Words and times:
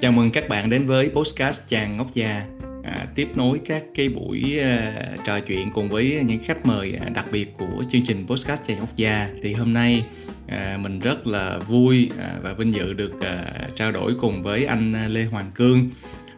Chào 0.00 0.12
mừng 0.12 0.30
các 0.30 0.48
bạn 0.48 0.70
đến 0.70 0.86
với 0.86 1.08
podcast 1.08 1.68
Chàng 1.68 1.96
Ngốc 1.96 2.14
Già. 2.14 2.46
À, 2.84 3.06
tiếp 3.14 3.28
nối 3.34 3.60
các 3.64 3.84
cái 3.94 4.08
buổi 4.08 4.58
à, 4.58 4.92
trò 5.24 5.40
chuyện 5.40 5.70
cùng 5.70 5.88
với 5.88 6.22
những 6.26 6.44
khách 6.44 6.66
mời 6.66 6.98
à, 7.00 7.08
đặc 7.08 7.26
biệt 7.32 7.54
của 7.58 7.84
chương 7.90 8.02
trình 8.04 8.26
podcast 8.26 8.62
Chàng 8.66 8.78
Ngốc 8.78 8.96
Già. 8.96 9.30
Thì 9.42 9.54
hôm 9.54 9.72
nay 9.72 10.04
à, 10.46 10.78
mình 10.82 11.00
rất 11.00 11.26
là 11.26 11.58
vui 11.58 12.10
à, 12.18 12.38
và 12.42 12.52
vinh 12.52 12.74
dự 12.74 12.92
được 12.92 13.20
à, 13.20 13.44
trao 13.76 13.92
đổi 13.92 14.14
cùng 14.20 14.42
với 14.42 14.64
anh 14.64 14.92
à, 14.92 15.08
Lê 15.08 15.24
Hoàng 15.24 15.50
Cương. 15.54 15.88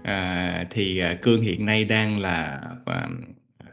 À, 0.02 0.64
thì 0.70 0.98
à, 0.98 1.14
Cương 1.22 1.40
hiện 1.40 1.66
nay 1.66 1.84
đang 1.84 2.20
là 2.20 2.60
à, 2.86 3.08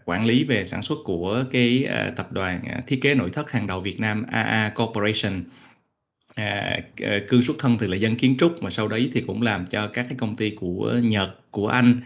quản 0.05 0.25
lý 0.25 0.43
về 0.43 0.67
sản 0.67 0.81
xuất 0.81 0.97
của 1.03 1.43
cái 1.51 1.85
à, 1.89 2.11
tập 2.15 2.31
đoàn 2.31 2.61
à, 2.65 2.81
thiết 2.87 3.01
kế 3.01 3.15
nội 3.15 3.29
thất 3.29 3.51
hàng 3.51 3.67
đầu 3.67 3.79
Việt 3.79 3.99
Nam 3.99 4.25
AA 4.31 4.71
Corporation 4.75 5.43
à, 6.37 6.79
ờ, 7.01 7.19
cương 7.29 7.41
xuất 7.41 7.55
thân 7.59 7.77
thì 7.77 7.87
là 7.87 7.95
dân 7.95 8.15
kiến 8.15 8.35
trúc 8.39 8.63
mà 8.63 8.69
sau 8.69 8.87
đấy 8.87 9.09
thì 9.13 9.21
cũng 9.21 9.41
làm 9.41 9.65
cho 9.67 9.87
các 9.87 10.05
cái 10.09 10.17
công 10.17 10.35
ty 10.35 10.49
của 10.49 10.93
Nhật 11.03 11.29
của 11.51 11.67
Anh. 11.67 11.99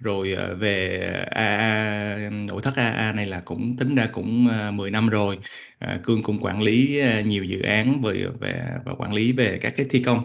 Rồi 0.00 0.32
ờ, 0.32 0.54
về 0.54 0.98
AA 1.30 2.30
nội 2.30 2.60
thất 2.62 2.76
AA 2.76 3.12
này 3.12 3.26
là 3.26 3.42
cũng 3.44 3.76
tính 3.76 3.94
ra 3.94 4.06
cũng 4.12 4.48
ờ, 4.48 4.70
10 4.70 4.90
năm 4.90 5.08
rồi. 5.08 5.38
À, 5.78 5.98
cương 6.02 6.22
cũng 6.22 6.38
quản 6.38 6.62
lý 6.62 7.02
nhiều 7.24 7.44
dự 7.44 7.60
án 7.62 8.02
về 8.02 8.26
về 8.40 8.62
và 8.84 8.92
quản 8.98 9.12
lý 9.12 9.32
về 9.32 9.58
các 9.60 9.76
cái 9.76 9.86
thi 9.90 10.02
công. 10.02 10.20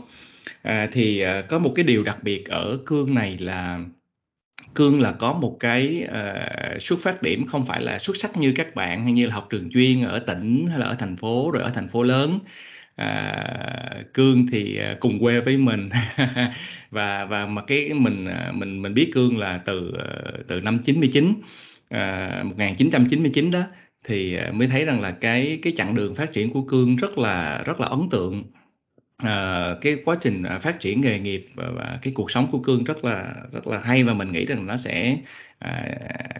À, 0.61 0.87
thì 0.91 1.23
có 1.49 1.59
một 1.59 1.73
cái 1.75 1.83
điều 1.83 2.03
đặc 2.03 2.23
biệt 2.23 2.45
ở 2.49 2.77
cương 2.85 3.15
này 3.15 3.37
là 3.39 3.79
cương 4.75 5.01
là 5.01 5.11
có 5.11 5.33
một 5.33 5.57
cái 5.59 6.07
uh, 6.07 6.81
xuất 6.81 6.99
phát 6.99 7.21
điểm 7.21 7.47
không 7.47 7.65
phải 7.65 7.81
là 7.81 7.99
xuất 7.99 8.17
sắc 8.17 8.37
như 8.37 8.53
các 8.55 8.75
bạn 8.75 9.03
hay 9.03 9.13
như 9.13 9.25
là 9.25 9.33
học 9.33 9.47
trường 9.49 9.69
chuyên 9.73 10.03
ở 10.03 10.19
tỉnh 10.19 10.67
hay 10.69 10.79
là 10.79 10.85
ở 10.85 10.93
thành 10.93 11.17
phố 11.17 11.51
rồi 11.51 11.63
ở 11.63 11.69
thành 11.69 11.87
phố 11.87 12.03
lớn 12.03 12.39
à, 12.95 14.03
cương 14.13 14.45
thì 14.51 14.77
à, 14.77 14.95
cùng 14.99 15.19
quê 15.19 15.39
với 15.41 15.57
mình. 15.57 15.89
Và 16.91 17.25
và 17.25 17.45
mà 17.45 17.61
cái 17.67 17.93
mình 17.93 18.25
à, 18.25 18.51
mình 18.55 18.81
mình 18.81 18.93
biết 18.93 19.11
cương 19.13 19.37
là 19.37 19.57
từ 19.65 19.91
à, 19.99 20.31
từ 20.47 20.61
năm 20.61 20.79
99 20.83 21.33
à, 21.89 22.43
1999 22.43 23.51
đó 23.51 23.63
thì 24.05 24.37
mới 24.53 24.67
thấy 24.67 24.85
rằng 24.85 25.01
là 25.01 25.11
cái 25.11 25.59
cái 25.61 25.73
chặng 25.75 25.95
đường 25.95 26.15
phát 26.15 26.33
triển 26.33 26.49
của 26.49 26.61
cương 26.61 26.95
rất 26.95 27.17
là 27.17 27.63
rất 27.65 27.79
là 27.79 27.87
ấn 27.87 27.99
tượng. 28.11 28.43
À, 29.17 29.67
cái 29.81 29.97
quá 30.05 30.17
trình 30.21 30.43
phát 30.61 30.79
triển 30.79 31.01
nghề 31.01 31.19
nghiệp 31.19 31.45
và, 31.55 31.71
và 31.75 31.99
cái 32.01 32.13
cuộc 32.15 32.31
sống 32.31 32.47
của 32.51 32.59
cương 32.59 32.83
rất 32.83 33.05
là 33.05 33.33
rất 33.51 33.67
là 33.67 33.79
hay 33.79 34.03
và 34.03 34.13
mình 34.13 34.31
nghĩ 34.31 34.45
rằng 34.45 34.67
nó 34.67 34.77
sẽ 34.77 35.17
à, 35.59 35.83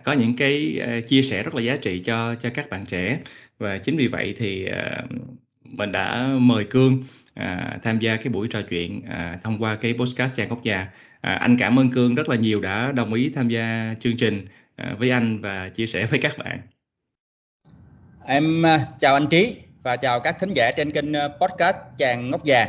có 0.03 0.13
những 0.13 0.35
cái 0.35 0.81
chia 1.07 1.22
sẻ 1.22 1.44
rất 1.44 1.55
là 1.55 1.61
giá 1.61 1.77
trị 1.77 2.02
cho 2.05 2.35
cho 2.35 2.49
các 2.53 2.69
bạn 2.69 2.85
trẻ. 2.85 3.19
Và 3.59 3.77
chính 3.77 3.97
vì 3.97 4.07
vậy 4.07 4.35
thì 4.38 4.66
à, 4.66 5.03
mình 5.72 5.91
đã 5.91 6.27
mời 6.39 6.64
Cương 6.64 7.03
à, 7.33 7.77
tham 7.83 8.00
gia 8.00 8.16
cái 8.16 8.30
buổi 8.30 8.47
trò 8.47 8.61
chuyện 8.61 9.02
à, 9.09 9.38
thông 9.44 9.58
qua 9.59 9.75
cái 9.75 9.94
podcast 9.94 10.36
Trang 10.36 10.50
Góc 10.50 10.63
Già. 10.63 10.88
À, 11.22 11.33
anh 11.33 11.58
cảm 11.58 11.80
ơn 11.80 11.89
Cương 11.89 12.16
rất 12.16 12.30
là 12.30 12.36
nhiều 12.36 12.61
đã 12.61 12.91
đồng 12.91 13.13
ý 13.13 13.31
tham 13.36 13.47
gia 13.47 13.95
chương 14.00 14.17
trình 14.17 14.45
à, 14.75 14.95
với 15.00 15.11
anh 15.11 15.41
và 15.41 15.69
chia 15.69 15.88
sẻ 15.88 16.05
với 16.05 16.19
các 16.19 16.38
bạn. 16.38 16.59
Em 18.25 18.66
à, 18.66 18.88
chào 19.00 19.13
anh 19.13 19.28
Trí 19.28 19.55
và 19.83 19.95
chào 19.95 20.19
các 20.19 20.39
thính 20.39 20.53
giả 20.53 20.72
trên 20.78 20.91
kênh 20.91 21.13
à, 21.13 21.28
podcast 21.28 21.78
Chàng 21.97 22.30
Ngốc 22.30 22.45
Già. 22.45 22.67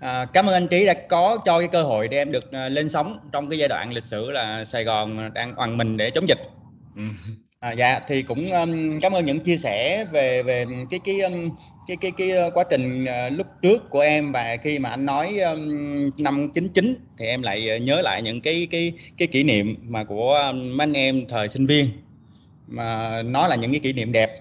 À, 0.00 0.24
cảm 0.24 0.46
ơn 0.46 0.54
anh 0.54 0.68
Trí 0.68 0.86
đã 0.86 0.94
có 1.08 1.38
cho 1.44 1.58
cái 1.58 1.68
cơ 1.72 1.82
hội 1.82 2.08
để 2.08 2.16
em 2.16 2.32
được 2.32 2.52
à, 2.52 2.68
lên 2.68 2.88
sóng 2.88 3.18
trong 3.32 3.48
cái 3.48 3.58
giai 3.58 3.68
đoạn 3.68 3.92
lịch 3.92 4.04
sử 4.04 4.30
là 4.30 4.64
Sài 4.64 4.84
Gòn 4.84 5.30
đang 5.34 5.54
oằn 5.54 5.76
mình 5.76 5.96
để 5.96 6.10
chống 6.10 6.28
dịch. 6.28 6.40
À, 7.62 7.72
dạ 7.72 8.00
thì 8.08 8.22
cũng 8.22 8.44
um, 8.46 8.98
cảm 9.00 9.12
ơn 9.12 9.26
những 9.26 9.40
chia 9.40 9.56
sẻ 9.56 10.04
về 10.12 10.42
về 10.42 10.64
cái 10.90 11.00
cái 11.04 11.20
um, 11.20 11.50
cái 11.88 11.96
cái 12.00 12.12
cái, 12.18 12.28
cái 12.30 12.50
quá 12.54 12.64
trình 12.70 13.04
uh, 13.04 13.32
lúc 13.32 13.46
trước 13.62 13.90
của 13.90 14.00
em 14.00 14.32
và 14.32 14.56
khi 14.62 14.78
mà 14.78 14.90
anh 14.90 15.06
nói 15.06 15.38
um, 15.38 15.70
năm 16.18 16.50
99 16.54 16.96
thì 17.18 17.26
em 17.26 17.42
lại 17.42 17.68
ờ, 17.68 17.76
nhớ 17.76 18.00
lại 18.00 18.22
những 18.22 18.40
cái 18.40 18.68
cái 18.70 18.92
cái 19.18 19.28
kỷ 19.28 19.42
niệm 19.42 19.76
mà 19.82 20.04
của 20.04 20.34
um, 20.34 20.80
anh 20.80 20.92
em 20.92 21.26
thời 21.28 21.48
sinh 21.48 21.66
viên 21.66 21.86
mà 22.66 23.22
nó 23.22 23.46
là 23.46 23.56
những 23.56 23.70
cái 23.70 23.80
kỷ 23.80 23.92
niệm 23.92 24.12
đẹp. 24.12 24.40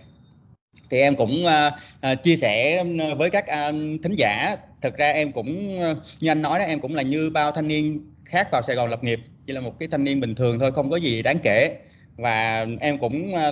Thì 0.89 0.99
em 0.99 1.15
cũng 1.15 1.43
uh, 1.45 1.73
uh, 2.11 2.23
chia 2.23 2.35
sẻ 2.35 2.83
với 3.17 3.29
các 3.29 3.45
uh, 3.69 3.75
thính 4.03 4.15
giả. 4.17 4.55
Thực 4.81 4.97
ra 4.97 5.11
em 5.11 5.31
cũng 5.31 5.79
uh, 5.91 5.97
như 6.19 6.31
anh 6.31 6.41
nói 6.41 6.59
đó 6.59 6.65
em 6.65 6.79
cũng 6.79 6.95
là 6.95 7.01
như 7.01 7.29
bao 7.29 7.51
thanh 7.51 7.67
niên 7.67 8.11
khác 8.25 8.47
vào 8.51 8.61
Sài 8.61 8.75
Gòn 8.75 8.89
lập 8.89 9.03
nghiệp 9.03 9.19
chỉ 9.45 9.53
là 9.53 9.61
một 9.61 9.79
cái 9.79 9.89
thanh 9.91 10.03
niên 10.03 10.19
bình 10.19 10.35
thường 10.35 10.59
thôi 10.59 10.71
không 10.71 10.89
có 10.89 10.97
gì 10.97 11.21
đáng 11.21 11.39
kể 11.43 11.77
và 12.17 12.65
em 12.79 12.97
cũng 12.97 13.35
ờ, 13.35 13.51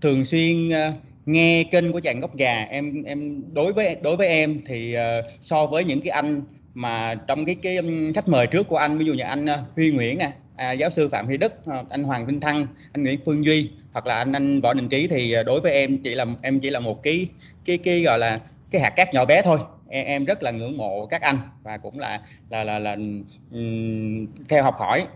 thường 0.00 0.24
xuyên 0.24 0.70
ờ, 0.70 0.92
nghe 1.26 1.64
kênh 1.64 1.92
của 1.92 2.00
chàng 2.00 2.20
gốc 2.20 2.36
già. 2.36 2.66
Em 2.70 3.02
em 3.02 3.42
đối 3.52 3.72
với 3.72 3.96
đối 4.02 4.16
với 4.16 4.26
em 4.26 4.60
thì 4.66 4.92
ờ, 4.94 5.22
so 5.40 5.66
với 5.66 5.84
những 5.84 6.00
cái 6.00 6.10
anh 6.10 6.42
mà 6.74 7.14
trong 7.14 7.44
cái 7.44 7.54
cái 7.54 7.78
khách 8.14 8.28
mời 8.28 8.46
trước 8.46 8.68
của 8.68 8.76
anh 8.76 8.98
ví 8.98 9.04
dụ 9.04 9.14
như 9.14 9.22
anh 9.22 9.46
Huy 9.76 9.90
Nguyễn 9.92 10.18
nè 10.18 10.32
à, 10.56 10.72
giáo 10.72 10.90
sư 10.90 11.08
Phạm 11.08 11.26
Huy 11.26 11.36
Đức 11.36 11.52
anh 11.90 12.02
Hoàng 12.02 12.26
Vinh 12.26 12.40
Thăng 12.40 12.66
anh 12.92 13.02
Nguyễn 13.02 13.20
Phương 13.24 13.44
Duy 13.44 13.70
hoặc 13.92 14.06
là 14.06 14.14
anh 14.14 14.32
anh 14.32 14.60
Võ 14.60 14.74
Đình 14.74 14.88
Trí 14.88 15.08
thì 15.08 15.34
đối 15.46 15.60
với 15.60 15.72
em 15.72 15.98
chỉ 15.98 16.14
là 16.14 16.26
em 16.42 16.60
chỉ 16.60 16.70
là 16.70 16.80
một 16.80 17.02
cái 17.02 17.26
cái 17.64 17.78
cái 17.78 18.02
gọi 18.02 18.18
là 18.18 18.40
cái 18.70 18.80
hạt 18.80 18.90
cát 18.90 19.14
nhỏ 19.14 19.24
bé 19.24 19.42
thôi. 19.42 19.58
Em, 19.88 20.06
em 20.06 20.24
rất 20.24 20.42
là 20.42 20.50
ngưỡng 20.50 20.76
mộ 20.76 21.06
các 21.06 21.22
anh 21.22 21.38
và 21.62 21.78
cũng 21.78 21.98
là 21.98 22.20
là 22.50 22.64
là 22.64 22.78
là 22.78 22.96
um, 23.52 24.26
theo 24.48 24.62
học 24.62 24.74
hỏi 24.78 25.06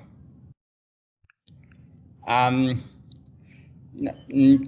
um, 2.26 2.76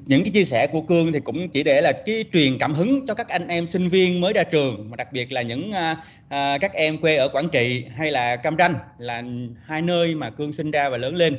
những 0.07 0.25
cái 0.25 0.31
chia 0.33 0.45
sẻ 0.45 0.67
của 0.67 0.81
cương 0.81 1.13
thì 1.13 1.21
cũng 1.21 1.49
chỉ 1.49 1.63
để 1.63 1.81
là 1.81 1.93
cái 2.07 2.25
truyền 2.33 2.59
cảm 2.59 2.75
hứng 2.75 3.07
cho 3.07 3.15
các 3.15 3.29
anh 3.29 3.49
em 3.49 3.67
sinh 3.67 3.89
viên 3.89 4.21
mới 4.21 4.33
ra 4.33 4.43
trường 4.43 4.91
mà 4.91 4.97
đặc 4.97 5.13
biệt 5.13 5.33
là 5.33 5.43
những 5.43 5.71
uh, 5.71 5.99
uh, 6.25 6.61
các 6.61 6.73
em 6.73 6.99
quê 6.99 7.17
ở 7.17 7.29
quảng 7.29 7.49
trị 7.49 7.85
hay 7.97 8.11
là 8.11 8.37
cam 8.37 8.57
ranh 8.59 8.75
là 8.99 9.23
hai 9.65 9.83
nơi 9.83 10.15
mà 10.15 10.31
cương 10.31 10.53
sinh 10.53 10.71
ra 10.71 10.89
và 10.89 10.97
lớn 10.97 11.17
lên 11.17 11.39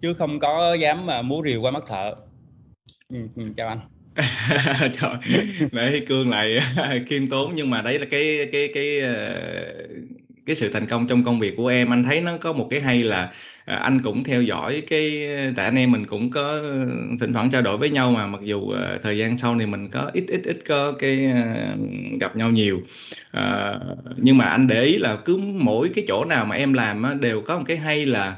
chứ 0.00 0.14
không 0.14 0.38
có 0.38 0.74
dám 0.74 1.06
mà 1.06 1.22
múa 1.22 1.42
rìu 1.44 1.62
qua 1.62 1.70
mắt 1.70 1.84
thợ. 1.88 2.14
Ừ, 3.08 3.18
ừ 3.36 3.42
chào 3.56 3.68
anh. 3.68 3.80
Trời, 4.92 5.16
đấy 5.72 6.02
cương 6.06 6.30
lại 6.30 6.58
khiêm 7.06 7.26
tốn 7.26 7.52
nhưng 7.54 7.70
mà 7.70 7.82
đấy 7.82 7.98
là 7.98 8.06
cái 8.10 8.48
cái 8.52 8.68
cái 8.74 9.00
ờ, 9.00 9.34
cái 10.46 10.56
sự 10.56 10.68
thành 10.72 10.86
công 10.86 11.06
trong 11.06 11.22
công 11.22 11.38
việc 11.40 11.56
của 11.56 11.68
em 11.68 11.92
anh 11.92 12.04
thấy 12.04 12.20
nó 12.20 12.36
có 12.40 12.52
một 12.52 12.66
cái 12.70 12.80
hay 12.80 13.02
là 13.02 13.30
à, 13.64 13.76
anh 13.76 14.02
cũng 14.02 14.24
theo 14.24 14.42
dõi 14.42 14.82
cái 14.88 15.28
tại 15.56 15.64
anh 15.64 15.76
em 15.76 15.92
mình 15.92 16.06
cũng 16.06 16.30
có 16.30 16.62
thỉnh 17.20 17.32
thoảng 17.32 17.50
trao 17.50 17.62
đổi 17.62 17.76
với 17.76 17.90
nhau 17.90 18.10
mà 18.10 18.26
mặc 18.26 18.40
dù 18.44 18.70
à, 18.70 18.98
thời 19.02 19.18
gian 19.18 19.38
sau 19.38 19.54
này 19.54 19.66
mình 19.66 19.88
có 19.88 20.10
ít 20.12 20.24
ít 20.28 20.40
ít 20.44 20.58
có 20.66 20.92
cái 20.92 21.26
à, 21.26 21.74
gặp 22.20 22.36
nhau 22.36 22.50
nhiều. 22.50 22.80
À, 23.30 23.74
nhưng 24.16 24.38
mà 24.38 24.44
anh 24.44 24.66
để 24.66 24.82
ý 24.84 24.98
là 24.98 25.16
cứ 25.16 25.36
mỗi 25.36 25.90
cái 25.94 26.04
chỗ 26.08 26.24
nào 26.24 26.44
mà 26.44 26.56
em 26.56 26.72
làm 26.72 27.02
á, 27.02 27.14
đều 27.14 27.40
có 27.40 27.58
một 27.58 27.64
cái 27.66 27.76
hay 27.76 28.06
là 28.06 28.36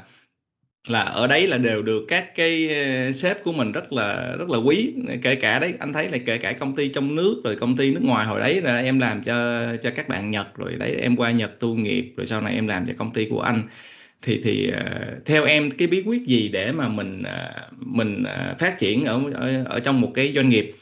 là 0.87 1.01
ở 1.01 1.27
đấy 1.27 1.47
là 1.47 1.57
đều 1.57 1.81
được 1.81 2.05
các 2.07 2.35
cái 2.35 2.69
ờ, 2.69 3.11
sếp 3.11 3.43
của 3.43 3.51
mình 3.51 3.71
rất 3.71 3.93
là 3.93 4.35
rất 4.39 4.49
là 4.49 4.57
quý. 4.57 4.93
Kể 5.21 5.35
cả 5.35 5.59
đấy 5.59 5.73
anh 5.79 5.93
thấy 5.93 6.09
là 6.09 6.17
kể 6.25 6.37
cả 6.37 6.53
công 6.53 6.75
ty 6.75 6.87
trong 6.87 7.15
nước 7.15 7.41
rồi 7.43 7.55
công 7.55 7.77
ty 7.77 7.91
nước 7.91 8.03
ngoài 8.03 8.25
hồi 8.25 8.39
đấy 8.39 8.61
là 8.61 8.79
em 8.79 8.99
làm 8.99 9.23
cho 9.23 9.65
cho 9.83 9.89
các 9.95 10.07
bạn 10.07 10.31
Nhật 10.31 10.57
rồi 10.57 10.75
đấy 10.75 10.95
em 11.01 11.15
qua 11.15 11.31
Nhật 11.31 11.59
tu 11.59 11.75
nghiệp 11.75 12.13
rồi 12.17 12.25
sau 12.25 12.41
này 12.41 12.55
em 12.55 12.67
làm 12.67 12.85
cho 12.87 12.93
công 12.97 13.11
ty 13.11 13.27
của 13.29 13.41
anh. 13.41 13.63
Thì 14.21 14.41
thì 14.43 14.71
uh, 14.71 15.25
theo 15.25 15.45
em 15.45 15.71
cái 15.71 15.87
bí 15.87 16.03
quyết 16.05 16.25
gì 16.25 16.47
để 16.47 16.71
mà 16.71 16.87
mình 16.87 17.21
uh, 17.21 17.87
mình 17.87 18.23
uh, 18.23 18.59
phát 18.59 18.79
triển 18.79 19.05
ở, 19.05 19.21
ở 19.33 19.63
ở 19.65 19.79
trong 19.79 20.01
một 20.01 20.11
cái 20.13 20.33
doanh 20.35 20.49
nghiệp? 20.49 20.75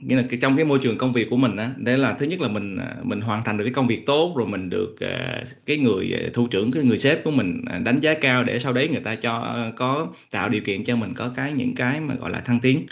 Nghĩa 0.00 0.16
là 0.16 0.24
cái, 0.30 0.38
trong 0.42 0.56
cái 0.56 0.64
môi 0.64 0.78
trường 0.82 0.98
công 0.98 1.12
việc 1.12 1.30
của 1.30 1.36
mình 1.36 1.56
á 1.56 1.70
đấy 1.76 1.98
là 1.98 2.12
thứ 2.12 2.26
nhất 2.26 2.40
là 2.40 2.48
mình 2.48 2.76
à, 2.76 2.96
mình 3.02 3.20
hoàn 3.20 3.44
thành 3.44 3.58
được 3.58 3.64
cái 3.64 3.74
công 3.74 3.86
việc 3.86 4.06
tốt 4.06 4.34
rồi 4.36 4.46
mình 4.46 4.70
được 4.70 4.94
à, 5.00 5.42
cái 5.66 5.76
người 5.76 6.12
à, 6.12 6.28
thu 6.32 6.46
trưởng 6.46 6.70
cái 6.70 6.82
người 6.82 6.98
sếp 6.98 7.24
của 7.24 7.30
mình 7.30 7.64
đánh 7.84 8.00
giá 8.00 8.14
cao 8.14 8.44
để 8.44 8.58
sau 8.58 8.72
đấy 8.72 8.88
người 8.88 9.00
ta 9.00 9.14
cho 9.14 9.56
có 9.76 10.08
tạo 10.30 10.48
điều 10.48 10.60
kiện 10.60 10.84
cho 10.84 10.96
mình 10.96 11.14
có 11.14 11.30
cái 11.36 11.52
những 11.52 11.74
cái 11.74 12.00
mà 12.00 12.14
gọi 12.14 12.30
là 12.30 12.40
thăng 12.40 12.60
tiến. 12.60 12.86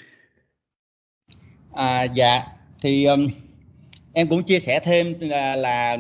À 1.75 2.03
dạ. 2.03 2.43
Thì 2.83 3.05
um, 3.05 3.29
em 4.17 4.29
cũng 4.29 4.43
chia 4.43 4.61
sẻ 4.61 4.81
thêm 4.81 5.15
là, 5.21 5.57
là 5.57 5.97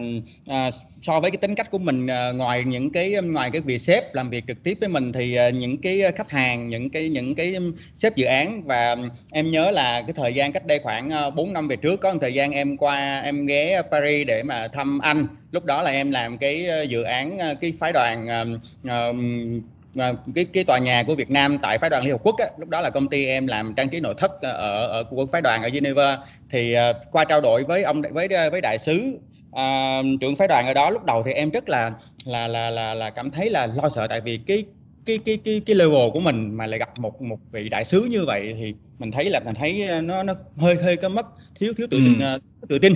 à, 0.46 0.70
so 1.02 1.20
với 1.20 1.30
cái 1.30 1.38
tính 1.38 1.54
cách 1.54 1.70
của 1.70 1.78
mình 1.78 2.06
à, 2.06 2.32
ngoài 2.32 2.64
những 2.64 2.90
cái 2.90 3.14
ngoài 3.22 3.50
cái 3.50 3.60
việc 3.60 3.78
sếp 3.78 4.14
làm 4.14 4.30
việc 4.30 4.44
trực 4.46 4.62
tiếp 4.62 4.78
với 4.80 4.88
mình 4.88 5.12
thì 5.12 5.34
à, 5.34 5.50
những 5.50 5.78
cái 5.78 6.02
khách 6.16 6.30
hàng 6.30 6.68
những 6.68 6.90
cái 6.90 7.08
những 7.08 7.34
cái 7.34 7.56
sếp 7.94 8.16
dự 8.16 8.26
án 8.26 8.62
và 8.62 8.96
em 9.32 9.50
nhớ 9.50 9.70
là 9.70 10.02
cái 10.02 10.12
thời 10.16 10.34
gian 10.34 10.52
cách 10.52 10.66
đây 10.66 10.78
khoảng 10.78 11.10
à, 11.10 11.30
4 11.30 11.52
năm 11.52 11.68
về 11.68 11.76
trước 11.76 12.00
có 12.00 12.12
một 12.12 12.18
thời 12.20 12.34
gian 12.34 12.52
em 12.52 12.76
qua 12.76 13.20
em 13.20 13.46
ghé 13.46 13.82
Paris 13.90 14.26
để 14.26 14.42
mà 14.42 14.68
thăm 14.68 14.98
anh. 14.98 15.26
Lúc 15.50 15.64
đó 15.64 15.82
là 15.82 15.90
em 15.90 16.10
làm 16.10 16.38
cái 16.38 16.68
à, 16.68 16.82
dự 16.82 17.02
án 17.02 17.38
à, 17.38 17.54
cái 17.54 17.72
phái 17.78 17.92
đoàn 17.92 18.28
à, 18.28 18.44
à, 18.84 19.12
cái 20.34 20.44
cái 20.44 20.64
tòa 20.64 20.78
nhà 20.78 21.04
của 21.06 21.14
Việt 21.14 21.30
Nam 21.30 21.58
tại 21.62 21.78
phái 21.78 21.90
đoàn 21.90 22.02
Liên 22.02 22.12
Hợp 22.12 22.20
Quốc 22.22 22.36
á, 22.38 22.46
lúc 22.58 22.68
đó 22.68 22.80
là 22.80 22.90
công 22.90 23.08
ty 23.08 23.26
em 23.26 23.46
làm 23.46 23.74
trang 23.74 23.88
trí 23.88 24.00
nội 24.00 24.14
thất 24.18 24.42
ở 24.42 24.86
ở 24.86 25.04
của 25.04 25.26
phái 25.26 25.42
đoàn 25.42 25.62
ở 25.62 25.68
Geneva. 25.68 26.18
Thì 26.50 26.76
uh, 26.76 26.96
qua 27.12 27.24
trao 27.24 27.40
đổi 27.40 27.64
với 27.64 27.82
ông 27.82 28.02
với 28.12 28.28
với 28.50 28.60
đại 28.60 28.78
sứ 28.78 29.18
uh, 29.50 30.20
trưởng 30.20 30.36
phái 30.36 30.48
đoàn 30.48 30.66
ở 30.66 30.74
đó 30.74 30.90
lúc 30.90 31.04
đầu 31.04 31.22
thì 31.22 31.32
em 31.32 31.50
rất 31.50 31.68
là 31.68 31.92
là 32.24 32.48
là 32.48 32.70
là 32.70 32.94
là 32.94 33.10
cảm 33.10 33.30
thấy 33.30 33.50
là 33.50 33.66
lo 33.66 33.88
sợ. 33.88 34.06
Tại 34.06 34.20
vì 34.20 34.40
cái 34.46 34.64
cái 35.06 35.18
cái 35.18 35.38
cái 35.44 35.62
cái 35.66 35.76
level 35.76 36.10
của 36.12 36.20
mình 36.20 36.56
mà 36.56 36.66
lại 36.66 36.78
gặp 36.78 36.98
một 36.98 37.22
một 37.22 37.38
vị 37.52 37.68
đại 37.68 37.84
sứ 37.84 38.00
như 38.10 38.24
vậy 38.26 38.54
thì 38.60 38.74
mình 38.98 39.10
thấy 39.10 39.30
là 39.30 39.40
mình 39.40 39.54
thấy 39.54 39.88
nó 40.02 40.22
nó 40.22 40.34
hơi 40.56 40.74
hơi 40.74 40.96
có 40.96 41.08
mất 41.08 41.26
thiếu 41.54 41.72
thiếu 41.76 41.86
tự 41.90 41.98
tin 41.98 42.20
ừ. 42.20 42.36
uh, 42.36 42.68
tự 42.68 42.78
tin 42.78 42.94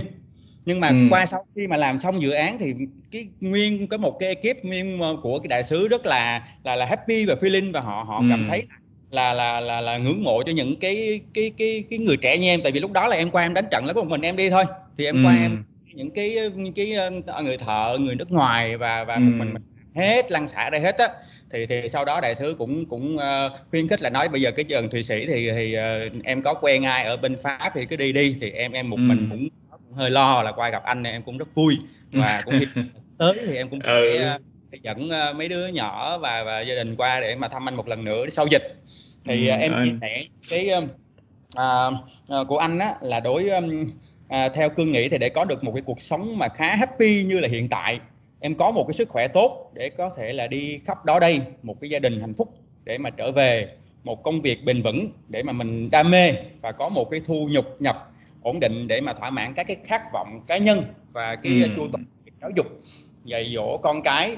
nhưng 0.64 0.80
mà 0.80 0.88
ừ. 0.88 1.06
qua 1.10 1.26
sau 1.26 1.46
khi 1.56 1.66
mà 1.66 1.76
làm 1.76 1.98
xong 1.98 2.22
dự 2.22 2.30
án 2.30 2.58
thì 2.58 2.74
cái 3.10 3.28
nguyên 3.40 3.86
có 3.86 3.96
một 3.96 4.16
cái 4.20 4.34
ekip 4.34 4.64
nguyên 4.64 5.00
của 5.22 5.38
cái 5.38 5.48
đại 5.48 5.62
sứ 5.62 5.88
rất 5.88 6.06
là 6.06 6.48
là 6.64 6.76
là 6.76 6.86
happy 6.86 7.26
và 7.26 7.34
feeling 7.34 7.72
và 7.72 7.80
họ 7.80 8.04
họ 8.08 8.18
ừ. 8.18 8.26
cảm 8.30 8.46
thấy 8.48 8.62
là 9.10 9.32
là 9.32 9.60
là 9.60 9.80
là 9.80 9.98
ngưỡng 9.98 10.22
mộ 10.22 10.42
cho 10.42 10.52
những 10.52 10.76
cái 10.76 11.20
cái 11.34 11.52
cái 11.56 11.84
cái 11.90 11.98
người 11.98 12.16
trẻ 12.16 12.38
như 12.38 12.46
em 12.48 12.60
tại 12.62 12.72
vì 12.72 12.80
lúc 12.80 12.92
đó 12.92 13.08
là 13.08 13.16
em 13.16 13.30
qua 13.30 13.42
em 13.42 13.54
đánh 13.54 13.64
trận 13.70 13.84
là 13.86 13.92
có 13.92 14.02
một 14.02 14.08
mình 14.10 14.22
em 14.22 14.36
đi 14.36 14.50
thôi 14.50 14.64
thì 14.98 15.04
em 15.04 15.14
ừ. 15.14 15.28
qua 15.28 15.36
em 15.36 15.64
những 15.94 16.10
cái 16.10 16.36
cái 16.76 16.92
ờ, 17.26 17.42
người 17.42 17.56
thợ 17.56 17.96
người 18.00 18.14
nước 18.14 18.30
ngoài 18.32 18.76
và 18.76 19.04
và 19.04 19.14
ừ. 19.14 19.20
một 19.20 19.32
mình 19.36 19.52
mình 19.52 19.62
hết 19.94 20.32
lăn 20.32 20.48
xả 20.48 20.70
đây 20.70 20.80
hết 20.80 20.98
á 20.98 21.08
thì 21.52 21.66
thì 21.66 21.88
sau 21.88 22.04
đó 22.04 22.20
đại 22.20 22.34
sứ 22.34 22.54
cũng 22.58 22.86
cũng 22.86 23.16
uh, 23.16 23.52
khuyến 23.70 23.88
khích 23.88 24.02
là 24.02 24.10
nói 24.10 24.28
bây 24.28 24.40
giờ 24.40 24.50
cái 24.50 24.64
trường 24.64 24.90
thụy 24.90 25.02
sĩ 25.02 25.26
thì 25.26 25.50
thì 25.50 25.76
uh, 25.76 26.24
em 26.24 26.42
có 26.42 26.54
quen 26.54 26.84
ai 26.84 27.04
ở 27.04 27.16
bên 27.16 27.36
pháp 27.42 27.72
thì 27.74 27.86
cứ 27.86 27.96
đi 27.96 28.12
đi 28.12 28.36
thì 28.40 28.50
em 28.50 28.72
em 28.72 28.90
một 28.90 28.96
ừ. 28.96 29.00
mình 29.00 29.28
cũng 29.30 29.48
hơi 29.94 30.10
lo 30.10 30.42
là 30.42 30.52
qua 30.52 30.70
gặp 30.70 30.82
anh 30.84 31.02
này 31.02 31.12
em 31.12 31.22
cũng 31.22 31.38
rất 31.38 31.54
vui. 31.54 31.78
Và 32.12 32.42
cũng 32.44 32.60
tới 33.18 33.34
thì 33.46 33.56
em 33.56 33.68
cũng 33.68 33.80
sẽ 33.84 34.16
ừ. 34.18 34.36
uh, 34.76 34.82
dẫn 34.82 35.10
uh, 35.30 35.36
mấy 35.36 35.48
đứa 35.48 35.66
nhỏ 35.66 36.18
và 36.18 36.44
và 36.44 36.60
gia 36.60 36.74
đình 36.74 36.96
qua 36.96 37.20
để 37.20 37.34
mà 37.34 37.48
thăm 37.48 37.68
anh 37.68 37.74
một 37.74 37.88
lần 37.88 38.04
nữa 38.04 38.24
sau 38.30 38.46
dịch. 38.46 38.76
Thì 39.24 39.48
ừ, 39.48 39.54
uh, 39.54 39.60
em 39.60 39.72
chia 39.84 39.96
sẻ 40.00 40.24
cái 40.50 40.70
uh, 41.56 42.48
của 42.48 42.58
anh 42.58 42.78
á 42.78 42.94
là 43.00 43.20
đối 43.20 43.50
uh, 43.58 44.54
theo 44.54 44.70
cương 44.70 44.92
nghĩ 44.92 45.08
thì 45.08 45.18
để 45.18 45.28
có 45.28 45.44
được 45.44 45.64
một 45.64 45.72
cái 45.74 45.82
cuộc 45.82 46.00
sống 46.00 46.38
mà 46.38 46.48
khá 46.48 46.76
happy 46.76 47.24
như 47.24 47.40
là 47.40 47.48
hiện 47.48 47.68
tại 47.68 48.00
em 48.40 48.54
có 48.54 48.70
một 48.70 48.84
cái 48.88 48.94
sức 48.94 49.08
khỏe 49.08 49.28
tốt 49.28 49.70
để 49.74 49.90
có 49.90 50.10
thể 50.16 50.32
là 50.32 50.46
đi 50.46 50.78
khắp 50.78 51.04
đó 51.04 51.18
đây 51.18 51.40
một 51.62 51.76
cái 51.80 51.90
gia 51.90 51.98
đình 51.98 52.20
hạnh 52.20 52.34
phúc 52.34 52.48
để 52.84 52.98
mà 52.98 53.10
trở 53.10 53.32
về 53.32 53.68
một 54.04 54.22
công 54.22 54.40
việc 54.40 54.64
bền 54.64 54.82
vững 54.82 55.08
để 55.28 55.42
mà 55.42 55.52
mình 55.52 55.90
đam 55.90 56.10
mê 56.10 56.32
và 56.60 56.72
có 56.72 56.88
một 56.88 57.10
cái 57.10 57.20
thu 57.24 57.48
nhập 57.50 57.64
nhập 57.78 58.09
ổn 58.42 58.60
định 58.60 58.88
để 58.88 59.00
mà 59.00 59.12
thỏa 59.12 59.30
mãn 59.30 59.54
các 59.54 59.66
cái 59.66 59.76
khát 59.84 60.02
vọng 60.12 60.40
cá 60.46 60.56
nhân 60.56 60.84
và 61.12 61.36
cái 61.36 61.62
ừ. 61.62 61.68
chu 61.76 61.88
toàn 61.92 62.04
giáo 62.40 62.50
dục 62.56 62.66
dạy 63.24 63.52
dỗ 63.54 63.76
con 63.76 64.02
cái 64.02 64.36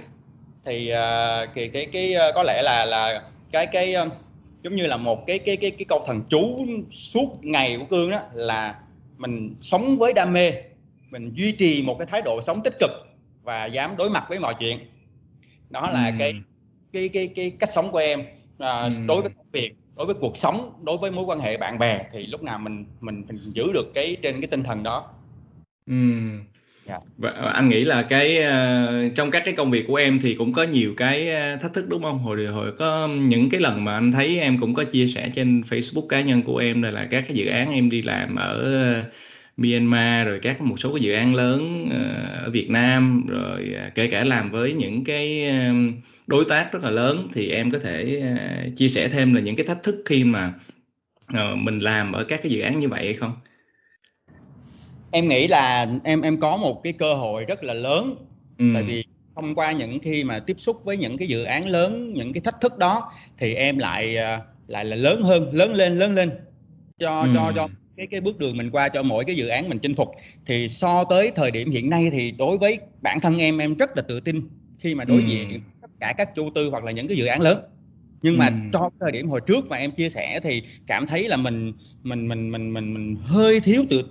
thì 0.64 0.92
uh, 0.92 1.54
cái 1.54 1.70
cái 1.72 1.86
cái 1.92 2.14
uh, 2.14 2.34
có 2.34 2.42
lẽ 2.42 2.62
là 2.64 2.84
là 2.84 3.28
cái 3.52 3.66
cái 3.66 3.94
uh, 4.06 4.12
giống 4.62 4.76
như 4.76 4.86
là 4.86 4.96
một 4.96 5.26
cái 5.26 5.38
cái 5.38 5.56
cái 5.56 5.70
cái 5.70 5.84
câu 5.88 6.02
thần 6.06 6.22
chú 6.28 6.66
suốt 6.90 7.38
ngày 7.42 7.76
của 7.78 7.84
cương 7.84 8.10
đó 8.10 8.20
là 8.32 8.74
mình 9.16 9.56
sống 9.60 9.96
với 9.98 10.12
đam 10.12 10.32
mê 10.32 10.52
mình 11.10 11.32
duy 11.34 11.52
trì 11.52 11.82
một 11.82 11.98
cái 11.98 12.06
thái 12.06 12.22
độ 12.22 12.40
sống 12.40 12.62
tích 12.62 12.74
cực 12.80 12.90
và 13.42 13.66
dám 13.66 13.96
đối 13.96 14.10
mặt 14.10 14.24
với 14.28 14.38
mọi 14.38 14.54
chuyện 14.58 14.78
đó 15.70 15.90
là 15.90 16.06
ừ. 16.06 16.14
cái 16.18 16.34
cái 16.92 17.08
cái 17.08 17.28
cái 17.34 17.50
cách 17.50 17.68
sống 17.68 17.90
của 17.90 17.98
em 17.98 18.22
à, 18.58 18.82
ừ. 18.82 18.90
đối 19.06 19.22
với 19.22 19.30
công 19.36 19.46
việc 19.52 19.72
đối 19.96 20.06
với 20.06 20.14
cuộc 20.20 20.36
sống 20.36 20.72
đối 20.82 20.98
với 20.98 21.10
mối 21.10 21.24
quan 21.24 21.40
hệ 21.40 21.56
bạn 21.56 21.78
bè 21.78 22.04
thì 22.12 22.26
lúc 22.26 22.42
nào 22.42 22.58
mình 22.58 22.84
mình 23.00 23.24
mình 23.28 23.36
giữ 23.36 23.72
được 23.74 23.94
cái 23.94 24.16
trên 24.22 24.40
cái 24.40 24.48
tinh 24.48 24.62
thần 24.62 24.82
đó 24.82 25.10
ừ. 25.86 25.94
Yeah. 26.86 27.02
Dạ. 27.18 27.30
Và 27.34 27.50
anh 27.52 27.68
nghĩ 27.68 27.84
là 27.84 28.02
cái 28.02 28.38
uh, 28.38 29.14
trong 29.14 29.30
các 29.30 29.42
cái 29.44 29.54
công 29.54 29.70
việc 29.70 29.84
của 29.88 29.96
em 29.96 30.18
thì 30.22 30.34
cũng 30.34 30.52
có 30.52 30.62
nhiều 30.62 30.94
cái 30.96 31.28
uh, 31.28 31.62
thách 31.62 31.72
thức 31.72 31.88
đúng 31.88 32.02
không? 32.02 32.18
Hồi 32.18 32.46
hồi 32.46 32.72
có 32.78 33.08
những 33.08 33.50
cái 33.50 33.60
lần 33.60 33.84
mà 33.84 33.94
anh 33.94 34.12
thấy 34.12 34.38
em 34.38 34.58
cũng 34.60 34.74
có 34.74 34.84
chia 34.84 35.06
sẻ 35.06 35.30
trên 35.34 35.60
Facebook 35.60 36.06
cá 36.06 36.20
nhân 36.20 36.42
của 36.42 36.56
em 36.56 36.82
là, 36.82 36.90
là 36.90 37.06
các 37.10 37.24
cái 37.28 37.36
dự 37.36 37.46
án 37.46 37.72
em 37.72 37.90
đi 37.90 38.02
làm 38.02 38.36
ở 38.36 39.00
uh, 39.00 39.12
Myanmar 39.56 40.26
rồi 40.26 40.38
các 40.42 40.60
một 40.60 40.76
số 40.78 40.94
cái 40.94 41.02
dự 41.02 41.12
án 41.12 41.34
lớn 41.34 41.88
ờ, 41.90 42.42
ở 42.44 42.50
Việt 42.50 42.70
Nam 42.70 43.26
rồi 43.28 43.74
à, 43.78 43.90
kể 43.94 44.06
cả 44.06 44.24
làm 44.24 44.50
với 44.50 44.72
những 44.72 45.04
cái 45.04 45.52
đối 46.26 46.44
tác 46.48 46.72
rất 46.72 46.84
là 46.84 46.90
lớn 46.90 47.28
thì 47.32 47.50
em 47.50 47.70
có 47.70 47.78
thể 47.78 48.22
chia 48.76 48.88
sẻ 48.88 49.08
thêm 49.08 49.34
là 49.34 49.40
những 49.40 49.56
cái 49.56 49.66
thách 49.66 49.82
thức 49.82 50.02
khi 50.06 50.24
mà 50.24 50.52
ờ, 51.26 51.54
mình 51.56 51.78
làm 51.78 52.12
ở 52.12 52.24
các 52.24 52.40
cái 52.42 52.52
dự 52.52 52.60
án 52.60 52.80
như 52.80 52.88
vậy 52.88 53.04
hay 53.04 53.14
không? 53.14 53.32
Em 55.10 55.28
nghĩ 55.28 55.48
là 55.48 55.86
em 56.04 56.20
em 56.20 56.40
có 56.40 56.56
một 56.56 56.82
cái 56.82 56.92
cơ 56.92 57.14
hội 57.14 57.44
rất 57.44 57.64
là 57.64 57.74
lớn 57.74 58.16
ừ. 58.58 58.64
tại 58.74 58.82
vì 58.82 59.04
thông 59.36 59.54
qua 59.54 59.72
những 59.72 59.98
khi 60.00 60.24
mà 60.24 60.40
tiếp 60.46 60.56
xúc 60.58 60.84
với 60.84 60.96
những 60.96 61.18
cái 61.18 61.28
dự 61.28 61.44
án 61.44 61.66
lớn 61.68 62.10
những 62.10 62.32
cái 62.32 62.40
thách 62.40 62.60
thức 62.60 62.78
đó 62.78 63.12
thì 63.38 63.54
em 63.54 63.78
lại 63.78 64.16
lại 64.66 64.84
là 64.84 64.96
lớn 64.96 65.22
hơn 65.22 65.54
lớn 65.54 65.74
lên 65.74 65.98
lớn 65.98 66.14
lên 66.14 66.30
cho 66.98 67.20
ừ. 67.20 67.28
cho 67.34 67.52
cho 67.56 67.68
cái 68.02 68.06
cái 68.10 68.20
bước 68.20 68.38
đường 68.38 68.56
mình 68.56 68.70
qua 68.70 68.88
cho 68.88 69.02
mỗi 69.02 69.24
cái 69.24 69.36
dự 69.36 69.48
án 69.48 69.68
mình 69.68 69.78
chinh 69.78 69.94
phục 69.94 70.08
thì 70.46 70.68
so 70.68 71.04
tới 71.04 71.32
thời 71.34 71.50
điểm 71.50 71.70
hiện 71.70 71.90
nay 71.90 72.08
thì 72.12 72.30
đối 72.30 72.58
với 72.58 72.78
bản 73.02 73.20
thân 73.20 73.38
em 73.38 73.58
em 73.58 73.74
rất 73.74 73.96
là 73.96 74.02
tự 74.02 74.20
tin 74.20 74.40
khi 74.78 74.94
mà 74.94 75.04
đối 75.04 75.22
ừ. 75.22 75.26
diện 75.26 75.60
tất 75.82 75.90
cả 76.00 76.14
các 76.18 76.34
chủ 76.34 76.50
tư 76.50 76.70
hoặc 76.70 76.84
là 76.84 76.92
những 76.92 77.08
cái 77.08 77.16
dự 77.16 77.26
án 77.26 77.40
lớn 77.40 77.58
nhưng 78.22 78.38
mà 78.38 78.46
ừ. 78.46 78.54
cho 78.72 78.90
thời 79.00 79.12
điểm 79.12 79.28
hồi 79.28 79.40
trước 79.46 79.68
mà 79.68 79.76
em 79.76 79.90
chia 79.90 80.08
sẻ 80.08 80.40
thì 80.42 80.62
cảm 80.86 81.06
thấy 81.06 81.28
là 81.28 81.36
mình 81.36 81.72
mình 82.02 82.28
mình 82.28 82.50
mình 82.50 82.72
mình, 82.72 82.94
mình 82.94 83.16
hơi 83.22 83.60
thiếu 83.60 83.84
tự 83.90 84.04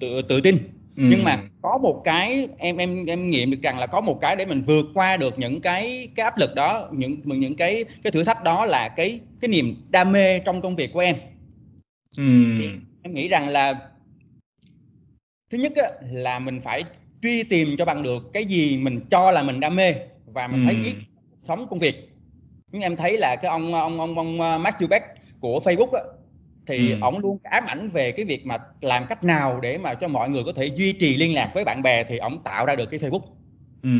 tự 0.00 0.22
tự 0.22 0.40
tin 0.40 0.56
ừ. 0.96 1.04
nhưng 1.10 1.24
mà 1.24 1.42
có 1.62 1.78
một 1.78 2.02
cái 2.04 2.48
em 2.58 2.76
em 2.76 3.06
em 3.06 3.30
nghiệm 3.30 3.50
được 3.50 3.62
rằng 3.62 3.78
là 3.78 3.86
có 3.86 4.00
một 4.00 4.20
cái 4.20 4.36
để 4.36 4.46
mình 4.46 4.62
vượt 4.62 4.86
qua 4.94 5.16
được 5.16 5.38
những 5.38 5.60
cái 5.60 6.08
cái 6.14 6.24
áp 6.24 6.38
lực 6.38 6.54
đó 6.54 6.88
những 6.92 7.20
những 7.24 7.56
cái 7.56 7.84
cái 8.02 8.10
thử 8.10 8.24
thách 8.24 8.44
đó 8.44 8.66
là 8.66 8.88
cái 8.88 9.20
cái 9.40 9.48
niềm 9.48 9.76
đam 9.90 10.12
mê 10.12 10.38
trong 10.38 10.60
công 10.60 10.76
việc 10.76 10.92
của 10.92 11.00
em 11.00 11.16
ừ 12.16 12.24
em 13.02 13.14
nghĩ 13.14 13.28
rằng 13.28 13.48
là 13.48 13.90
thứ 15.50 15.58
nhất 15.58 15.72
á, 15.76 15.88
là 16.10 16.38
mình 16.38 16.60
phải 16.60 16.84
truy 17.22 17.42
tìm 17.42 17.68
cho 17.78 17.84
bằng 17.84 18.02
được 18.02 18.30
cái 18.32 18.44
gì 18.44 18.78
mình 18.78 19.00
cho 19.10 19.30
là 19.30 19.42
mình 19.42 19.60
đam 19.60 19.76
mê 19.76 19.94
và 20.26 20.48
mình 20.48 20.68
ừ. 20.68 20.72
thấy 20.72 20.84
ý 20.84 20.94
sống 21.40 21.66
công 21.70 21.78
việc 21.78 22.10
nhưng 22.72 22.82
em 22.82 22.96
thấy 22.96 23.18
là 23.18 23.36
cái 23.36 23.50
ông 23.50 23.74
ông 23.74 24.00
ông 24.00 24.18
ông 24.18 24.34
uh, 24.34 24.66
Matthew 24.66 24.88
Beck 24.88 25.06
của 25.40 25.60
Facebook 25.64 25.92
á, 25.92 26.00
thì 26.66 26.92
ừ. 26.92 26.98
ổng 27.00 27.18
luôn 27.18 27.38
ám 27.42 27.64
ảnh 27.66 27.88
về 27.88 28.12
cái 28.12 28.24
việc 28.24 28.46
mà 28.46 28.58
làm 28.80 29.06
cách 29.08 29.24
nào 29.24 29.60
để 29.60 29.78
mà 29.78 29.94
cho 29.94 30.08
mọi 30.08 30.30
người 30.30 30.42
có 30.44 30.52
thể 30.52 30.64
duy 30.64 30.92
trì 30.92 31.16
liên 31.16 31.34
lạc 31.34 31.50
với 31.54 31.64
bạn 31.64 31.82
bè 31.82 32.04
thì 32.04 32.18
ổng 32.18 32.42
tạo 32.42 32.66
ra 32.66 32.76
được 32.76 32.86
cái 32.86 33.00
Facebook 33.00 33.22
ừ. 33.82 33.90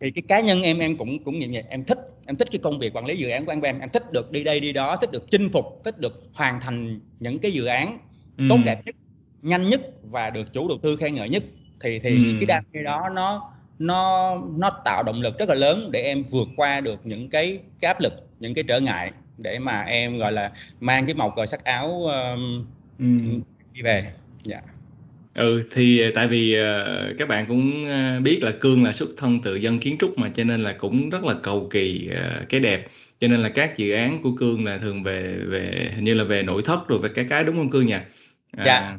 thì 0.00 0.10
cái 0.10 0.22
cá 0.28 0.40
nhân 0.40 0.62
em 0.62 0.78
em 0.78 0.96
cũng 0.96 1.24
cũng 1.24 1.38
như 1.38 1.48
vậy 1.52 1.64
em 1.68 1.84
thích 1.84 1.98
em 2.26 2.36
thích 2.36 2.48
cái 2.52 2.60
công 2.62 2.78
việc 2.78 2.96
quản 2.96 3.06
lý 3.06 3.16
dự 3.16 3.28
án 3.28 3.46
của 3.46 3.52
em 3.52 3.80
em 3.80 3.90
thích 3.92 4.12
được 4.12 4.32
đi 4.32 4.44
đây 4.44 4.60
đi 4.60 4.72
đó 4.72 4.96
thích 4.96 5.12
được 5.12 5.30
chinh 5.30 5.48
phục 5.52 5.80
thích 5.84 5.98
được 5.98 6.22
hoàn 6.32 6.60
thành 6.60 7.00
những 7.20 7.38
cái 7.38 7.52
dự 7.52 7.66
án 7.66 7.98
ừ. 8.38 8.44
tốt 8.48 8.58
đẹp 8.64 8.86
nhất 8.86 8.94
nhanh 9.42 9.68
nhất 9.68 9.80
và 10.02 10.30
được 10.30 10.52
chủ 10.52 10.68
đầu 10.68 10.78
tư 10.82 10.96
khen 10.96 11.14
ngợi 11.14 11.28
nhất 11.28 11.42
thì 11.80 11.98
thì 11.98 12.10
ừ. 12.10 12.36
cái 12.40 12.46
đam 12.46 12.64
mê 12.72 12.82
đó 12.82 13.08
nó 13.14 13.52
nó 13.78 14.34
nó 14.56 14.70
tạo 14.84 15.02
động 15.02 15.20
lực 15.20 15.38
rất 15.38 15.48
là 15.48 15.54
lớn 15.54 15.90
để 15.92 16.02
em 16.02 16.24
vượt 16.30 16.48
qua 16.56 16.80
được 16.80 17.00
những 17.04 17.30
cái, 17.30 17.58
cái 17.80 17.88
áp 17.88 18.00
lực 18.00 18.12
những 18.40 18.54
cái 18.54 18.64
trở 18.68 18.80
ngại 18.80 19.12
để 19.38 19.58
mà 19.58 19.82
em 19.82 20.18
gọi 20.18 20.32
là 20.32 20.52
mang 20.80 21.06
cái 21.06 21.14
màu 21.14 21.32
cờ 21.36 21.46
sắc 21.46 21.64
áo 21.64 22.04
um, 22.04 22.66
ừ. 22.98 23.04
đi 23.72 23.82
về 23.82 24.12
dạ 24.44 24.56
yeah. 24.56 24.64
ừ 25.34 25.68
thì 25.70 26.02
tại 26.14 26.28
vì 26.28 26.56
uh, 26.60 27.18
các 27.18 27.28
bạn 27.28 27.46
cũng 27.46 27.84
uh, 27.84 28.22
biết 28.22 28.38
là 28.42 28.50
cương 28.60 28.84
là 28.84 28.92
xuất 28.92 29.08
thân 29.16 29.40
từ 29.42 29.54
dân 29.56 29.78
kiến 29.78 29.96
trúc 30.00 30.18
mà 30.18 30.30
cho 30.34 30.44
nên 30.44 30.62
là 30.62 30.72
cũng 30.72 31.10
rất 31.10 31.24
là 31.24 31.34
cầu 31.42 31.68
kỳ 31.70 32.10
uh, 32.12 32.48
cái 32.48 32.60
đẹp 32.60 32.86
cho 33.20 33.28
nên 33.28 33.42
là 33.42 33.48
các 33.48 33.76
dự 33.76 33.92
án 33.92 34.22
của 34.22 34.30
cương 34.36 34.64
là 34.64 34.78
thường 34.78 35.02
về 35.02 35.36
về 35.46 35.92
như 36.00 36.14
là 36.14 36.24
về 36.24 36.42
nội 36.42 36.62
thất 36.64 36.88
rồi 36.88 36.98
về 36.98 37.08
cái 37.14 37.24
cái 37.28 37.44
đúng 37.44 37.56
không 37.56 37.70
cương 37.70 37.86
nhỉ 37.86 37.96
à, 38.56 38.64
dạ 38.66 38.98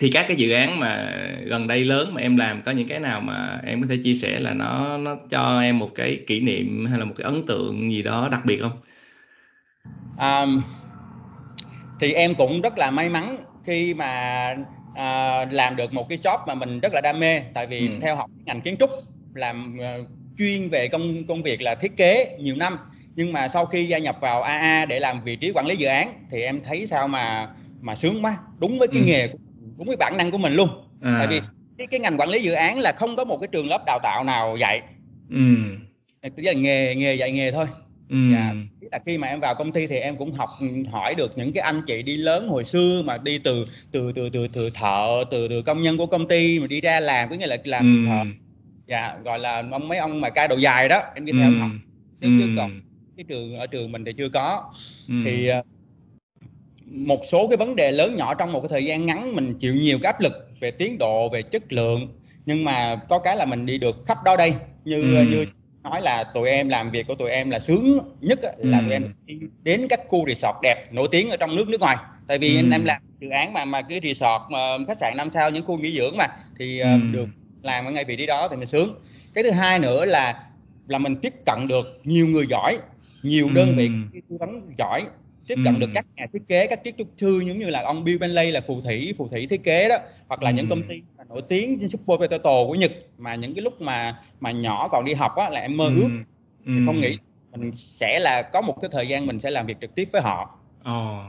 thì 0.00 0.10
các 0.10 0.24
cái 0.28 0.36
dự 0.36 0.52
án 0.52 0.80
mà 0.80 1.12
gần 1.44 1.66
đây 1.66 1.84
lớn 1.84 2.14
mà 2.14 2.20
em 2.20 2.36
làm 2.36 2.62
có 2.62 2.72
những 2.72 2.88
cái 2.88 2.98
nào 2.98 3.20
mà 3.20 3.60
em 3.66 3.82
có 3.82 3.86
thể 3.90 3.96
chia 4.04 4.14
sẻ 4.14 4.40
là 4.40 4.54
nó 4.54 4.98
nó 4.98 5.16
cho 5.30 5.60
em 5.60 5.78
một 5.78 5.90
cái 5.94 6.20
kỷ 6.26 6.40
niệm 6.40 6.86
hay 6.86 6.98
là 6.98 7.04
một 7.04 7.14
cái 7.16 7.24
ấn 7.24 7.46
tượng 7.46 7.92
gì 7.92 8.02
đó 8.02 8.28
đặc 8.32 8.40
biệt 8.44 8.60
không? 8.60 8.80
Um, 10.18 10.62
thì 12.00 12.12
em 12.12 12.34
cũng 12.34 12.60
rất 12.60 12.78
là 12.78 12.90
may 12.90 13.08
mắn 13.08 13.36
khi 13.64 13.94
mà 13.94 14.54
uh, 14.90 15.52
làm 15.52 15.76
được 15.76 15.94
một 15.94 16.08
cái 16.08 16.18
job 16.18 16.38
mà 16.46 16.54
mình 16.54 16.80
rất 16.80 16.92
là 16.92 17.00
đam 17.00 17.20
mê 17.20 17.40
tại 17.54 17.66
vì 17.66 17.88
ừ. 17.88 17.94
theo 18.00 18.16
học 18.16 18.30
ngành 18.44 18.60
kiến 18.60 18.76
trúc 18.78 18.90
làm 19.34 19.78
uh, 19.78 20.06
chuyên 20.38 20.68
về 20.68 20.88
công 20.88 21.26
công 21.26 21.42
việc 21.42 21.62
là 21.62 21.74
thiết 21.74 21.96
kế 21.96 22.36
nhiều 22.40 22.56
năm 22.56 22.78
nhưng 23.16 23.32
mà 23.32 23.48
sau 23.48 23.66
khi 23.66 23.86
gia 23.86 23.98
nhập 23.98 24.16
vào 24.20 24.42
AA 24.42 24.84
để 24.88 25.00
làm 25.00 25.24
vị 25.24 25.36
trí 25.36 25.50
quản 25.54 25.66
lý 25.66 25.76
dự 25.76 25.86
án 25.86 26.24
thì 26.30 26.42
em 26.42 26.60
thấy 26.64 26.86
sao 26.86 27.08
mà 27.08 27.48
mà 27.80 27.96
sướng 27.96 28.24
quá 28.24 28.38
đúng 28.58 28.78
với 28.78 28.88
cái 28.88 29.00
ừ. 29.00 29.06
nghề 29.06 29.28
đúng 29.78 29.86
với 29.86 29.96
bản 29.96 30.16
năng 30.16 30.30
của 30.30 30.38
mình 30.38 30.52
luôn 30.52 30.68
à. 31.00 31.14
tại 31.18 31.26
vì 31.26 31.40
cái, 31.78 31.86
cái 31.86 32.00
ngành 32.00 32.20
quản 32.20 32.28
lý 32.28 32.42
dự 32.42 32.52
án 32.52 32.78
là 32.78 32.92
không 32.92 33.16
có 33.16 33.24
một 33.24 33.38
cái 33.38 33.48
trường 33.52 33.68
lớp 33.68 33.82
đào 33.86 33.98
tạo 34.02 34.24
nào 34.24 34.56
dạy 34.56 34.82
ừ. 35.30 35.54
chỉ 36.36 36.42
là 36.42 36.52
nghề 36.52 36.94
nghề 36.94 37.14
dạy 37.14 37.32
nghề 37.32 37.52
thôi 37.52 37.66
ừ. 38.08 38.16
dạ. 38.32 38.54
là 38.92 38.98
khi 39.06 39.18
mà 39.18 39.28
em 39.28 39.40
vào 39.40 39.54
công 39.54 39.72
ty 39.72 39.86
thì 39.86 39.96
em 39.96 40.16
cũng 40.16 40.32
học 40.32 40.50
hỏi 40.90 41.14
được 41.14 41.38
những 41.38 41.52
cái 41.52 41.62
anh 41.62 41.82
chị 41.86 42.02
đi 42.02 42.16
lớn 42.16 42.48
hồi 42.48 42.64
xưa 42.64 43.02
mà 43.04 43.18
đi 43.18 43.38
từ 43.38 43.66
từ 43.92 44.12
từ 44.12 44.28
từ 44.30 44.48
từ 44.48 44.70
thợ 44.70 45.24
từ 45.30 45.48
từ 45.48 45.62
công 45.62 45.82
nhân 45.82 45.98
của 45.98 46.06
công 46.06 46.28
ty 46.28 46.58
mà 46.58 46.66
đi 46.66 46.80
ra 46.80 47.00
làm 47.00 47.28
có 47.30 47.36
nghĩa 47.36 47.46
là 47.46 47.56
làm 47.64 48.04
ừ. 48.04 48.10
thợ 48.10 48.24
dạ 48.86 49.16
gọi 49.24 49.38
là 49.38 49.64
ông 49.70 49.88
mấy 49.88 49.98
ông 49.98 50.20
mà 50.20 50.30
cai 50.30 50.48
đồ 50.48 50.56
dài 50.56 50.88
đó 50.88 51.02
em 51.14 51.24
đi 51.24 51.32
theo 51.32 51.50
ừ. 51.50 51.58
học 51.58 51.70
chứ, 52.20 52.40
ừ. 52.40 52.48
còn 52.56 52.80
cái 53.16 53.24
trường 53.28 53.56
ở 53.56 53.66
trường 53.66 53.92
mình 53.92 54.04
thì 54.04 54.12
chưa 54.12 54.28
có 54.28 54.72
ừ. 55.08 55.14
thì 55.24 55.48
ờ, 55.48 55.62
một 56.90 57.20
số 57.24 57.48
cái 57.48 57.56
vấn 57.56 57.76
đề 57.76 57.92
lớn 57.92 58.16
nhỏ 58.16 58.34
trong 58.34 58.52
một 58.52 58.60
cái 58.60 58.68
thời 58.68 58.84
gian 58.84 59.06
ngắn 59.06 59.36
mình 59.36 59.54
chịu 59.58 59.74
nhiều 59.74 59.98
cái 60.02 60.12
áp 60.12 60.20
lực 60.20 60.48
về 60.60 60.70
tiến 60.70 60.98
độ 60.98 61.28
về 61.28 61.42
chất 61.42 61.72
lượng 61.72 62.08
nhưng 62.46 62.64
mà 62.64 63.00
có 63.08 63.18
cái 63.18 63.36
là 63.36 63.44
mình 63.44 63.66
đi 63.66 63.78
được 63.78 63.96
khắp 64.06 64.18
đó 64.24 64.36
đây 64.36 64.54
như 64.84 65.16
ừ. 65.16 65.24
như 65.30 65.46
nói 65.82 66.02
là 66.02 66.24
tụi 66.34 66.48
em 66.48 66.68
làm 66.68 66.90
việc 66.90 67.06
của 67.06 67.14
tụi 67.14 67.30
em 67.30 67.50
là 67.50 67.58
sướng 67.58 67.98
nhất 68.20 68.38
là 68.42 68.78
ừ. 68.78 68.84
tụi 68.84 68.92
em 68.92 69.14
đến 69.62 69.86
các 69.88 70.00
khu 70.08 70.26
resort 70.28 70.56
đẹp 70.62 70.88
nổi 70.92 71.08
tiếng 71.10 71.30
ở 71.30 71.36
trong 71.36 71.56
nước 71.56 71.68
nước 71.68 71.80
ngoài 71.80 71.96
tại 72.26 72.38
vì 72.38 72.56
ừ. 72.56 72.70
em 72.72 72.84
làm 72.84 73.02
dự 73.20 73.28
án 73.28 73.52
mà 73.52 73.64
mà 73.64 73.82
cái 73.82 74.00
resort 74.02 74.42
mà 74.50 74.58
khách 74.86 74.98
sạn 74.98 75.16
năm 75.16 75.30
sao 75.30 75.50
những 75.50 75.64
khu 75.64 75.78
nghỉ 75.78 75.96
dưỡng 75.96 76.16
mà 76.16 76.26
thì 76.58 76.78
ừ. 76.78 76.88
được 77.12 77.28
làm 77.62 77.84
ở 77.84 77.90
ngay 77.90 78.04
vị 78.04 78.16
trí 78.16 78.26
đó 78.26 78.48
thì 78.48 78.56
mình 78.56 78.68
sướng 78.68 78.94
cái 79.34 79.44
thứ 79.44 79.50
hai 79.50 79.78
nữa 79.78 80.04
là 80.04 80.44
là 80.88 80.98
mình 80.98 81.16
tiếp 81.16 81.34
cận 81.46 81.68
được 81.68 82.00
nhiều 82.04 82.26
người 82.26 82.46
giỏi 82.46 82.78
nhiều 83.22 83.48
đơn 83.54 83.76
vị 83.76 83.90
tư 84.12 84.36
vấn 84.40 84.72
giỏi 84.78 85.02
tiếp 85.48 85.54
cận 85.64 85.74
ừ. 85.74 85.80
được 85.80 85.90
các 85.94 86.06
nhà 86.16 86.26
thiết 86.32 86.42
kế 86.48 86.66
các 86.66 86.84
kiến 86.84 86.94
trúc 86.98 87.08
sư 87.16 87.40
giống 87.46 87.58
như 87.58 87.70
là 87.70 87.82
ông 87.82 88.04
Bill 88.04 88.18
Bentley 88.18 88.50
là 88.50 88.60
phù 88.60 88.80
thủy 88.80 89.14
phù 89.18 89.28
thủy 89.28 89.46
thiết 89.50 89.64
kế 89.64 89.88
đó 89.88 89.96
hoặc 90.28 90.42
là 90.42 90.50
ừ. 90.50 90.54
những 90.54 90.68
công 90.68 90.82
ty 90.82 91.02
nổi 91.28 91.42
tiếng 91.48 91.78
trên 91.80 91.88
Super 91.88 92.18
Potato 92.18 92.64
của 92.66 92.74
Nhật 92.74 92.92
mà 93.18 93.34
những 93.34 93.54
cái 93.54 93.62
lúc 93.62 93.80
mà 93.80 94.20
mà 94.40 94.50
nhỏ 94.50 94.88
còn 94.88 95.04
đi 95.04 95.14
học 95.14 95.36
á 95.36 95.50
là 95.50 95.60
em 95.60 95.76
mơ 95.76 95.86
ừ. 95.86 95.94
ước 95.96 96.10
ừ. 96.66 96.72
thì 96.76 96.86
không 96.86 97.00
nghĩ 97.00 97.18
mình 97.56 97.72
sẽ 97.74 98.18
là 98.18 98.42
có 98.42 98.60
một 98.60 98.76
cái 98.80 98.90
thời 98.92 99.08
gian 99.08 99.26
mình 99.26 99.40
sẽ 99.40 99.50
làm 99.50 99.66
việc 99.66 99.76
trực 99.80 99.94
tiếp 99.94 100.08
với 100.12 100.22
họ. 100.22 100.58
Ồ. 100.84 101.16
Oh. 101.16 101.22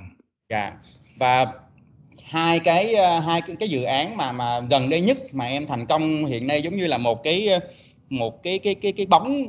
Dạ. 0.49 0.73
Và 1.19 1.45
hai 2.23 2.59
cái 2.59 2.95
hai 3.21 3.41
cái, 3.41 3.55
cái 3.59 3.69
dự 3.69 3.83
án 3.83 4.17
mà 4.17 4.31
mà 4.31 4.59
gần 4.59 4.89
đây 4.89 5.01
nhất 5.01 5.17
mà 5.31 5.45
em 5.45 5.65
thành 5.65 5.85
công 5.85 6.25
hiện 6.25 6.47
nay 6.47 6.61
giống 6.61 6.75
như 6.75 6.87
là 6.87 6.97
một 6.97 7.23
cái 7.23 7.49
một 8.09 8.43
cái 8.43 8.59
cái 8.59 8.75
cái 8.75 8.91
cái 8.91 9.05
bóng 9.05 9.47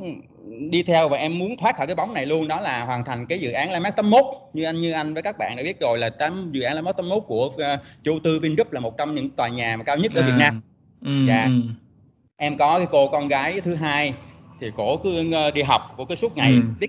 đi 0.69 0.83
theo 0.83 1.09
và 1.09 1.17
em 1.17 1.39
muốn 1.39 1.57
thoát 1.57 1.75
khỏi 1.75 1.87
cái 1.87 1.95
bóng 1.95 2.13
này 2.13 2.25
luôn 2.25 2.47
đó 2.47 2.59
là 2.59 2.85
hoàn 2.85 3.05
thành 3.05 3.25
cái 3.25 3.39
dự 3.39 3.51
án 3.51 3.71
Landmark 3.71 3.95
81 3.95 4.25
như 4.53 4.63
anh 4.63 4.81
như 4.81 4.91
anh 4.91 5.13
với 5.13 5.23
các 5.23 5.37
bạn 5.37 5.55
đã 5.55 5.63
biết 5.63 5.79
rồi 5.79 5.97
là 5.97 6.09
tám 6.09 6.49
dự 6.51 6.61
án 6.61 6.75
Landmark 6.75 6.97
81 6.97 7.23
của 7.27 7.45
uh, 7.45 7.59
chủ 8.03 8.19
tư 8.23 8.39
Vingroup 8.39 8.71
là 8.71 8.79
một 8.79 8.97
trong 8.97 9.15
những 9.15 9.29
tòa 9.29 9.47
nhà 9.47 9.77
mà 9.77 9.83
cao 9.83 9.97
nhất 9.97 10.11
ở 10.15 10.21
à, 10.21 10.25
Việt 10.25 10.33
Nam. 10.37 10.61
Ừ, 11.05 11.25
dạ. 11.27 11.43
Ừ. 11.45 11.61
Em 12.37 12.57
có 12.57 12.77
cái 12.77 12.87
cô 12.91 13.07
con 13.07 13.27
gái 13.27 13.61
thứ 13.61 13.75
hai 13.75 14.13
thì 14.59 14.67
cổ 14.77 14.97
cứ 14.97 15.29
uh, 15.47 15.53
đi 15.53 15.61
học 15.61 15.93
cổ 15.97 16.05
cứ 16.05 16.15
suốt 16.15 16.37
ngày 16.37 16.51
ừ. 16.51 16.61
biết 16.79 16.87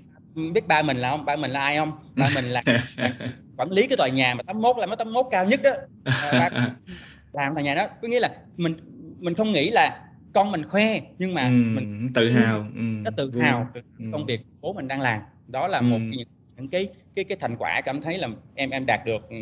biết 0.53 0.67
ba 0.67 0.81
mình 0.81 0.97
là 0.97 1.11
không 1.11 1.25
ba 1.25 1.35
mình 1.35 1.51
là 1.51 1.59
ai 1.59 1.77
không 1.77 1.91
ba 2.15 2.27
mình 2.35 2.45
là 2.45 2.63
quản 3.57 3.71
lý 3.71 3.87
cái 3.87 3.97
tòa 3.97 4.07
nhà 4.07 4.35
mà 4.35 4.43
81 4.43 4.77
là 4.77 4.85
mới 4.85 4.95
81 4.95 5.25
cao 5.31 5.45
nhất 5.45 5.61
đó 5.63 5.71
à, 6.05 6.49
làm 7.33 7.53
tòa 7.53 7.63
nhà 7.63 7.75
đó 7.75 7.87
có 8.01 8.07
nghĩa 8.07 8.19
là 8.19 8.31
mình 8.57 8.75
mình 9.19 9.33
không 9.33 9.51
nghĩ 9.51 9.69
là 9.69 9.99
con 10.33 10.51
mình 10.51 10.63
khoe 10.65 11.01
nhưng 11.17 11.33
mà 11.33 11.47
ừ, 11.47 11.63
mình 11.75 12.07
tự 12.13 12.29
hào 12.29 12.59
ừ, 12.59 12.81
nó 13.03 13.11
tự 13.17 13.29
vui. 13.29 13.43
hào 13.43 13.69
ừ. 13.99 14.05
công 14.11 14.25
việc 14.25 14.41
bố 14.61 14.73
mình 14.73 14.87
đang 14.87 15.01
làm 15.01 15.21
đó 15.47 15.67
là 15.67 15.77
ừ. 15.77 15.83
một 15.83 15.97
những, 15.97 16.27
những 16.57 16.67
cái 16.67 16.87
cái 17.15 17.25
cái 17.25 17.37
thành 17.41 17.55
quả 17.57 17.81
cảm 17.81 18.01
thấy 18.01 18.17
là 18.17 18.27
em 18.55 18.69
em 18.69 18.85
đạt 18.85 19.05
được 19.05 19.29
ừ, 19.29 19.35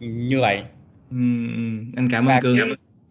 như 0.00 0.40
vậy 0.40 0.56
ừ, 1.10 1.16
ừ. 1.54 1.84
anh 1.96 2.08
cảm 2.10 2.26
ơn 2.26 2.42
cương 2.42 2.58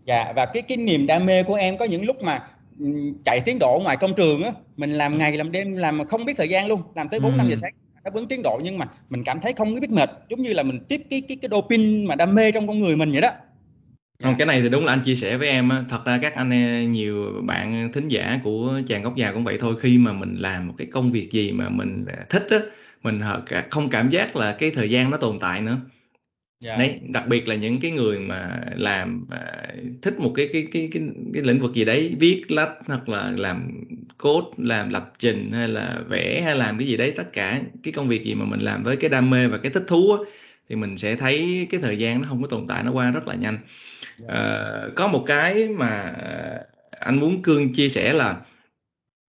dạ 0.05 0.33
và 0.35 0.45
cái 0.45 0.61
cái 0.61 0.77
niềm 0.77 1.07
đam 1.07 1.25
mê 1.25 1.43
của 1.43 1.55
em 1.55 1.77
có 1.77 1.85
những 1.85 2.05
lúc 2.05 2.21
mà 2.21 2.47
ừ, 2.79 2.85
chạy 3.25 3.39
tiến 3.45 3.59
độ 3.59 3.79
ngoài 3.83 3.97
công 3.97 4.15
trường 4.15 4.43
á 4.43 4.51
mình 4.77 4.91
làm 4.91 5.17
ngày 5.17 5.37
làm 5.37 5.51
đêm 5.51 5.75
làm 5.75 5.97
mà 5.97 6.05
không 6.05 6.25
biết 6.25 6.37
thời 6.37 6.49
gian 6.49 6.67
luôn 6.67 6.81
làm 6.95 7.09
tới 7.09 7.19
bốn 7.19 7.37
năm 7.37 7.47
giờ 7.49 7.55
sáng 7.61 7.73
đáp 8.03 8.13
ứng 8.13 8.27
tiến 8.27 8.41
độ 8.43 8.59
nhưng 8.63 8.77
mà 8.77 8.87
mình 9.09 9.23
cảm 9.23 9.39
thấy 9.41 9.53
không 9.53 9.79
biết 9.79 9.89
mệt 9.89 10.09
giống 10.29 10.41
như 10.41 10.53
là 10.53 10.63
mình 10.63 10.79
tiếp 10.89 11.01
cái 11.09 11.21
cái 11.27 11.37
cái 11.41 11.49
dopin 11.51 12.05
mà 12.05 12.15
đam 12.15 12.35
mê 12.35 12.51
trong 12.51 12.67
con 12.67 12.79
người 12.79 12.95
mình 12.95 13.11
vậy 13.11 13.21
đó 13.21 13.31
không 14.23 14.31
dạ. 14.31 14.35
cái 14.37 14.47
này 14.47 14.61
thì 14.61 14.69
đúng 14.69 14.85
là 14.85 14.93
anh 14.93 15.01
chia 15.01 15.15
sẻ 15.15 15.37
với 15.37 15.47
em 15.47 15.69
á 15.69 15.83
thật 15.89 16.05
ra 16.05 16.19
các 16.21 16.35
anh 16.35 16.49
e, 16.49 16.85
nhiều 16.85 17.41
bạn 17.43 17.91
thính 17.93 18.07
giả 18.07 18.39
của 18.43 18.81
chàng 18.87 19.03
góc 19.03 19.15
già 19.15 19.31
cũng 19.31 19.43
vậy 19.43 19.57
thôi 19.59 19.75
khi 19.79 19.97
mà 19.97 20.13
mình 20.13 20.35
làm 20.39 20.67
một 20.67 20.73
cái 20.77 20.87
công 20.91 21.11
việc 21.11 21.31
gì 21.31 21.51
mà 21.51 21.69
mình 21.69 22.05
thích 22.29 22.47
á 22.49 22.57
mình 23.03 23.21
không 23.69 23.89
cảm 23.89 24.09
giác 24.09 24.35
là 24.35 24.51
cái 24.51 24.71
thời 24.71 24.89
gian 24.89 25.11
nó 25.11 25.17
tồn 25.17 25.39
tại 25.39 25.61
nữa 25.61 25.77
yeah. 26.65 26.77
Dạ. 26.77 26.77
đấy 26.77 26.99
đặc 27.09 27.27
biệt 27.27 27.47
là 27.47 27.55
những 27.55 27.79
cái 27.79 27.91
người 27.91 28.19
mà 28.19 28.61
làm 28.75 29.27
uh, 29.33 30.01
thích 30.01 30.19
một 30.19 30.31
cái 30.35 30.49
cái 30.53 30.67
cái 30.71 30.89
cái 30.91 31.03
cái 31.33 31.43
lĩnh 31.43 31.59
vực 31.59 31.73
gì 31.73 31.85
đấy 31.85 32.15
viết 32.19 32.51
lách 32.51 32.71
hoặc 32.87 33.09
là 33.09 33.33
làm 33.37 33.85
code 34.17 34.47
làm 34.57 34.89
lập 34.89 35.13
trình 35.19 35.51
hay 35.51 35.67
là 35.67 35.99
vẽ 36.09 36.41
hay 36.45 36.55
làm 36.55 36.77
cái 36.77 36.87
gì 36.87 36.97
đấy 36.97 37.13
tất 37.15 37.33
cả 37.33 37.61
cái 37.83 37.93
công 37.93 38.07
việc 38.07 38.23
gì 38.23 38.35
mà 38.35 38.45
mình 38.45 38.59
làm 38.59 38.83
với 38.83 38.97
cái 38.97 39.09
đam 39.09 39.29
mê 39.29 39.47
và 39.47 39.57
cái 39.57 39.71
thích 39.71 39.83
thú 39.87 40.11
á, 40.11 40.17
thì 40.69 40.75
mình 40.75 40.97
sẽ 40.97 41.15
thấy 41.15 41.67
cái 41.69 41.81
thời 41.81 41.99
gian 41.99 42.21
nó 42.21 42.27
không 42.27 42.41
có 42.41 42.47
tồn 42.47 42.67
tại 42.67 42.83
nó 42.83 42.91
qua 42.91 43.11
rất 43.11 43.27
là 43.27 43.35
nhanh 43.35 43.57
uh, 44.23 44.95
có 44.95 45.07
một 45.07 45.23
cái 45.27 45.67
mà 45.67 46.13
ờ, 46.21 46.59
anh 46.99 47.19
muốn 47.19 47.41
cương 47.41 47.73
chia 47.73 47.89
sẻ 47.89 48.13
là 48.13 48.35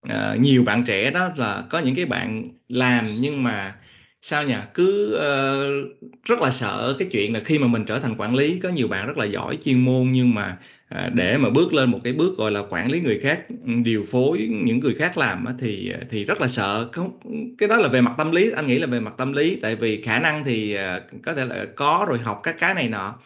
uh, 0.06 0.40
nhiều 0.40 0.64
bạn 0.64 0.84
trẻ 0.84 1.10
đó 1.10 1.30
là 1.36 1.64
có 1.70 1.78
những 1.78 1.94
cái 1.94 2.04
bạn 2.06 2.48
làm 2.68 3.06
nhưng 3.20 3.42
mà 3.42 3.74
sao 4.22 4.44
nhỉ? 4.44 4.54
Cứ 4.74 5.14
uh, 5.14 5.98
rất 6.24 6.40
là 6.40 6.50
sợ 6.50 6.96
cái 6.98 7.08
chuyện 7.10 7.32
là 7.34 7.40
khi 7.44 7.58
mà 7.58 7.66
mình 7.66 7.84
trở 7.84 7.98
thành 7.98 8.14
quản 8.18 8.34
lý 8.34 8.58
có 8.62 8.68
nhiều 8.68 8.88
bạn 8.88 9.06
rất 9.06 9.16
là 9.16 9.24
giỏi 9.24 9.58
chuyên 9.64 9.84
môn 9.84 10.12
nhưng 10.12 10.34
mà 10.34 10.56
uh, 10.94 11.14
để 11.14 11.38
mà 11.38 11.50
bước 11.50 11.74
lên 11.74 11.90
một 11.90 12.00
cái 12.04 12.12
bước 12.12 12.36
gọi 12.36 12.50
là 12.50 12.62
quản 12.70 12.92
lý 12.92 13.00
người 13.00 13.20
khác 13.22 13.40
ừ, 13.48 13.72
điều 13.84 14.04
phối 14.12 14.48
những 14.64 14.80
người 14.80 14.94
khác 14.94 15.18
làm 15.18 15.44
á, 15.44 15.52
thì 15.58 15.92
thì 16.10 16.24
rất 16.24 16.40
là 16.40 16.48
sợ. 16.48 16.88
Không 16.92 17.18
cái 17.58 17.68
đó 17.68 17.76
là 17.76 17.88
về 17.88 18.00
mặt 18.00 18.12
tâm 18.18 18.30
lý 18.30 18.50
anh 18.50 18.66
nghĩ 18.66 18.78
là 18.78 18.86
về 18.86 19.00
mặt 19.00 19.14
tâm 19.18 19.32
lý 19.32 19.58
tại 19.62 19.76
vì 19.76 20.02
khả 20.02 20.18
năng 20.18 20.44
thì 20.44 20.76
uh, 20.76 21.22
có 21.22 21.34
thể 21.34 21.44
là 21.44 21.64
có 21.76 22.06
rồi 22.08 22.18
học 22.18 22.40
các 22.42 22.54
cái 22.58 22.74
này 22.74 22.88
nọ 22.88 23.18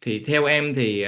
thì 0.00 0.24
theo 0.24 0.44
em 0.44 0.74
thì 0.74 1.04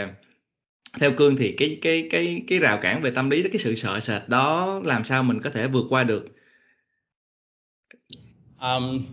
theo 1.00 1.12
cương 1.12 1.36
thì 1.36 1.54
cái 1.58 1.78
cái 1.82 2.08
cái 2.10 2.42
cái 2.48 2.58
rào 2.58 2.78
cản 2.78 3.02
về 3.02 3.10
tâm 3.10 3.30
lý 3.30 3.42
cái 3.42 3.58
sự 3.58 3.74
sợ 3.74 4.00
sệt 4.00 4.22
đó 4.28 4.80
làm 4.84 5.04
sao 5.04 5.22
mình 5.22 5.40
có 5.40 5.50
thể 5.50 5.66
vượt 5.66 5.86
qua 5.90 6.04
được 6.04 6.26
um, 8.60 9.06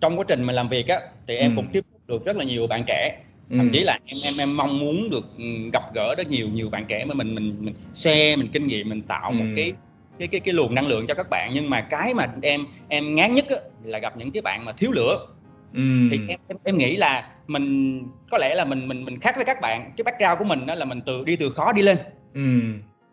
trong 0.00 0.18
quá 0.18 0.24
trình 0.28 0.42
mà 0.42 0.52
làm 0.52 0.68
việc 0.68 0.88
á 0.88 1.00
thì 1.26 1.36
em 1.36 1.50
ừ. 1.50 1.56
cũng 1.56 1.66
tiếp 1.72 1.84
xúc 1.92 2.00
được 2.06 2.24
rất 2.24 2.36
là 2.36 2.44
nhiều 2.44 2.66
bạn 2.66 2.84
trẻ 2.86 3.18
thậm 3.50 3.68
ừ. 3.68 3.70
chí 3.72 3.80
là 3.80 3.98
em 4.04 4.16
em 4.24 4.34
em 4.38 4.56
mong 4.56 4.78
muốn 4.78 5.10
được 5.10 5.24
ừ, 5.38 5.44
gặp 5.72 5.82
gỡ 5.94 6.14
rất 6.18 6.30
nhiều 6.30 6.48
nhiều 6.48 6.70
bạn 6.70 6.84
trẻ 6.88 7.04
mà 7.04 7.14
mình 7.14 7.34
mình 7.34 7.56
mình 7.60 7.74
share 7.92 8.36
mình 8.36 8.48
kinh 8.52 8.66
nghiệm 8.66 8.88
mình 8.88 9.02
tạo 9.02 9.30
ừ. 9.30 9.34
một 9.34 9.44
cái 9.56 9.72
cái 10.18 10.28
cái 10.28 10.40
cái 10.40 10.54
luồng 10.54 10.74
năng 10.74 10.86
lượng 10.86 11.06
cho 11.06 11.14
các 11.14 11.30
bạn 11.30 11.50
nhưng 11.54 11.70
mà 11.70 11.80
cái 11.80 12.14
mà 12.14 12.26
em 12.42 12.66
em 12.88 13.14
ngán 13.14 13.34
nhất 13.34 13.46
á, 13.48 13.56
là 13.84 13.98
gặp 13.98 14.16
những 14.16 14.30
cái 14.30 14.42
bạn 14.42 14.64
mà 14.64 14.72
thiếu 14.72 14.92
lửa 14.92 15.26
ừ. 15.74 15.80
thì 16.10 16.18
em, 16.28 16.40
em 16.48 16.58
em 16.64 16.78
nghĩ 16.78 16.96
là 16.96 17.28
mình 17.46 18.02
có 18.30 18.38
lẽ 18.38 18.54
là 18.54 18.64
mình 18.64 18.88
mình 18.88 19.04
mình 19.04 19.20
khác 19.20 19.36
với 19.36 19.44
các 19.44 19.60
bạn 19.60 19.92
cái 19.96 20.04
background 20.04 20.38
của 20.38 20.44
mình 20.44 20.66
đó 20.66 20.74
là 20.74 20.84
mình 20.84 21.00
từ 21.06 21.24
đi 21.24 21.36
từ 21.36 21.50
khó 21.50 21.72
đi 21.72 21.82
lên 21.82 21.96
ừ. 22.34 22.60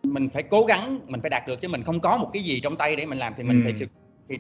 mình 0.03 0.29
phải 0.29 0.43
cố 0.43 0.63
gắng 0.63 0.99
mình 1.07 1.21
phải 1.21 1.29
đạt 1.29 1.47
được 1.47 1.61
chứ 1.61 1.67
mình 1.67 1.83
không 1.83 1.99
có 1.99 2.17
một 2.17 2.29
cái 2.33 2.43
gì 2.43 2.59
trong 2.59 2.75
tay 2.75 2.95
để 2.95 3.05
mình 3.05 3.19
làm 3.19 3.33
thì 3.37 3.43
mình 3.43 3.63
ừ. 3.63 3.63
phải 3.63 3.87
thì 4.29 4.37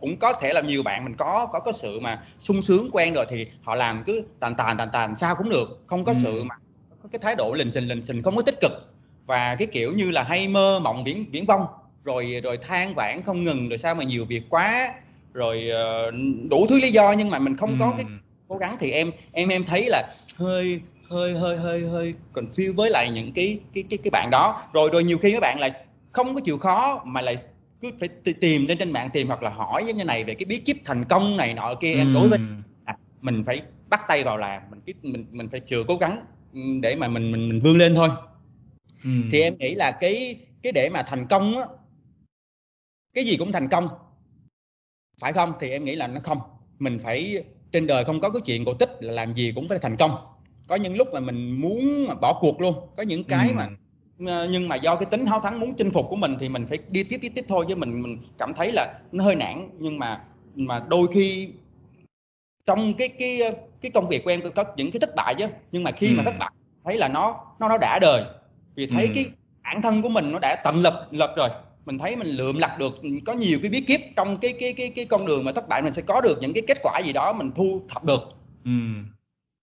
cũng 0.00 0.16
có 0.16 0.32
thể 0.32 0.52
là 0.52 0.60
nhiều 0.60 0.82
bạn 0.82 1.04
mình 1.04 1.14
có 1.14 1.48
có 1.52 1.60
có 1.60 1.72
sự 1.72 2.00
mà 2.00 2.22
sung 2.38 2.62
sướng 2.62 2.88
quen 2.92 3.14
rồi 3.14 3.26
thì 3.30 3.46
họ 3.62 3.74
làm 3.74 4.02
cứ 4.06 4.24
tàn 4.40 4.54
tàn 4.54 4.76
tàn 4.76 4.88
tàn 4.92 5.14
sao 5.14 5.34
cũng 5.34 5.48
được 5.48 5.82
không 5.86 6.04
có 6.04 6.12
ừ. 6.12 6.18
sự 6.22 6.44
mà 6.44 6.54
có 7.02 7.08
cái 7.12 7.18
thái 7.18 7.34
độ 7.34 7.52
lình 7.52 7.72
xình 7.72 7.88
lình 7.88 8.02
xình 8.02 8.22
không 8.22 8.36
có 8.36 8.42
tích 8.42 8.60
cực 8.60 8.72
và 9.26 9.56
cái 9.58 9.68
kiểu 9.72 9.92
như 9.92 10.10
là 10.10 10.22
hay 10.22 10.48
mơ 10.48 10.80
mộng 10.82 11.04
viễn 11.04 11.24
viễn 11.30 11.46
vông 11.46 11.66
rồi 12.04 12.40
rồi 12.42 12.56
than 12.56 12.94
vãn 12.94 13.22
không 13.22 13.44
ngừng 13.44 13.68
rồi 13.68 13.78
sao 13.78 13.94
mà 13.94 14.04
nhiều 14.04 14.24
việc 14.24 14.42
quá 14.50 14.94
rồi 15.32 15.70
uh, 16.08 16.14
đủ 16.50 16.66
thứ 16.68 16.80
lý 16.80 16.92
do 16.92 17.12
nhưng 17.12 17.30
mà 17.30 17.38
mình 17.38 17.56
không 17.56 17.70
ừ. 17.70 17.76
có 17.80 17.94
cái 17.96 18.06
cố 18.48 18.56
gắng 18.56 18.76
thì 18.80 18.90
em 18.90 19.10
em 19.32 19.48
em 19.48 19.64
thấy 19.64 19.86
là 19.88 20.10
hơi 20.36 20.80
hơi 21.10 21.34
hơi 21.34 21.56
hơi 21.56 21.80
hơi 21.80 22.14
còn 22.32 22.44
confused 22.44 22.74
với 22.74 22.90
lại 22.90 23.10
những 23.10 23.32
cái 23.32 23.58
cái 23.74 23.84
cái 23.90 23.98
cái 24.02 24.10
bạn 24.10 24.28
đó 24.30 24.62
rồi 24.72 24.90
rồi 24.92 25.04
nhiều 25.04 25.18
khi 25.18 25.32
các 25.32 25.40
bạn 25.40 25.60
lại 25.60 25.72
không 26.12 26.34
có 26.34 26.40
chịu 26.44 26.58
khó 26.58 27.02
mà 27.06 27.20
lại 27.20 27.36
cứ 27.80 27.90
phải 28.00 28.08
tìm 28.40 28.66
lên 28.66 28.78
trên 28.78 28.92
mạng 28.92 29.10
tìm 29.12 29.26
hoặc 29.26 29.42
là 29.42 29.50
hỏi 29.50 29.84
như 29.84 29.92
thế 29.92 30.04
này 30.04 30.24
về 30.24 30.34
cái 30.34 30.44
bí 30.44 30.58
kíp 30.58 30.76
thành 30.84 31.04
công 31.04 31.36
này 31.36 31.54
nọ 31.54 31.74
kia 31.80 31.92
em 31.92 32.14
đối 32.14 32.28
với 32.28 32.38
à, 32.84 32.96
mình 33.20 33.44
phải 33.46 33.62
bắt 33.88 34.00
tay 34.08 34.24
vào 34.24 34.36
làm 34.36 34.62
mình 34.70 34.96
mình 35.02 35.26
mình 35.30 35.48
phải 35.48 35.60
chừa 35.60 35.84
cố 35.88 35.96
gắng 35.96 36.24
để 36.82 36.94
mà 36.94 37.08
mình 37.08 37.32
mình 37.32 37.48
mình 37.48 37.60
vươn 37.60 37.78
lên 37.78 37.94
thôi 37.94 38.08
ừ. 39.04 39.10
thì 39.30 39.40
em 39.40 39.58
nghĩ 39.58 39.74
là 39.74 39.90
cái 39.90 40.36
cái 40.62 40.72
để 40.72 40.88
mà 40.88 41.02
thành 41.02 41.26
công 41.26 41.58
á 41.58 41.66
cái 43.14 43.24
gì 43.24 43.36
cũng 43.36 43.52
thành 43.52 43.68
công 43.68 43.88
phải 45.20 45.32
không? 45.32 45.52
Thì 45.60 45.70
em 45.70 45.84
nghĩ 45.84 45.94
là 45.94 46.06
nó 46.06 46.20
không. 46.20 46.38
Mình 46.78 46.98
phải 47.02 47.44
trên 47.72 47.86
đời 47.86 48.04
không 48.04 48.20
có 48.20 48.30
cái 48.30 48.42
chuyện 48.44 48.64
cổ 48.64 48.74
tích 48.74 48.90
là 49.00 49.12
làm 49.12 49.32
gì 49.32 49.52
cũng 49.54 49.68
phải 49.68 49.78
thành 49.78 49.96
công. 49.96 50.16
Có 50.66 50.76
những 50.76 50.96
lúc 50.96 51.08
mà 51.12 51.20
mình 51.20 51.60
muốn 51.60 52.08
bỏ 52.20 52.38
cuộc 52.40 52.60
luôn. 52.60 52.74
Có 52.96 53.02
những 53.02 53.24
cái 53.24 53.48
ừ. 53.48 53.54
mà 53.54 53.68
Ờ, 54.26 54.48
nhưng 54.50 54.68
mà 54.68 54.76
do 54.76 54.96
cái 54.96 55.06
tính 55.06 55.26
háo 55.26 55.40
thắng 55.40 55.60
muốn 55.60 55.74
chinh 55.74 55.90
phục 55.90 56.06
của 56.08 56.16
mình 56.16 56.36
thì 56.40 56.48
mình 56.48 56.66
phải 56.68 56.78
đi 56.88 57.02
tiếp 57.02 57.18
tiếp 57.20 57.32
tiếp 57.34 57.44
thôi. 57.48 57.66
Chứ 57.68 57.76
mình 57.76 58.02
mình 58.02 58.18
cảm 58.38 58.54
thấy 58.54 58.72
là 58.72 58.94
nó 59.12 59.24
hơi 59.24 59.34
nản. 59.34 59.68
Nhưng 59.78 59.98
mà 59.98 60.20
mà 60.54 60.80
đôi 60.88 61.06
khi 61.12 61.48
trong 62.66 62.94
cái 62.94 63.08
cái 63.08 63.40
cái 63.80 63.90
công 63.90 64.08
việc 64.08 64.24
của 64.24 64.30
em 64.30 64.40
có 64.54 64.64
những 64.76 64.90
cái 64.90 65.00
thất 65.00 65.14
bại 65.16 65.34
chứ. 65.38 65.46
Nhưng 65.72 65.84
mà 65.84 65.90
khi 65.90 66.06
ừ. 66.06 66.14
mà 66.16 66.22
thất 66.22 66.34
bại 66.38 66.50
thấy 66.84 66.96
là 66.96 67.08
nó 67.08 67.36
nó 67.60 67.68
nó 67.68 67.78
đã 67.78 67.98
đời. 67.98 68.24
Vì 68.74 68.86
thấy 68.86 69.06
ừ. 69.06 69.12
cái 69.14 69.26
bản 69.62 69.82
thân 69.82 70.02
của 70.02 70.08
mình 70.08 70.32
nó 70.32 70.38
đã 70.38 70.56
tận 70.64 70.82
lập 70.82 71.08
lập 71.10 71.34
rồi 71.36 71.48
mình 71.88 71.98
thấy 71.98 72.16
mình 72.16 72.26
lượm 72.26 72.58
lặt 72.58 72.78
được 72.78 73.00
có 73.26 73.32
nhiều 73.32 73.58
cái 73.62 73.70
bí 73.70 73.80
kíp 73.80 74.00
trong 74.16 74.36
cái 74.36 74.52
cái 74.60 74.72
cái 74.72 74.88
cái 74.96 75.04
con 75.04 75.26
đường 75.26 75.44
mà 75.44 75.52
thất 75.52 75.68
bại 75.68 75.82
mình 75.82 75.92
sẽ 75.92 76.02
có 76.02 76.20
được 76.20 76.38
những 76.40 76.52
cái 76.52 76.62
kết 76.66 76.78
quả 76.82 77.00
gì 77.04 77.12
đó 77.12 77.32
mình 77.32 77.50
thu 77.54 77.82
thập 77.88 78.04
được 78.04 78.22
ừ. 78.64 78.70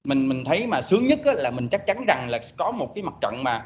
mình 0.07 0.29
mình 0.29 0.43
thấy 0.45 0.67
mà 0.67 0.81
sướng 0.81 1.07
nhất 1.07 1.19
là 1.25 1.51
mình 1.51 1.67
chắc 1.71 1.85
chắn 1.87 2.05
rằng 2.07 2.29
là 2.29 2.39
có 2.57 2.71
một 2.71 2.91
cái 2.95 3.03
mặt 3.03 3.13
trận 3.21 3.43
mà 3.43 3.65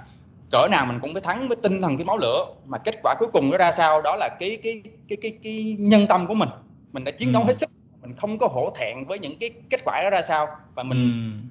cỡ 0.51 0.67
nào 0.71 0.85
mình 0.85 0.99
cũng 1.01 1.13
phải 1.13 1.21
thắng 1.21 1.47
với 1.47 1.57
tinh 1.63 1.81
thần 1.81 1.97
cái 1.97 2.05
máu 2.05 2.17
lửa 2.17 2.45
mà 2.65 2.77
kết 2.77 2.95
quả 3.03 3.15
cuối 3.19 3.29
cùng 3.33 3.49
nó 3.51 3.57
ra 3.57 3.71
sao 3.71 4.01
đó 4.01 4.15
là 4.15 4.29
cái 4.39 4.57
cái 4.63 4.81
cái 5.09 5.17
cái 5.21 5.37
cái 5.43 5.75
nhân 5.79 6.05
tâm 6.09 6.27
của 6.27 6.33
mình 6.35 6.49
mình 6.91 7.03
đã 7.03 7.11
chiến 7.11 7.31
đấu 7.31 7.41
ừ. 7.41 7.47
hết 7.47 7.57
sức 7.57 7.69
mình 8.01 8.15
không 8.17 8.37
có 8.37 8.47
hổ 8.47 8.73
thẹn 8.75 9.05
với 9.05 9.19
những 9.19 9.39
cái 9.39 9.49
kết 9.69 9.81
quả 9.85 10.01
đó 10.03 10.09
ra 10.09 10.21
sao 10.21 10.47
và 10.75 10.83
mình 10.83 11.03
ừ. 11.03 11.47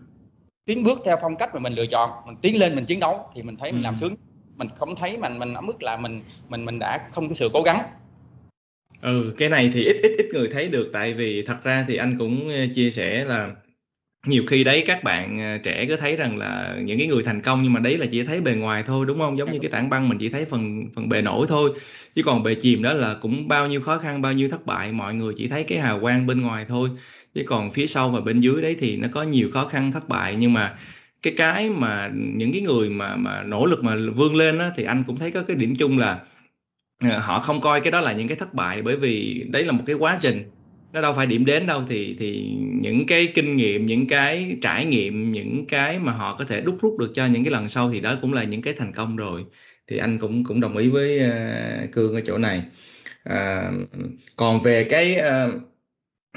tiến 0.64 0.82
bước 0.82 1.00
theo 1.04 1.16
phong 1.22 1.36
cách 1.36 1.54
mà 1.54 1.60
mình 1.60 1.72
lựa 1.72 1.86
chọn 1.86 2.10
mình 2.26 2.36
tiến 2.42 2.58
lên 2.58 2.74
mình 2.74 2.84
chiến 2.86 3.00
đấu 3.00 3.30
thì 3.34 3.42
mình 3.42 3.56
thấy 3.56 3.72
mình 3.72 3.82
làm 3.82 3.94
ừ. 3.94 3.98
sướng 3.98 4.14
mình 4.58 4.68
không 4.78 4.96
thấy, 4.96 5.18
mình 5.18 5.38
mình 5.38 5.54
ở 5.54 5.60
mức 5.60 5.82
là 5.82 5.96
mình 5.96 6.22
mình 6.48 6.64
mình 6.64 6.78
đã 6.78 6.98
không 7.10 7.28
có 7.28 7.34
sự 7.34 7.50
cố 7.52 7.62
gắng. 7.62 7.82
Ừ 9.02 9.34
cái 9.38 9.48
này 9.48 9.70
thì 9.72 9.84
ít 9.84 9.96
ít 10.02 10.12
ít 10.18 10.26
người 10.32 10.48
thấy 10.48 10.68
được. 10.68 10.90
Tại 10.92 11.14
vì 11.14 11.42
thật 11.42 11.64
ra 11.64 11.84
thì 11.88 11.96
anh 11.96 12.18
cũng 12.18 12.48
ờ, 12.48 12.66
chia 12.74 12.90
sẻ 12.90 13.24
là 13.24 13.50
nhiều 14.26 14.44
khi 14.46 14.64
đấy 14.64 14.82
các 14.86 15.04
bạn 15.04 15.38
ờ, 15.38 15.58
trẻ 15.58 15.84
cứ 15.88 15.96
thấy 15.96 16.16
rằng 16.16 16.38
là 16.38 16.76
những 16.82 16.98
cái 16.98 17.06
người 17.06 17.22
thành 17.22 17.40
công 17.40 17.62
nhưng 17.62 17.72
mà 17.72 17.80
đấy 17.80 17.98
là 17.98 18.06
chỉ 18.10 18.24
thấy 18.24 18.40
bề 18.40 18.54
ngoài 18.54 18.82
thôi, 18.86 19.06
đúng 19.08 19.18
không? 19.18 19.38
Giống 19.38 19.52
như 19.52 19.58
cái 19.62 19.70
tảng 19.70 19.90
băng 19.90 20.08
mình 20.08 20.18
chỉ 20.18 20.28
thấy 20.28 20.44
phần 20.44 20.88
phần 20.94 21.08
bề 21.08 21.22
nổi 21.22 21.46
thôi. 21.48 21.70
Chứ 22.14 22.22
còn 22.22 22.42
bề 22.42 22.54
chìm 22.54 22.82
đó 22.82 22.92
là 22.92 23.14
cũng 23.14 23.48
bao 23.48 23.66
nhiêu 23.66 23.80
khó 23.80 23.98
khăn, 23.98 24.22
bao 24.22 24.32
nhiêu 24.32 24.48
thất 24.48 24.66
bại, 24.66 24.92
mọi 24.92 25.14
người 25.14 25.34
chỉ 25.36 25.48
thấy 25.48 25.64
cái 25.64 25.78
hào 25.78 26.00
quang 26.00 26.26
bên 26.26 26.40
ngoài 26.40 26.64
thôi. 26.68 26.88
Chứ 27.34 27.42
còn 27.46 27.70
phía 27.70 27.86
sau 27.86 28.10
và 28.10 28.20
bên 28.20 28.40
dưới 28.40 28.62
đấy 28.62 28.76
thì 28.78 28.96
nó 28.96 29.08
có 29.12 29.22
nhiều 29.22 29.50
khó 29.52 29.64
khăn, 29.64 29.92
thất 29.92 30.08
bại. 30.08 30.36
Nhưng 30.38 30.52
mà 30.52 30.76
cái 31.22 31.34
cái 31.36 31.70
mà 31.70 32.10
những 32.14 32.52
cái 32.52 32.60
người 32.60 32.90
mà 32.90 33.16
mà 33.16 33.42
nỗ 33.42 33.66
lực 33.66 33.84
mà 33.84 33.96
vươn 34.16 34.36
lên 34.36 34.58
á 34.58 34.70
thì 34.76 34.84
anh 34.84 35.04
cũng 35.06 35.16
thấy 35.16 35.30
có 35.30 35.42
cái 35.42 35.56
điểm 35.56 35.74
chung 35.76 35.98
là 35.98 36.20
ờ, 37.04 37.18
họ 37.18 37.40
không 37.40 37.60
coi 37.60 37.80
cái 37.80 37.90
đó 37.90 38.00
là 38.00 38.12
những 38.12 38.28
cái 38.28 38.36
thất 38.36 38.54
bại 38.54 38.82
bởi 38.82 38.96
vì 38.96 39.44
đấy 39.50 39.64
là 39.64 39.72
một 39.72 39.82
cái 39.86 39.96
quá 39.96 40.18
trình. 40.22 40.42
Nó 40.92 41.00
đâu 41.00 41.12
phải 41.12 41.26
điểm 41.26 41.44
đến 41.44 41.66
đâu 41.66 41.82
thì 41.88 42.16
thì 42.18 42.50
những 42.80 43.06
cái 43.06 43.26
kinh 43.34 43.56
nghiệm 43.56 43.86
những 43.86 44.06
cái 44.06 44.56
trải 44.62 44.84
nghiệm 44.84 45.32
những 45.32 45.64
cái 45.66 45.98
mà 45.98 46.12
họ 46.12 46.36
có 46.36 46.44
thể 46.44 46.60
đúc 46.60 46.78
rút 46.82 46.98
được 46.98 47.10
cho 47.14 47.26
những 47.26 47.44
cái 47.44 47.50
lần 47.50 47.68
sau 47.68 47.90
thì 47.90 48.00
đó 48.00 48.16
cũng 48.20 48.32
là 48.32 48.44
những 48.44 48.62
cái 48.62 48.74
thành 48.74 48.92
công 48.92 49.16
rồi. 49.16 49.44
Thì 49.86 49.96
anh 49.98 50.18
cũng 50.18 50.44
cũng 50.44 50.60
đồng 50.60 50.76
ý 50.76 50.88
với 50.88 51.20
uh, 51.20 51.92
cương 51.92 52.14
ở 52.14 52.20
chỗ 52.20 52.38
này. 52.38 52.62
Uh, 53.28 53.88
còn 54.36 54.62
về 54.62 54.84
cái 54.84 55.16
uh, 55.18 55.54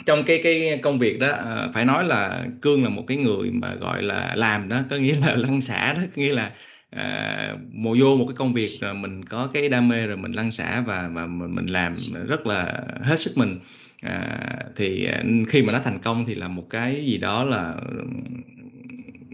trong 0.05 0.23
cái 0.23 0.39
cái 0.43 0.79
công 0.83 0.99
việc 0.99 1.19
đó 1.19 1.27
ờ, 1.27 1.71
phải 1.73 1.85
nói 1.85 2.03
là 2.03 2.45
cương 2.61 2.83
là 2.83 2.89
một 2.89 3.03
cái 3.07 3.17
người 3.17 3.51
mà 3.51 3.75
gọi 3.75 4.03
là 4.03 4.35
làm 4.35 4.69
đó 4.69 4.79
có 4.89 4.95
nghĩa 4.95 5.15
là 5.21 5.35
lăn 5.35 5.61
xả 5.61 5.93
đó 5.93 6.01
có 6.01 6.21
nghĩa 6.21 6.33
là 6.33 6.51
à, 6.89 7.55
mồ 7.71 7.95
vô 7.99 8.17
một 8.17 8.25
cái 8.27 8.35
công 8.35 8.53
việc 8.53 8.77
rồi 8.81 8.93
mình 8.93 9.25
có 9.25 9.49
cái 9.53 9.69
đam 9.69 9.87
mê 9.87 10.05
rồi 10.05 10.17
mình 10.17 10.31
lăn 10.31 10.51
xả 10.51 10.83
và 10.87 11.09
và 11.13 11.27
mình, 11.27 11.55
mình 11.55 11.65
làm 11.65 11.95
rất 12.27 12.47
là 12.47 12.83
hết 13.01 13.19
sức 13.19 13.31
mình. 13.35 13.59
À, 14.01 14.39
thì 14.75 15.07
khi 15.47 15.61
mà 15.61 15.73
nó 15.73 15.79
thành 15.83 15.99
công 15.99 16.25
thì 16.25 16.35
là 16.35 16.47
một 16.47 16.63
cái 16.69 17.05
gì 17.05 17.17
đó 17.17 17.43
là 17.43 17.75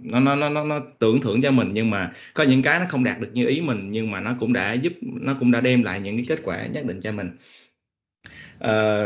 nó 0.04 0.20
nó 0.20 0.50
nó 0.50 0.64
nó 0.64 0.80
tưởng 1.00 1.22
thưởng 1.22 1.42
cho 1.42 1.52
mình 1.52 1.70
nhưng 1.74 1.90
mà 1.90 2.12
có 2.34 2.44
những 2.44 2.62
cái 2.62 2.80
nó 2.80 2.86
không 2.90 3.04
đạt 3.04 3.20
được 3.20 3.30
như 3.34 3.48
ý 3.48 3.62
mình 3.62 3.92
nhưng 3.92 4.12
mà 4.12 4.20
nó 4.20 4.32
cũng 4.40 4.54
đã 4.54 4.74
giúp 4.74 4.94
nó 5.02 5.34
cũng 5.40 5.52
đã 5.52 5.62
đem 5.62 5.84
lại 5.84 6.00
những 6.00 6.18
cái 6.18 6.26
kết 6.30 6.40
quả 6.44 6.66
nhất 6.66 6.86
định 6.86 7.00
cho 7.02 7.12
mình. 7.12 7.30
À, 8.60 9.04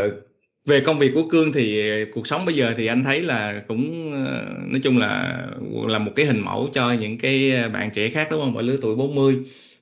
về 0.66 0.82
công 0.86 1.00
việc 1.00 1.12
của 1.16 1.24
cương 1.30 1.54
thì 1.54 1.90
ờ, 2.04 2.06
cuộc 2.14 2.28
sống 2.28 2.46
bây 2.46 2.56
giờ 2.56 2.74
thì 2.78 2.86
anh 2.88 3.04
thấy 3.04 3.22
là 3.22 3.62
cũng 3.68 4.12
ờ, 4.26 4.46
nói 4.68 4.80
chung 4.84 4.98
là 4.98 5.38
là 5.88 6.00
một 6.00 6.12
cái 6.16 6.26
hình 6.26 6.40
mẫu 6.40 6.70
cho 6.74 6.92
những 6.92 7.18
cái 7.18 7.52
ờ, 7.52 7.70
bạn 7.70 7.92
trẻ 7.94 8.10
khác 8.10 8.28
đúng 8.32 8.42
không? 8.42 8.58
Ở 8.58 8.62
lứa 8.64 8.78
tuổi 8.82 8.96
40 8.96 9.36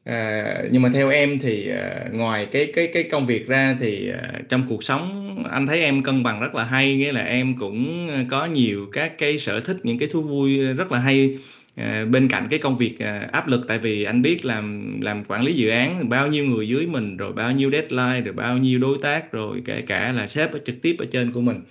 à, 0.04 0.44
nhưng 0.72 0.82
mà 0.82 0.90
theo 0.94 1.10
em 1.10 1.40
thì 1.40 1.72
ngoài 2.12 2.46
cái 2.52 2.72
cái 2.76 2.88
cái 2.94 3.04
công 3.04 3.26
việc 3.26 3.48
ra 3.48 3.76
thì 3.80 4.12
trong 4.50 4.66
cuộc 4.70 4.84
sống 4.84 5.36
anh 5.52 5.68
thấy 5.68 5.80
em 5.82 6.04
cân 6.04 6.24
bằng 6.24 6.40
rất 6.42 6.56
là 6.56 6.64
hay 6.64 6.96
nghĩa 6.96 7.12
là 7.12 7.22
em 7.22 7.56
cũng 7.60 8.10
có 8.30 8.46
nhiều 8.46 8.88
các 8.92 9.18
cái 9.18 9.38
sở 9.40 9.60
thích 9.60 9.78
những 9.84 9.98
cái 10.00 10.10
thú 10.12 10.22
vui 10.22 10.58
rất 10.58 10.92
là 10.92 11.00
hay. 11.00 11.38
Ờ, 11.80 12.06
bên 12.06 12.28
cạnh 12.28 12.48
cái 12.50 12.60
công 12.60 12.78
việc 12.78 13.00
ờ, 13.00 13.20
áp 13.32 13.48
lực 13.48 13.68
tại 13.68 13.80
vì 13.80 14.04
anh 14.04 14.22
biết 14.22 14.46
làm 14.46 14.96
làm 15.02 15.24
quản 15.26 15.44
lý 15.44 15.54
dự 15.54 15.70
án 15.70 16.10
bao 16.10 16.28
nhiêu 16.28 16.46
người 16.46 16.68
dưới 16.68 16.88
mình 16.88 17.18
rồi 17.18 17.34
bao 17.34 17.52
nhiêu 17.52 17.72
deadline 17.72 18.22
rồi 18.22 18.34
bao 18.34 18.58
nhiêu 18.58 18.80
đối 18.80 18.98
tác 19.02 19.32
rồi 19.32 19.62
kể 19.66 19.82
cả 19.82 20.12
là 20.12 20.28
sếp 20.28 20.52
ở 20.52 20.60
trực 20.66 20.82
tiếp 20.82 20.96
ở 21.00 21.06
trên 21.12 21.32
của 21.32 21.42
mình. 21.42 21.62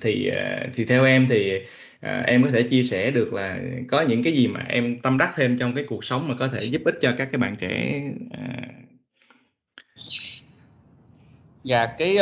Thì 0.00 0.26
ờ, 0.28 0.66
thì 0.74 0.84
theo 0.84 1.04
em 1.04 1.26
thì 1.28 1.52
à, 2.00 2.22
em 2.26 2.42
có 2.42 2.50
thể 2.50 2.62
chia 2.62 2.82
sẻ 2.82 3.10
được 3.10 3.32
là 3.32 3.60
có 3.88 4.00
những 4.00 4.22
cái 4.22 4.32
gì 4.32 4.46
mà 4.46 4.64
em 4.68 5.00
tâm 5.00 5.18
đắc 5.18 5.32
thêm 5.36 5.58
trong 5.58 5.74
cái 5.74 5.84
cuộc 5.84 6.04
sống 6.04 6.28
mà 6.28 6.34
có 6.38 6.48
thể 6.48 6.64
giúp 6.64 6.82
ích 6.84 6.94
cho 7.00 7.14
các 7.18 7.28
cái 7.32 7.38
bạn 7.38 7.56
trẻ 7.56 8.02
à... 8.30 8.68
dạ 11.64 11.86
cái 11.98 12.16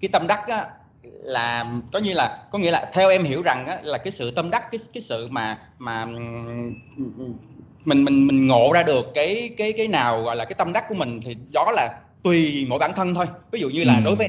cái 0.00 0.08
tâm 0.12 0.26
đắc 0.26 0.48
á, 0.48 0.66
là 1.12 1.72
có 1.92 1.98
như 1.98 2.12
là 2.14 2.44
có 2.50 2.58
nghĩa 2.58 2.70
là 2.70 2.90
theo 2.92 3.10
em 3.10 3.24
hiểu 3.24 3.42
rằng 3.42 3.66
á, 3.66 3.78
là 3.82 3.98
cái 3.98 4.10
sự 4.10 4.30
tâm 4.30 4.50
đắc 4.50 4.70
cái 4.70 4.78
cái 4.92 5.02
sự 5.02 5.28
mà 5.30 5.58
mà 5.78 6.06
mình 7.84 8.04
mình 8.04 8.26
mình 8.26 8.46
ngộ 8.46 8.70
ra 8.74 8.82
được 8.82 9.06
cái 9.14 9.50
cái 9.56 9.72
cái 9.72 9.88
nào 9.88 10.22
gọi 10.22 10.36
là 10.36 10.44
cái 10.44 10.54
tâm 10.54 10.72
đắc 10.72 10.84
của 10.88 10.94
mình 10.94 11.20
thì 11.24 11.36
đó 11.52 11.72
là 11.74 12.00
tùy 12.22 12.66
mỗi 12.68 12.78
bản 12.78 12.92
thân 12.96 13.14
thôi 13.14 13.26
ví 13.50 13.60
dụ 13.60 13.70
như 13.70 13.84
là 13.84 13.94
ừ. 13.96 14.02
đối 14.04 14.14
với 14.14 14.28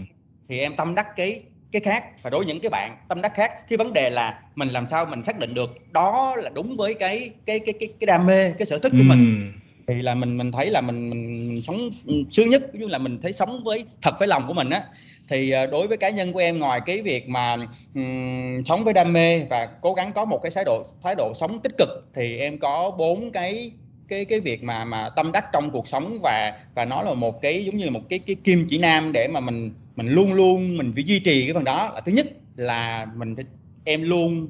thì 0.50 0.60
em 0.60 0.76
tâm 0.76 0.96
đắc 0.96 1.16
cái 1.16 1.42
cái 1.72 1.82
khác 1.82 2.24
và 2.24 2.30
đối 2.30 2.40
với 2.40 2.48
những 2.48 2.60
cái 2.60 2.70
bạn 2.70 2.98
tâm 3.08 3.22
đắc 3.22 3.32
khác 3.36 3.70
cái 3.70 3.78
vấn 3.78 3.94
đề 3.94 4.10
là 4.10 4.40
mình 4.56 4.70
làm 4.70 4.88
sao 4.88 5.06
mình 5.06 5.24
xác 5.24 5.40
định 5.40 5.54
được 5.54 5.70
đó 5.92 6.36
là 6.36 6.50
đúng 6.50 6.78
với 6.78 6.94
cái 6.94 7.30
cái 7.46 7.60
cái 7.60 7.74
cái, 7.80 7.90
cái 8.00 8.06
đam 8.06 8.26
mê 8.26 8.52
cái 8.52 8.66
sở 8.66 8.80
thích 8.80 8.92
của 8.92 8.98
ừ. 8.98 9.04
mình 9.04 9.54
thì 9.88 10.02
là 10.02 10.16
mình 10.16 10.38
mình 10.38 10.52
thấy 10.52 10.70
là 10.70 10.82
mình 10.82 11.10
mình, 11.10 11.50
mình 11.50 11.62
sống 11.62 11.92
sướng 12.32 12.50
nhất 12.50 12.76
như 12.76 12.88
là 12.88 12.98
mình 12.98 13.20
thấy 13.22 13.34
sống 13.34 13.63
với 13.63 13.86
thật 14.02 14.16
với 14.20 14.28
lòng 14.28 14.48
của 14.48 14.54
mình 14.54 14.70
á 14.70 14.84
thì 15.30 15.52
ờ, 15.52 15.68
đối 15.68 15.88
với 15.88 15.98
cá 15.98 16.10
nhân 16.10 16.34
của 16.34 16.40
em 16.40 16.60
ngoài 16.60 16.82
cái 16.86 17.02
việc 17.02 17.30
mà 17.30 17.58
um, 17.96 18.63
sống 18.66 18.84
với 18.84 18.94
đam 18.94 19.13
mê 19.13 19.40
và 19.50 19.70
cố 19.82 19.94
gắng 19.94 20.13
có 20.13 20.26
một 20.26 20.40
cái 20.44 20.52
thái 20.56 20.63
độ 20.66 20.86
thái 21.04 21.16
độ 21.16 21.34
sống 21.36 21.60
tích 21.60 21.78
cực 21.78 21.90
thì 22.16 22.38
em 22.38 22.60
có 22.60 22.92
bốn 22.92 23.32
cái 23.32 23.72
cái 24.08 24.26
cái 24.26 24.40
việc 24.40 24.63
mà 24.63 24.86
mà 24.86 25.10
tâm 25.16 25.32
đắc 25.32 25.46
trong 25.54 25.72
cuộc 25.72 25.88
sống 25.88 26.20
và 26.24 26.60
và 26.76 26.86
nó 26.86 27.02
là 27.02 27.13
một 27.13 27.42
cái 27.42 27.66
giống 27.66 27.78
như 27.78 27.90
một 27.90 28.02
cái 28.10 28.20
cái 28.20 28.36
kim 28.44 28.66
chỉ 28.70 28.78
nam 28.78 29.12
để 29.12 29.28
mà 29.28 29.40
mình 29.40 29.74
mình 29.96 30.10
luôn 30.10 30.34
luôn 30.34 30.78
mình 30.78 30.92
phải 30.96 31.04
duy 31.04 31.20
trì 31.20 31.46
cái 31.46 31.54
phần 31.54 31.63
đó. 31.63 31.92
Là 31.94 32.02
thứ 32.02 32.12
nhất 32.12 32.28
là 32.56 33.06
mình 33.16 33.36
em 33.84 34.02
luôn 34.02 34.48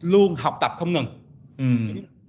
luôn 0.00 0.34
học 0.34 0.58
tập 0.60 0.72
không 0.78 0.92
ngừng. 0.92 1.06
Ừ. 1.58 1.64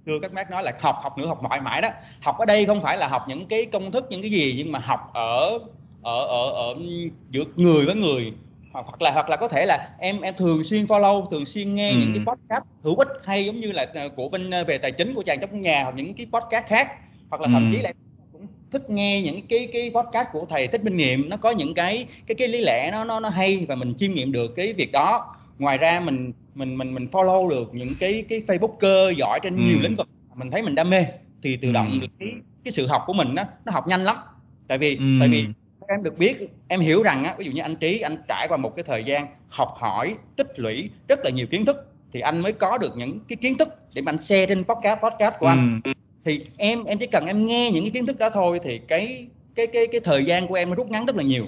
xưa 0.06 0.18
các 0.22 0.32
bác 0.32 0.50
nói 0.50 0.62
là 0.62 0.72
học 0.80 0.96
học 1.02 1.18
nữa 1.18 1.26
học 1.26 1.42
mãi 1.42 1.60
mãi 1.60 1.82
đó. 1.82 1.88
Học 2.22 2.38
ở 2.38 2.46
đây 2.46 2.66
không 2.66 2.82
phải 2.82 2.98
là 2.98 3.08
học 3.08 3.24
những 3.28 3.46
cái 3.46 3.66
công 3.66 3.92
thức 3.92 4.06
những 4.10 4.22
cái 4.22 4.30
gì 4.30 4.54
nhưng 4.56 4.72
mà 4.72 4.78
học 4.78 5.10
ở 5.14 5.58
ở 6.02 6.24
ở 6.24 6.50
ở 6.50 6.74
giữa 7.30 7.44
người 7.56 7.86
với 7.86 7.94
người 7.94 8.32
hoặc 8.72 9.02
là 9.02 9.10
hoặc 9.10 9.28
là 9.28 9.36
có 9.36 9.48
thể 9.48 9.66
là 9.66 9.90
em 9.98 10.20
em 10.20 10.34
thường 10.36 10.64
xuyên 10.64 10.84
follow 10.84 11.26
thường 11.26 11.44
xuyên 11.44 11.74
nghe 11.74 11.90
ừ. 11.90 11.96
những 12.00 12.14
cái 12.14 12.24
podcast 12.26 12.64
hữu 12.82 12.96
ích 12.96 13.08
hay 13.24 13.46
giống 13.46 13.60
như 13.60 13.72
là 13.72 13.86
ờ, 13.94 14.08
của 14.08 14.28
bên 14.28 14.50
ờ, 14.50 14.64
về 14.64 14.78
tài 14.78 14.92
chính 14.92 15.14
của 15.14 15.22
chàng 15.22 15.40
trong 15.40 15.60
nhà 15.60 15.82
hoặc 15.82 15.94
những 15.96 16.14
cái 16.14 16.26
podcast 16.32 16.66
khác 16.66 16.88
hoặc 17.30 17.40
là 17.40 17.48
thậm 17.52 17.70
ừ. 17.70 17.76
chí 17.76 17.82
là 17.82 17.92
cũng 18.32 18.46
thích 18.72 18.90
nghe 18.90 19.22
những 19.22 19.46
cái 19.46 19.68
cái 19.72 19.90
podcast 19.94 20.28
của 20.32 20.46
thầy 20.48 20.66
thích 20.66 20.84
minh 20.84 20.96
nghiệm 20.96 21.28
nó 21.28 21.36
có 21.36 21.50
những 21.50 21.74
cái 21.74 22.06
cái 22.26 22.34
cái 22.34 22.48
lý 22.48 22.60
lẽ 22.60 22.90
nó 22.92 23.04
nó 23.04 23.20
nó 23.20 23.28
hay 23.28 23.64
và 23.68 23.74
mình 23.74 23.94
chiêm 23.96 24.12
nghiệm 24.12 24.32
được 24.32 24.52
cái 24.56 24.72
việc 24.72 24.92
đó 24.92 25.36
ngoài 25.58 25.78
ra 25.78 26.00
mình 26.00 26.32
mình 26.54 26.78
mình 26.78 26.94
mình 26.94 27.06
follow 27.12 27.48
được 27.48 27.74
những 27.74 27.94
cái 28.00 28.24
cái 28.28 28.42
facebooker 28.46 29.12
giỏi 29.12 29.40
trên 29.42 29.56
ừ. 29.56 29.62
nhiều 29.62 29.78
lĩnh 29.80 29.96
vực 29.96 30.08
mình 30.34 30.50
thấy 30.50 30.62
mình 30.62 30.74
đam 30.74 30.90
mê 30.90 31.04
thì 31.42 31.56
tự 31.56 31.72
động 31.72 32.00
ừ. 32.00 32.06
cái 32.18 32.28
cái 32.64 32.72
sự 32.72 32.86
học 32.86 33.02
của 33.06 33.12
mình 33.12 33.34
nó 33.34 33.44
nó 33.64 33.72
học 33.72 33.88
nhanh 33.88 34.04
lắm 34.04 34.16
tại 34.68 34.78
vì 34.78 34.96
ừ. 34.96 35.04
tại 35.20 35.28
vì 35.28 35.46
em 35.90 36.02
được 36.02 36.18
biết 36.18 36.36
em 36.68 36.80
hiểu 36.80 37.02
rằng 37.02 37.24
á 37.24 37.34
ví 37.38 37.44
dụ 37.44 37.52
như 37.52 37.62
anh 37.62 37.76
trí 37.76 38.00
anh 38.00 38.16
trải 38.28 38.46
qua 38.48 38.56
một 38.56 38.76
cái 38.76 38.82
thời 38.82 39.04
gian 39.04 39.26
học 39.48 39.74
hỏi 39.76 40.14
tích 40.36 40.60
lũy 40.60 40.90
rất 41.08 41.20
là 41.24 41.30
nhiều 41.30 41.46
kiến 41.46 41.64
thức 41.64 41.76
thì 42.12 42.20
anh 42.20 42.40
mới 42.40 42.52
có 42.52 42.78
được 42.78 42.96
những 42.96 43.20
cái 43.28 43.36
kiến 43.36 43.58
thức 43.58 43.68
để 43.94 44.02
mà 44.02 44.12
anh 44.12 44.18
share 44.18 44.46
trên 44.46 44.64
podcast 44.64 45.00
podcast 45.00 45.34
của 45.38 45.46
anh 45.46 45.80
ừ. 45.84 45.92
thì 46.24 46.44
em 46.56 46.84
em 46.84 46.98
chỉ 46.98 47.06
cần 47.06 47.26
em 47.26 47.46
nghe 47.46 47.70
những 47.70 47.84
cái 47.84 47.90
kiến 47.90 48.06
thức 48.06 48.18
đó 48.18 48.30
thôi 48.30 48.60
thì 48.62 48.78
cái 48.78 49.26
cái 49.54 49.66
cái 49.66 49.86
cái 49.86 50.00
thời 50.00 50.24
gian 50.24 50.46
của 50.46 50.54
em 50.54 50.68
nó 50.68 50.74
rút 50.74 50.90
ngắn 50.90 51.06
rất 51.06 51.16
là 51.16 51.22
nhiều 51.22 51.46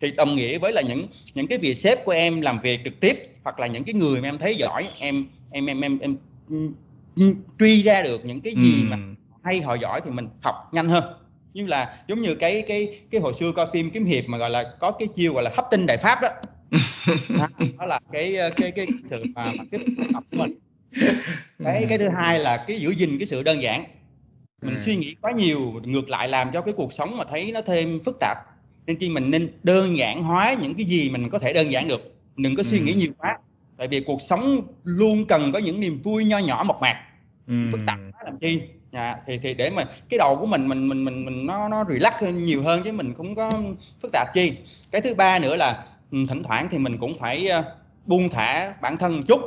thì 0.00 0.10
đồng 0.10 0.36
nghĩa 0.36 0.58
với 0.58 0.72
là 0.72 0.82
những 0.82 1.06
những 1.34 1.46
cái 1.46 1.58
việc 1.58 1.74
sếp 1.74 2.04
của 2.04 2.12
em 2.12 2.40
làm 2.40 2.60
việc 2.60 2.80
trực 2.84 3.00
tiếp 3.00 3.18
hoặc 3.44 3.60
là 3.60 3.66
những 3.66 3.84
cái 3.84 3.94
người 3.94 4.20
mà 4.20 4.28
em 4.28 4.38
thấy 4.38 4.56
giỏi 4.56 4.84
em 5.00 5.26
em 5.50 5.66
em 5.66 5.80
em, 5.80 5.98
em, 5.98 6.16
em 7.16 7.34
truy 7.58 7.82
ra 7.82 8.02
được 8.02 8.24
những 8.24 8.40
cái 8.40 8.54
gì 8.54 8.82
ừ. 8.82 8.86
mà 8.90 8.96
hay 9.42 9.60
họ 9.60 9.74
giỏi 9.74 10.00
thì 10.04 10.10
mình 10.10 10.28
học 10.42 10.54
nhanh 10.72 10.88
hơn 10.88 11.04
như 11.58 11.66
là 11.66 11.94
giống 12.08 12.20
như 12.20 12.34
cái 12.34 12.62
cái 12.68 13.00
cái 13.10 13.20
hồi 13.20 13.34
xưa 13.34 13.52
coi 13.52 13.66
phim 13.72 13.90
kiếm 13.90 14.04
hiệp 14.04 14.24
mà 14.28 14.38
gọi 14.38 14.50
là 14.50 14.64
có 14.80 14.90
cái 14.90 15.08
chiêu 15.14 15.34
gọi 15.34 15.42
là 15.42 15.50
hấp 15.56 15.66
tinh 15.70 15.86
đại 15.86 15.96
pháp 15.96 16.18
đó. 16.22 16.28
Đó 17.78 17.86
là 17.86 18.00
cái 18.12 18.36
cái 18.56 18.70
cái 18.70 18.86
sự 19.10 19.24
mà, 19.34 19.44
mà 19.44 19.64
cái 19.70 19.80
học 20.14 20.24
của 20.30 20.36
mình. 20.36 20.58
Cái 21.64 21.86
cái 21.88 21.98
thứ 21.98 22.08
hai 22.08 22.38
là 22.38 22.64
cái 22.66 22.80
giữ 22.80 22.90
gìn 22.90 23.18
cái 23.18 23.26
sự 23.26 23.42
đơn 23.42 23.62
giản. 23.62 23.84
Mình 24.62 24.74
ừ. 24.74 24.80
suy 24.80 24.96
nghĩ 24.96 25.14
quá 25.20 25.32
nhiều 25.32 25.80
ngược 25.84 26.08
lại 26.08 26.28
làm 26.28 26.50
cho 26.52 26.60
cái 26.60 26.74
cuộc 26.76 26.92
sống 26.92 27.16
mà 27.16 27.24
thấy 27.24 27.52
nó 27.52 27.60
thêm 27.62 28.00
phức 28.04 28.16
tạp. 28.20 28.36
Nên 28.86 28.96
chi 28.96 29.08
mình 29.08 29.30
nên 29.30 29.48
đơn 29.62 29.96
giản 29.96 30.22
hóa 30.22 30.54
những 30.62 30.74
cái 30.74 30.86
gì 30.86 31.10
mình 31.10 31.30
có 31.30 31.38
thể 31.38 31.52
đơn 31.52 31.72
giản 31.72 31.88
được. 31.88 32.14
Đừng 32.36 32.56
có 32.56 32.62
suy 32.62 32.80
nghĩ 32.80 32.94
nhiều 32.94 33.12
quá. 33.18 33.38
Tại 33.76 33.88
vì 33.88 34.00
cuộc 34.00 34.20
sống 34.20 34.62
luôn 34.84 35.24
cần 35.26 35.52
có 35.52 35.58
những 35.58 35.80
niềm 35.80 36.00
vui 36.02 36.24
nho 36.24 36.38
nhỏ 36.38 36.64
mộc 36.66 36.80
mạc. 36.80 37.04
Phức 37.72 37.80
tạp 37.86 37.98
quá 38.12 38.22
làm 38.24 38.38
chi 38.38 38.60
dạ 38.98 39.16
thì 39.26 39.38
thì 39.38 39.54
để 39.54 39.70
mà 39.70 39.84
cái 40.08 40.18
đầu 40.18 40.36
của 40.36 40.46
mình 40.46 40.68
mình 40.68 40.88
mình 40.88 41.04
mình 41.04 41.24
mình 41.24 41.46
nó 41.46 41.68
nó 41.68 41.84
relax 41.88 42.12
hơn 42.22 42.44
nhiều 42.44 42.62
hơn 42.62 42.82
chứ 42.84 42.92
mình 42.92 43.14
không 43.14 43.34
có 43.34 43.52
phức 44.02 44.12
tạp 44.12 44.28
chi 44.34 44.52
cái 44.90 45.00
thứ 45.00 45.14
ba 45.14 45.38
nữa 45.38 45.56
là 45.56 45.84
ừ, 46.12 46.18
thỉnh 46.28 46.42
thoảng 46.42 46.68
thì 46.70 46.78
mình 46.78 46.98
cũng 46.98 47.14
phải 47.18 47.48
ờ, 47.48 47.64
buông 48.06 48.28
thả 48.28 48.74
bản 48.82 48.96
thân 48.96 49.16
một 49.16 49.22
chút 49.28 49.40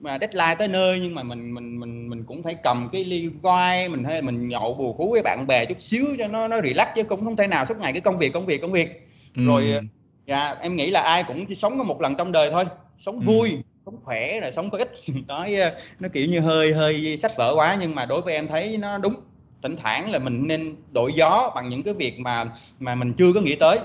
mà 0.00 0.18
deadline 0.18 0.54
tới 0.54 0.68
nơi 0.68 1.00
nhưng 1.02 1.14
mà 1.14 1.22
mình 1.22 1.54
mình 1.54 1.80
mình 1.80 2.10
mình 2.10 2.24
cũng 2.24 2.42
phải 2.42 2.54
cầm 2.54 2.88
cái 2.92 3.04
ly 3.04 3.30
wine 3.42 3.90
mình 3.90 4.04
hay 4.04 4.22
mình 4.22 4.48
nhậu 4.48 4.74
bùa 4.74 4.92
cú 4.92 5.10
với 5.10 5.22
bạn 5.22 5.46
bè 5.46 5.64
chút 5.64 5.80
xíu 5.80 6.06
cho 6.18 6.28
nó 6.28 6.48
nó 6.48 6.60
relax 6.60 6.88
chứ 6.96 7.02
cũng 7.02 7.24
không 7.24 7.36
thể 7.36 7.46
nào 7.46 7.66
suốt 7.66 7.78
ngày 7.78 7.92
cái 7.92 8.00
công 8.00 8.18
việc 8.18 8.32
công 8.32 8.46
việc 8.46 8.62
công 8.62 8.72
việc 8.72 9.08
ừ. 9.36 9.46
rồi 9.46 9.72
ờ, 9.72 9.80
dạ 10.26 10.54
em 10.60 10.76
nghĩ 10.76 10.90
là 10.90 11.00
ai 11.00 11.24
cũng 11.24 11.46
chỉ 11.46 11.54
sống 11.54 11.78
có 11.78 11.84
một 11.84 12.00
lần 12.00 12.14
trong 12.14 12.32
đời 12.32 12.50
thôi 12.50 12.64
sống 12.98 13.14
ừ. 13.14 13.22
vui 13.26 13.58
sống 13.86 13.96
khỏe 14.04 14.40
rồi 14.40 14.52
sống 14.52 14.70
có 14.70 14.78
ích. 14.78 14.92
Nói 15.26 15.54
ờ, 15.54 15.76
nó 16.00 16.08
kiểu 16.12 16.26
như 16.26 16.40
hơi 16.40 16.72
hơi 16.72 17.16
sách 17.16 17.32
vở 17.36 17.52
quá 17.56 17.76
nhưng 17.80 17.94
mà 17.94 18.06
đối 18.06 18.20
với 18.20 18.34
em 18.34 18.48
thấy 18.48 18.78
nó 18.78 18.98
đúng. 18.98 19.14
Thỉnh 19.62 19.76
thoảng 19.76 20.10
là 20.10 20.18
mình 20.18 20.46
nên 20.46 20.74
đổi 20.92 21.12
gió 21.12 21.52
bằng 21.54 21.68
những 21.68 21.82
cái 21.82 21.94
việc 21.94 22.18
mà 22.18 22.44
mà 22.78 22.94
mình 22.94 23.12
chưa 23.12 23.32
có 23.32 23.40
nghĩ 23.40 23.56
tới. 23.56 23.78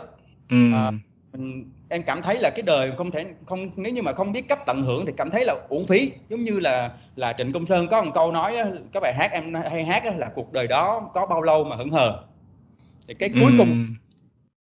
Ừ. 0.50 0.74
à, 0.74 0.92
mình 1.34 1.72
em 1.90 2.04
cảm 2.04 2.22
thấy 2.22 2.40
là 2.40 2.50
cái 2.50 2.64
đời 2.64 2.92
không 2.98 3.12
thể 3.12 3.26
không 3.46 3.70
nếu 3.76 3.94
như 3.94 4.02
mà 4.02 4.12
không 4.12 4.32
biết 4.32 4.48
cách 4.48 4.60
tận 4.66 4.82
hưởng 4.82 5.06
thì 5.06 5.14
cảm 5.18 5.30
thấy 5.30 5.46
là 5.46 5.56
uổng 5.70 5.88
phí. 5.88 6.12
Giống 6.30 6.44
như 6.44 6.60
là 6.60 6.92
là 7.16 7.34
trịnh 7.34 7.54
công 7.54 7.66
sơn 7.66 7.88
có 7.88 8.04
một 8.04 8.12
câu 8.14 8.32
nói 8.32 8.56
cái 8.94 9.02
bài 9.02 9.14
hát 9.14 9.32
em 9.32 9.54
hay 9.54 9.84
hát 9.84 10.04
là 10.18 10.30
cuộc 10.36 10.54
đời 10.54 10.68
đó 10.68 11.10
có 11.14 11.26
bao 11.26 11.42
lâu 11.42 11.64
mà 11.64 11.76
hững 11.76 11.90
hờ? 11.90 12.24
Thì 13.08 13.14
cái 13.14 13.30
cuối 13.30 13.52
cùng 13.58 13.70
ừ. 13.70 13.94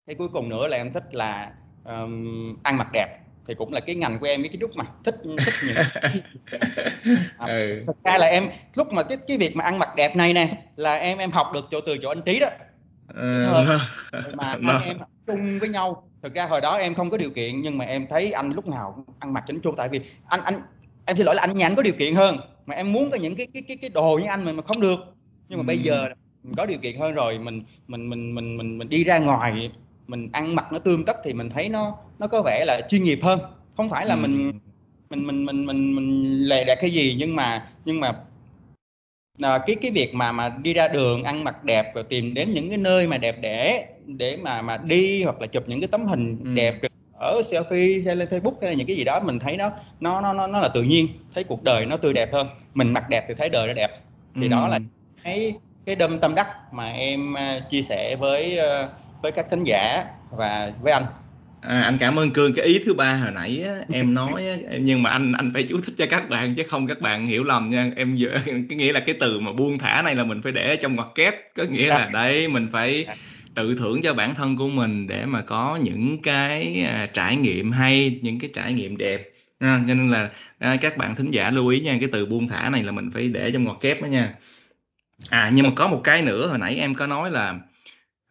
cái 0.08 0.15
cuối 0.15 0.28
cùng 0.34 0.50
nữa 0.50 0.68
là 0.68 0.78
em 0.78 0.94
thích 0.94 1.15
là 1.15 1.52
um, 1.86 2.56
ăn 2.63 2.78
mặc 2.78 2.88
đẹp 2.94 3.19
thì 3.50 3.56
cũng 3.56 3.74
là 3.74 3.80
cái 3.80 3.96
ngành 3.96 4.20
của 4.20 4.26
em 4.26 4.44
cái 4.44 4.58
lúc 4.60 4.72
mà 4.76 4.86
thích 5.04 5.16
thích 5.46 5.54
những 5.68 5.76
à, 7.38 7.48
ừ. 7.48 7.84
thực 7.88 8.04
ra 8.04 8.18
là 8.18 8.28
em 8.28 8.44
lúc 8.76 8.94
mà 8.94 9.04
cái 9.04 9.18
cái 9.28 9.38
việc 9.38 9.56
mà 9.56 9.64
ăn 9.64 9.80
mặc 9.80 9.90
đẹp 9.96 10.16
này 10.16 10.34
nè 10.34 10.50
là 10.76 10.96
em 10.96 11.18
em 11.18 11.32
học 11.32 11.48
được 11.54 11.68
chỗ 11.72 11.80
từ 11.86 11.98
chỗ 12.02 12.10
anh 12.10 12.22
trí 12.22 12.40
đó 12.40 12.48
ừ. 13.14 13.46
mà 14.34 14.58
anh 14.64 14.82
em 14.86 14.98
chung 15.28 15.60
với 15.60 15.70
nhau 15.70 16.10
thực 16.24 16.34
ra 16.34 16.46
hồi 16.46 16.62
đó 16.62 16.78
em 16.78 16.94
không 16.96 17.10
có 17.10 17.18
điều 17.18 17.30
kiện 17.30 17.62
nhưng 17.62 17.78
mà 17.78 17.86
em 17.86 18.08
thấy 18.10 18.32
anh 18.32 18.52
lúc 18.52 18.68
nào 18.68 19.06
ăn 19.20 19.34
mặc 19.34 19.44
chỉnh 19.48 19.60
chu 19.62 19.74
tại 19.78 19.90
vì 19.90 20.02
anh 20.28 20.42
anh 20.44 20.62
em 21.06 21.18
xin 21.18 21.26
lỗi 21.26 21.36
là 21.36 21.42
anh 21.42 21.58
nhà 21.58 21.68
anh 21.68 21.76
có 21.76 21.82
điều 21.82 21.94
kiện 21.94 22.16
hơn 22.16 22.38
mà 22.66 22.76
em 22.76 22.94
muốn 22.94 23.12
có 23.12 23.18
những 23.18 23.36
cái 23.36 23.48
cái 23.54 23.64
cái 23.68 23.78
cái 23.78 23.90
đồ 23.90 24.20
như 24.22 24.28
anh 24.28 24.46
mà 24.46 24.52
mà 24.52 24.64
không 24.64 24.82
được 24.82 25.00
nhưng 25.50 25.60
mà 25.60 25.64
ừ. 25.64 25.68
bây 25.68 25.78
giờ 25.78 26.06
mình 26.44 26.56
có 26.56 26.66
điều 26.66 26.78
kiện 26.78 27.00
hơn 27.00 27.14
rồi 27.14 27.40
mình 27.40 27.64
mình 27.88 28.10
mình 28.10 28.36
mình 28.36 28.58
mình 28.58 28.78
mình 28.78 28.90
đi 28.90 29.04
ra 29.04 29.20
ngoài 29.20 29.72
mình 30.10 30.30
ăn 30.32 30.56
mặc 30.56 30.65
nó 30.72 30.80
tươm 30.80 31.04
tất 31.06 31.17
thì 31.24 31.34
mình 31.34 31.50
thấy 31.50 31.69
nó 31.69 31.98
nó 32.19 32.28
có 32.28 32.41
vẻ 32.41 32.65
là 32.67 32.82
chuyên 32.89 33.04
nghiệp 33.04 33.19
hơn 33.22 33.39
không 33.78 33.89
phải 33.89 34.06
là 34.06 34.15
ừ. 34.15 34.19
mình 34.19 34.60
mình 35.10 35.28
mình 35.28 35.45
mình 35.45 35.65
mình 35.65 35.95
mình 35.95 36.39
lè 36.43 36.63
đẹp 36.63 36.78
cái 36.82 36.89
gì 36.89 37.15
nhưng 37.17 37.36
mà 37.36 37.67
nhưng 37.86 38.00
mà 38.00 38.13
à, 39.41 39.58
cái 39.67 39.76
cái 39.76 39.91
việc 39.91 40.13
mà 40.13 40.32
mà 40.32 40.50
đi 40.50 40.74
ra 40.74 40.88
đường 40.88 41.24
ăn 41.24 41.43
mặc 41.43 41.63
đẹp 41.63 41.95
rồi 41.95 42.04
tìm 42.04 42.34
đến 42.34 42.54
những 42.54 42.69
cái 42.69 42.78
nơi 42.78 43.08
mà 43.08 43.17
đẹp 43.17 43.41
đẽ 43.41 43.86
để 44.06 44.38
mà 44.38 44.62
mà 44.62 44.78
đi 44.78 45.24
hoặc 45.24 45.41
là 45.41 45.48
chụp 45.48 45.63
những 45.67 45.82
cái 45.82 45.88
tấm 45.88 46.06
hình 46.06 46.38
ừ. 46.43 46.54
đẹp 46.56 46.76
ở 47.13 47.41
selfie 47.41 48.06
hay 48.06 48.15
lên 48.15 48.28
Facebook 48.28 48.54
hay 48.62 48.69
là 48.72 48.78
những 48.78 48.88
cái 48.88 48.95
gì 48.95 49.04
đó 49.04 49.19
mình 49.19 49.39
thấy 49.39 49.58
nó 49.58 49.72
nó 50.00 50.22
nó 50.22 50.34
nó 50.34 50.48
nó 50.48 50.60
là 50.60 50.67
tự 50.67 50.84
nhiên 50.84 51.08
thấy 51.34 51.43
cuộc 51.43 51.63
đời 51.63 51.86
nó 51.86 51.98
tươi 51.98 52.13
đẹp 52.13 52.34
hơn 52.34 52.48
mình 52.74 52.93
mặc 52.93 53.10
đẹp 53.10 53.26
thì 53.28 53.34
thấy 53.34 53.50
đời 53.50 53.67
nó 53.67 53.74
đẹp 53.74 53.91
thì 54.36 54.43
ừ. 54.43 54.48
đó 54.48 54.67
là 54.67 54.80
cái 55.24 55.54
cái 55.86 55.95
đâm 55.95 56.19
tâm 56.19 56.36
đắc 56.36 56.74
mà 56.74 56.91
em 56.91 57.34
uh, 57.34 57.69
chia 57.69 57.82
sẻ 57.82 58.15
với 58.15 58.60
uh, 58.60 58.89
với 59.22 59.32
các 59.32 59.46
thính 59.52 59.64
giả 59.64 60.06
và 60.32 60.72
với 60.82 60.94
anh. 60.94 61.06
À, 61.62 61.82
anh 61.82 61.98
cảm 61.98 62.20
ơn 62.20 62.32
cương 62.32 62.54
cái 62.54 62.66
ý 62.66 62.80
thứ 62.86 62.94
ba 62.94 63.14
hồi 63.14 63.32
nãy 63.32 63.64
á, 63.68 63.76
em 63.92 64.14
nói 64.14 64.48
á, 64.50 64.56
nhưng 64.80 65.04
mà 65.04 65.10
anh 65.10 65.34
anh 65.34 65.52
phải 65.54 65.64
chú 65.70 65.82
thích 65.82 65.94
cho 65.98 66.06
các 66.10 66.30
bạn 66.30 66.56
chứ 66.56 66.64
không 66.68 66.88
các 66.88 67.02
bạn 67.02 67.26
hiểu 67.26 67.44
lầm 67.44 67.70
nha. 67.70 67.92
Em 67.96 68.18
cái 68.70 68.78
nghĩa 68.78 68.92
là 68.94 69.00
cái 69.00 69.16
từ 69.20 69.40
mà 69.40 69.52
buông 69.52 69.78
thả 69.78 70.02
này 70.02 70.16
là 70.16 70.24
mình 70.24 70.42
phải 70.42 70.52
để 70.52 70.76
trong 70.76 70.96
ngoặc 70.96 71.08
kép. 71.16 71.36
Có 71.56 71.64
nghĩa 71.72 71.88
là 71.88 72.00
dạ. 72.00 72.10
đấy 72.14 72.48
mình 72.48 72.68
phải 72.72 73.04
dạ. 73.08 73.16
tự 73.54 73.76
thưởng 73.76 74.02
cho 74.02 74.14
bản 74.14 74.36
thân 74.36 74.58
của 74.58 74.68
mình 74.68 75.08
để 75.08 75.26
mà 75.26 75.42
có 75.42 75.80
những 75.84 76.22
cái 76.22 76.84
à, 76.88 77.08
trải 77.14 77.36
nghiệm 77.36 77.72
hay 77.72 78.20
những 78.22 78.40
cái 78.40 78.50
trải 78.54 78.74
nghiệm 78.74 78.98
đẹp. 78.98 79.22
À, 79.60 79.82
cho 79.88 79.94
nên 79.94 80.10
là 80.10 80.30
à, 80.60 80.78
các 80.82 80.98
bạn 80.98 81.16
thính 81.16 81.32
giả 81.32 81.52
lưu 81.52 81.68
ý 81.68 81.80
nha 81.80 81.98
cái 82.00 82.10
từ 82.12 82.26
buông 82.26 82.48
thả 82.48 82.70
này 82.70 82.84
là 82.84 82.92
mình 82.92 83.12
phải 83.12 83.28
để 83.28 83.52
trong 83.52 83.64
ngoặc 83.64 83.78
kép 83.82 84.02
đó 84.02 84.06
nha. 84.06 84.34
À 85.30 85.52
nhưng 85.54 85.66
mà 85.66 85.72
có 85.76 85.88
một 85.88 86.02
cái 86.04 86.22
nữa 86.22 86.48
hồi 86.48 86.58
nãy 86.58 86.76
em 86.76 86.94
có 86.94 87.08
nói 87.08 87.32
là 87.32 87.56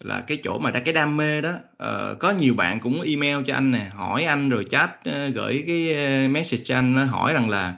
là 0.05 0.21
cái 0.21 0.39
chỗ 0.45 0.59
mà 0.59 0.71
ra 0.71 0.81
cái 0.81 0.95
đam 0.95 1.17
mê 1.17 1.41
đó. 1.41 1.53
Uh, 1.85 2.19
có 2.19 2.31
nhiều 2.31 2.55
bạn 2.55 2.81
cũng 2.81 3.03
email 3.03 3.37
cho 3.47 3.55
anh 3.55 3.71
nè 3.71 3.91
hỏi 3.95 4.25
anh 4.25 4.49
rồi 4.49 4.65
chat 4.71 4.91
uh, 5.09 5.35
gửi 5.35 5.65
cái 5.67 5.95
ờ, 5.95 6.29
message 6.29 6.65
cho 6.65 6.75
anh 6.75 6.95
hỏi 6.95 7.33
rằng 7.33 7.51
là 7.51 7.77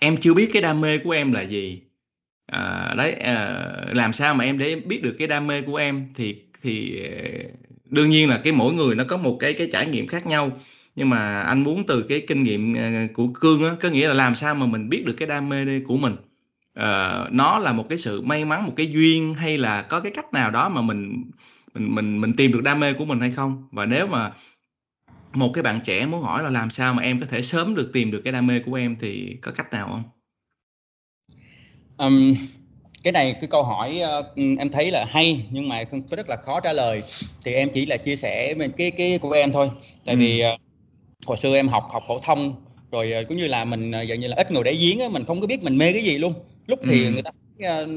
em 0.00 0.16
chưa 0.16 0.34
biết 0.34 0.50
cái 0.52 0.62
đam 0.62 0.80
mê 0.80 0.98
của 0.98 1.10
em 1.10 1.32
là 1.32 1.42
gì. 1.42 1.82
Uh, 2.52 2.96
đấy 2.96 3.16
uh, 3.20 3.96
làm 3.96 4.12
sao 4.12 4.34
mà 4.34 4.44
em 4.44 4.58
để 4.58 4.76
biết 4.76 5.02
được 5.02 5.16
cái 5.18 5.28
đam 5.28 5.46
mê 5.46 5.62
của 5.62 5.76
em 5.76 6.08
thì 6.14 6.42
thì 6.62 7.02
đương 7.84 8.10
nhiên 8.10 8.28
là 8.28 8.40
cái 8.44 8.52
mỗi 8.52 8.72
người 8.72 8.94
nó 8.94 9.04
có 9.08 9.16
một 9.16 9.36
cái 9.40 9.52
cái 9.52 9.68
trải 9.72 9.86
nghiệm 9.86 10.06
khác 10.06 10.26
nhau. 10.26 10.50
Nhưng 10.96 11.10
mà 11.10 11.40
anh 11.40 11.62
muốn 11.62 11.86
từ 11.86 12.02
cái 12.02 12.22
kinh 12.26 12.42
nghiệm 12.42 12.74
của 13.12 13.28
cương 13.34 13.64
á 13.64 13.70
có 13.80 13.88
nghĩa 13.88 14.08
là 14.08 14.14
làm 14.14 14.34
sao 14.34 14.54
mà 14.54 14.66
mình 14.66 14.88
biết 14.88 15.04
được 15.06 15.14
cái 15.16 15.28
đam 15.28 15.48
mê 15.48 15.80
của 15.86 15.96
mình 15.96 16.16
uh, 16.80 17.32
nó 17.32 17.58
là 17.58 17.72
một 17.72 17.88
cái 17.88 17.98
sự 17.98 18.22
may 18.22 18.44
mắn 18.44 18.66
một 18.66 18.72
cái 18.76 18.86
duyên 18.86 19.34
hay 19.34 19.58
là 19.58 19.82
có 19.82 20.00
cái 20.00 20.12
cách 20.14 20.32
nào 20.32 20.50
đó 20.50 20.68
mà 20.68 20.80
mình 20.80 21.30
mình 21.74 21.94
mình 21.94 22.20
mình 22.20 22.32
tìm 22.36 22.52
được 22.52 22.62
đam 22.62 22.80
mê 22.80 22.92
của 22.92 23.04
mình 23.04 23.20
hay 23.20 23.30
không 23.30 23.68
và 23.72 23.86
nếu 23.86 24.06
mà 24.06 24.32
một 25.32 25.50
cái 25.54 25.62
bạn 25.62 25.80
trẻ 25.84 26.06
muốn 26.06 26.22
hỏi 26.22 26.42
là 26.42 26.50
làm 26.50 26.70
sao 26.70 26.94
mà 26.94 27.02
em 27.02 27.20
có 27.20 27.26
thể 27.26 27.42
sớm 27.42 27.74
được 27.74 27.90
tìm 27.92 28.10
được 28.10 28.20
cái 28.24 28.32
đam 28.32 28.46
mê 28.46 28.60
của 28.66 28.74
em 28.74 28.96
thì 29.00 29.36
có 29.42 29.52
cách 29.52 29.72
nào 29.72 29.88
không? 29.88 30.02
Um, 31.96 32.36
cái 33.02 33.12
này 33.12 33.32
cái 33.32 33.48
câu 33.50 33.62
hỏi 33.62 34.00
uh, 34.20 34.26
em 34.58 34.70
thấy 34.70 34.90
là 34.90 35.06
hay 35.08 35.46
nhưng 35.50 35.68
mà 35.68 35.84
rất 36.10 36.28
là 36.28 36.36
khó 36.36 36.60
trả 36.60 36.72
lời 36.72 37.02
thì 37.44 37.54
em 37.54 37.68
chỉ 37.74 37.86
là 37.86 37.96
chia 37.96 38.16
sẻ 38.16 38.54
cái 38.76 38.90
cái 38.90 39.18
của 39.18 39.32
em 39.32 39.52
thôi 39.52 39.70
tại 40.04 40.14
ừ. 40.14 40.18
vì 40.18 40.42
uh, 40.54 40.60
hồi 41.26 41.36
xưa 41.36 41.54
em 41.54 41.68
học 41.68 41.88
học 41.92 42.02
phổ 42.08 42.18
thông 42.18 42.54
rồi 42.90 43.12
uh, 43.22 43.28
cũng 43.28 43.36
như 43.36 43.46
là 43.46 43.64
mình 43.64 43.90
uh, 43.90 44.18
như 44.18 44.26
là 44.26 44.36
ít 44.36 44.52
ngồi 44.52 44.64
để 44.64 44.74
giếng 44.80 45.00
á, 45.00 45.08
mình 45.08 45.24
không 45.24 45.40
có 45.40 45.46
biết 45.46 45.62
mình 45.62 45.78
mê 45.78 45.92
cái 45.92 46.04
gì 46.04 46.18
luôn 46.18 46.34
lúc 46.66 46.78
thì 46.84 47.04
ừ. 47.04 47.10
người 47.10 47.22
ta 47.22 47.30
uh, 47.82 47.88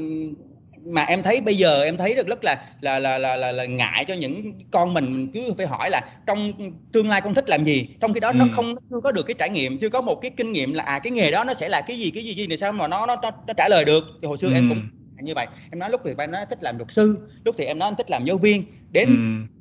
mà 0.84 1.02
em 1.02 1.22
thấy 1.22 1.40
bây 1.40 1.56
giờ 1.56 1.82
em 1.82 1.96
thấy 1.96 2.14
được 2.14 2.26
rất 2.26 2.44
là 2.44 2.64
là 2.80 2.98
là 2.98 3.18
là 3.18 3.36
là, 3.36 3.52
là 3.52 3.64
ngại 3.64 4.04
cho 4.08 4.14
những 4.14 4.52
con 4.70 4.94
mình 4.94 5.28
cứ 5.34 5.52
phải 5.56 5.66
hỏi 5.66 5.90
là 5.90 6.00
trong 6.26 6.52
tương 6.92 7.08
lai 7.08 7.20
con 7.20 7.34
thích 7.34 7.48
làm 7.48 7.64
gì 7.64 7.88
trong 8.00 8.14
khi 8.14 8.20
đó 8.20 8.28
ừ. 8.28 8.34
nó 8.34 8.44
không 8.52 8.74
nó 8.74 8.80
chưa 8.90 9.00
có 9.04 9.12
được 9.12 9.22
cái 9.22 9.34
trải 9.38 9.50
nghiệm 9.50 9.78
chưa 9.78 9.88
có 9.88 10.00
một 10.00 10.14
cái 10.14 10.30
kinh 10.30 10.52
nghiệm 10.52 10.72
là 10.72 10.84
à 10.84 10.98
cái 10.98 11.10
nghề 11.10 11.30
đó 11.30 11.44
nó 11.44 11.54
sẽ 11.54 11.68
là 11.68 11.80
cái 11.80 11.98
gì 11.98 12.10
cái 12.10 12.24
gì 12.24 12.34
gì 12.34 12.46
thì 12.50 12.56
sao 12.56 12.72
mà 12.72 12.88
nó 12.88 13.06
nó 13.06 13.16
nó, 13.22 13.30
nó 13.46 13.54
trả 13.56 13.68
lời 13.68 13.84
được 13.84 14.04
thì 14.22 14.28
hồi 14.28 14.38
xưa 14.38 14.48
ừ. 14.48 14.54
em 14.54 14.68
cũng 14.68 14.82
như 15.22 15.34
vậy 15.34 15.46
em 15.70 15.78
nói 15.78 15.90
lúc 15.90 16.00
thì 16.04 16.14
bạn 16.14 16.30
nói 16.30 16.46
thích 16.50 16.58
làm 16.62 16.78
luật 16.78 16.92
sư 16.92 17.18
lúc 17.44 17.54
thì 17.58 17.64
em 17.64 17.78
nói 17.78 17.88
em 17.88 17.96
thích 17.96 18.10
làm 18.10 18.24
giáo 18.24 18.38
viên 18.38 18.64
đến 18.90 19.08
ừ. 19.08 19.54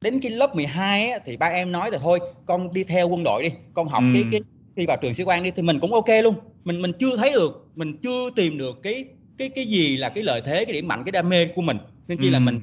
đến 0.00 0.20
cái 0.20 0.32
lớp 0.32 0.54
12 0.54 1.10
á, 1.10 1.18
thì 1.24 1.36
ba 1.36 1.46
em 1.46 1.72
nói 1.72 1.90
là 1.90 1.98
thôi 1.98 2.20
con 2.46 2.72
đi 2.72 2.84
theo 2.84 3.08
quân 3.08 3.22
đội 3.24 3.42
đi 3.42 3.50
con 3.74 3.88
học 3.88 4.02
ừ. 4.02 4.10
cái 4.14 4.24
cái 4.32 4.40
khi 4.76 4.86
vào 4.86 4.96
trường 5.02 5.14
sĩ 5.14 5.22
quan 5.22 5.42
đi 5.42 5.50
thì 5.50 5.62
mình 5.62 5.80
cũng 5.80 5.94
ok 5.94 6.08
luôn 6.22 6.34
mình 6.64 6.82
mình 6.82 6.92
chưa 6.98 7.16
thấy 7.16 7.32
được 7.32 7.68
mình 7.76 7.96
chưa 7.96 8.30
tìm 8.36 8.58
được 8.58 8.82
cái 8.82 9.04
cái 9.38 9.48
cái 9.48 9.66
gì 9.66 9.96
là 9.96 10.08
cái 10.08 10.24
lợi 10.24 10.42
thế 10.44 10.64
cái 10.64 10.72
điểm 10.72 10.88
mạnh 10.88 11.02
cái 11.04 11.12
đam 11.12 11.28
mê 11.28 11.46
của 11.46 11.62
mình 11.62 11.78
nên 12.08 12.18
chi 12.18 12.26
ừ. 12.26 12.32
là 12.32 12.38
mình 12.38 12.60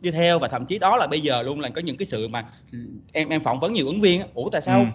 đi 0.00 0.10
theo 0.10 0.38
và 0.38 0.48
thậm 0.48 0.66
chí 0.66 0.78
đó 0.78 0.96
là 0.96 1.06
bây 1.06 1.20
giờ 1.20 1.42
luôn 1.42 1.60
là 1.60 1.68
có 1.68 1.80
những 1.80 1.96
cái 1.96 2.06
sự 2.06 2.28
mà 2.28 2.44
em 3.12 3.28
em 3.28 3.42
phỏng 3.42 3.60
vấn 3.60 3.72
nhiều 3.72 3.86
ứng 3.86 4.00
viên 4.00 4.22
ủa 4.34 4.50
tại 4.50 4.62
sao 4.62 4.80
ừ. 4.80 4.86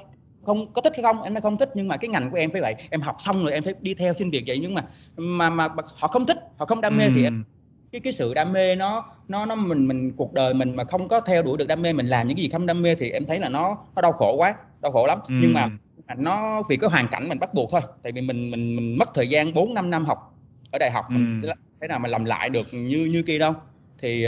không 0.45 0.73
có 0.73 0.81
thích 0.81 0.93
hay 0.95 1.03
không 1.03 1.21
em 1.23 1.33
nói 1.33 1.41
không 1.41 1.57
thích 1.57 1.69
nhưng 1.75 1.87
mà 1.87 1.97
cái 1.97 2.09
ngành 2.09 2.31
của 2.31 2.37
em 2.37 2.51
phải 2.51 2.61
vậy 2.61 2.75
em 2.89 3.01
học 3.01 3.15
xong 3.19 3.43
rồi 3.43 3.53
em 3.53 3.63
phải 3.63 3.73
đi 3.81 3.93
theo 3.93 4.13
xin 4.13 4.29
việc 4.29 4.43
vậy 4.47 4.59
nhưng 4.61 4.73
mà 4.73 4.85
mà 5.17 5.49
mà 5.49 5.67
họ 5.95 6.07
không 6.07 6.25
thích 6.25 6.37
họ 6.57 6.65
không 6.65 6.81
đam 6.81 6.97
mê 6.97 7.05
ừ. 7.05 7.11
thì 7.15 7.23
em 7.23 7.43
cái 7.91 8.01
cái 8.01 8.13
sự 8.13 8.33
đam 8.33 8.53
mê 8.53 8.75
nó 8.75 9.05
nó 9.27 9.45
nó 9.45 9.55
mình 9.55 9.87
mình 9.87 10.11
cuộc 10.11 10.33
đời 10.33 10.53
mình 10.53 10.75
mà 10.75 10.83
không 10.83 11.07
có 11.07 11.21
theo 11.21 11.43
đuổi 11.43 11.57
được 11.57 11.67
đam 11.67 11.81
mê 11.81 11.93
mình 11.93 12.07
làm 12.07 12.27
những 12.27 12.37
cái 12.37 12.43
gì 12.43 12.49
không 12.49 12.65
đam 12.65 12.81
mê 12.81 12.95
thì 12.95 13.09
em 13.09 13.25
thấy 13.25 13.39
là 13.39 13.49
nó 13.49 13.77
nó 13.95 14.01
đau 14.01 14.11
khổ 14.11 14.35
quá 14.37 14.55
đau 14.81 14.91
khổ 14.91 15.05
lắm 15.07 15.19
ừ. 15.27 15.33
nhưng 15.41 15.53
mà 15.53 15.69
nó 16.17 16.63
vì 16.69 16.77
cái 16.77 16.89
hoàn 16.89 17.07
cảnh 17.07 17.29
mình 17.29 17.39
bắt 17.39 17.53
buộc 17.53 17.71
thôi 17.71 17.81
tại 18.03 18.11
vì 18.11 18.21
mình 18.21 18.51
mình 18.51 18.75
mình 18.75 18.97
mất 18.97 19.09
thời 19.13 19.27
gian 19.27 19.53
4 19.53 19.73
5 19.73 19.89
năm 19.89 20.05
học 20.05 20.39
ở 20.71 20.79
đại 20.79 20.91
học 20.91 21.05
ừ. 21.09 21.49
thế 21.81 21.87
nào 21.87 21.99
mà 21.99 22.09
làm 22.09 22.25
lại 22.25 22.49
được 22.49 22.67
như 22.71 23.05
như 23.05 23.21
kia 23.21 23.39
đâu 23.39 23.53
thì 23.97 24.25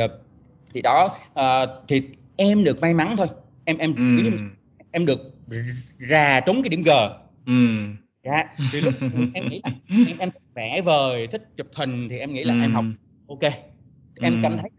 thì 0.73 0.81
đó 0.81 1.17
uh, 1.39 1.69
thì 1.87 2.01
em 2.37 2.63
được 2.63 2.81
may 2.81 2.93
mắn 2.93 3.15
thôi 3.17 3.27
em 3.65 3.77
em 3.77 3.95
ừ. 3.95 4.31
em 4.91 5.05
được 5.05 5.19
ra 5.97 6.39
trúng 6.39 6.63
cái 6.63 6.69
điểm 6.69 6.83
G 6.83 6.89
ừ. 7.45 7.77
dạ 8.23 8.43
thì 8.71 8.81
lúc 8.81 8.93
em 9.33 9.49
nghĩ 9.49 9.61
là 9.63 9.71
em 10.09 10.17
em 10.19 10.29
vẽ 10.53 10.81
vời 10.81 11.27
thích 11.27 11.47
chụp 11.57 11.67
hình 11.75 12.09
thì 12.09 12.17
em 12.17 12.33
nghĩ 12.33 12.43
là 12.43 12.53
ừ. 12.53 12.61
em 12.61 12.73
học 12.73 12.85
ok 13.27 13.53
em 14.21 14.33
ừ. 14.33 14.39
cảm 14.43 14.57
thấy 14.57 14.69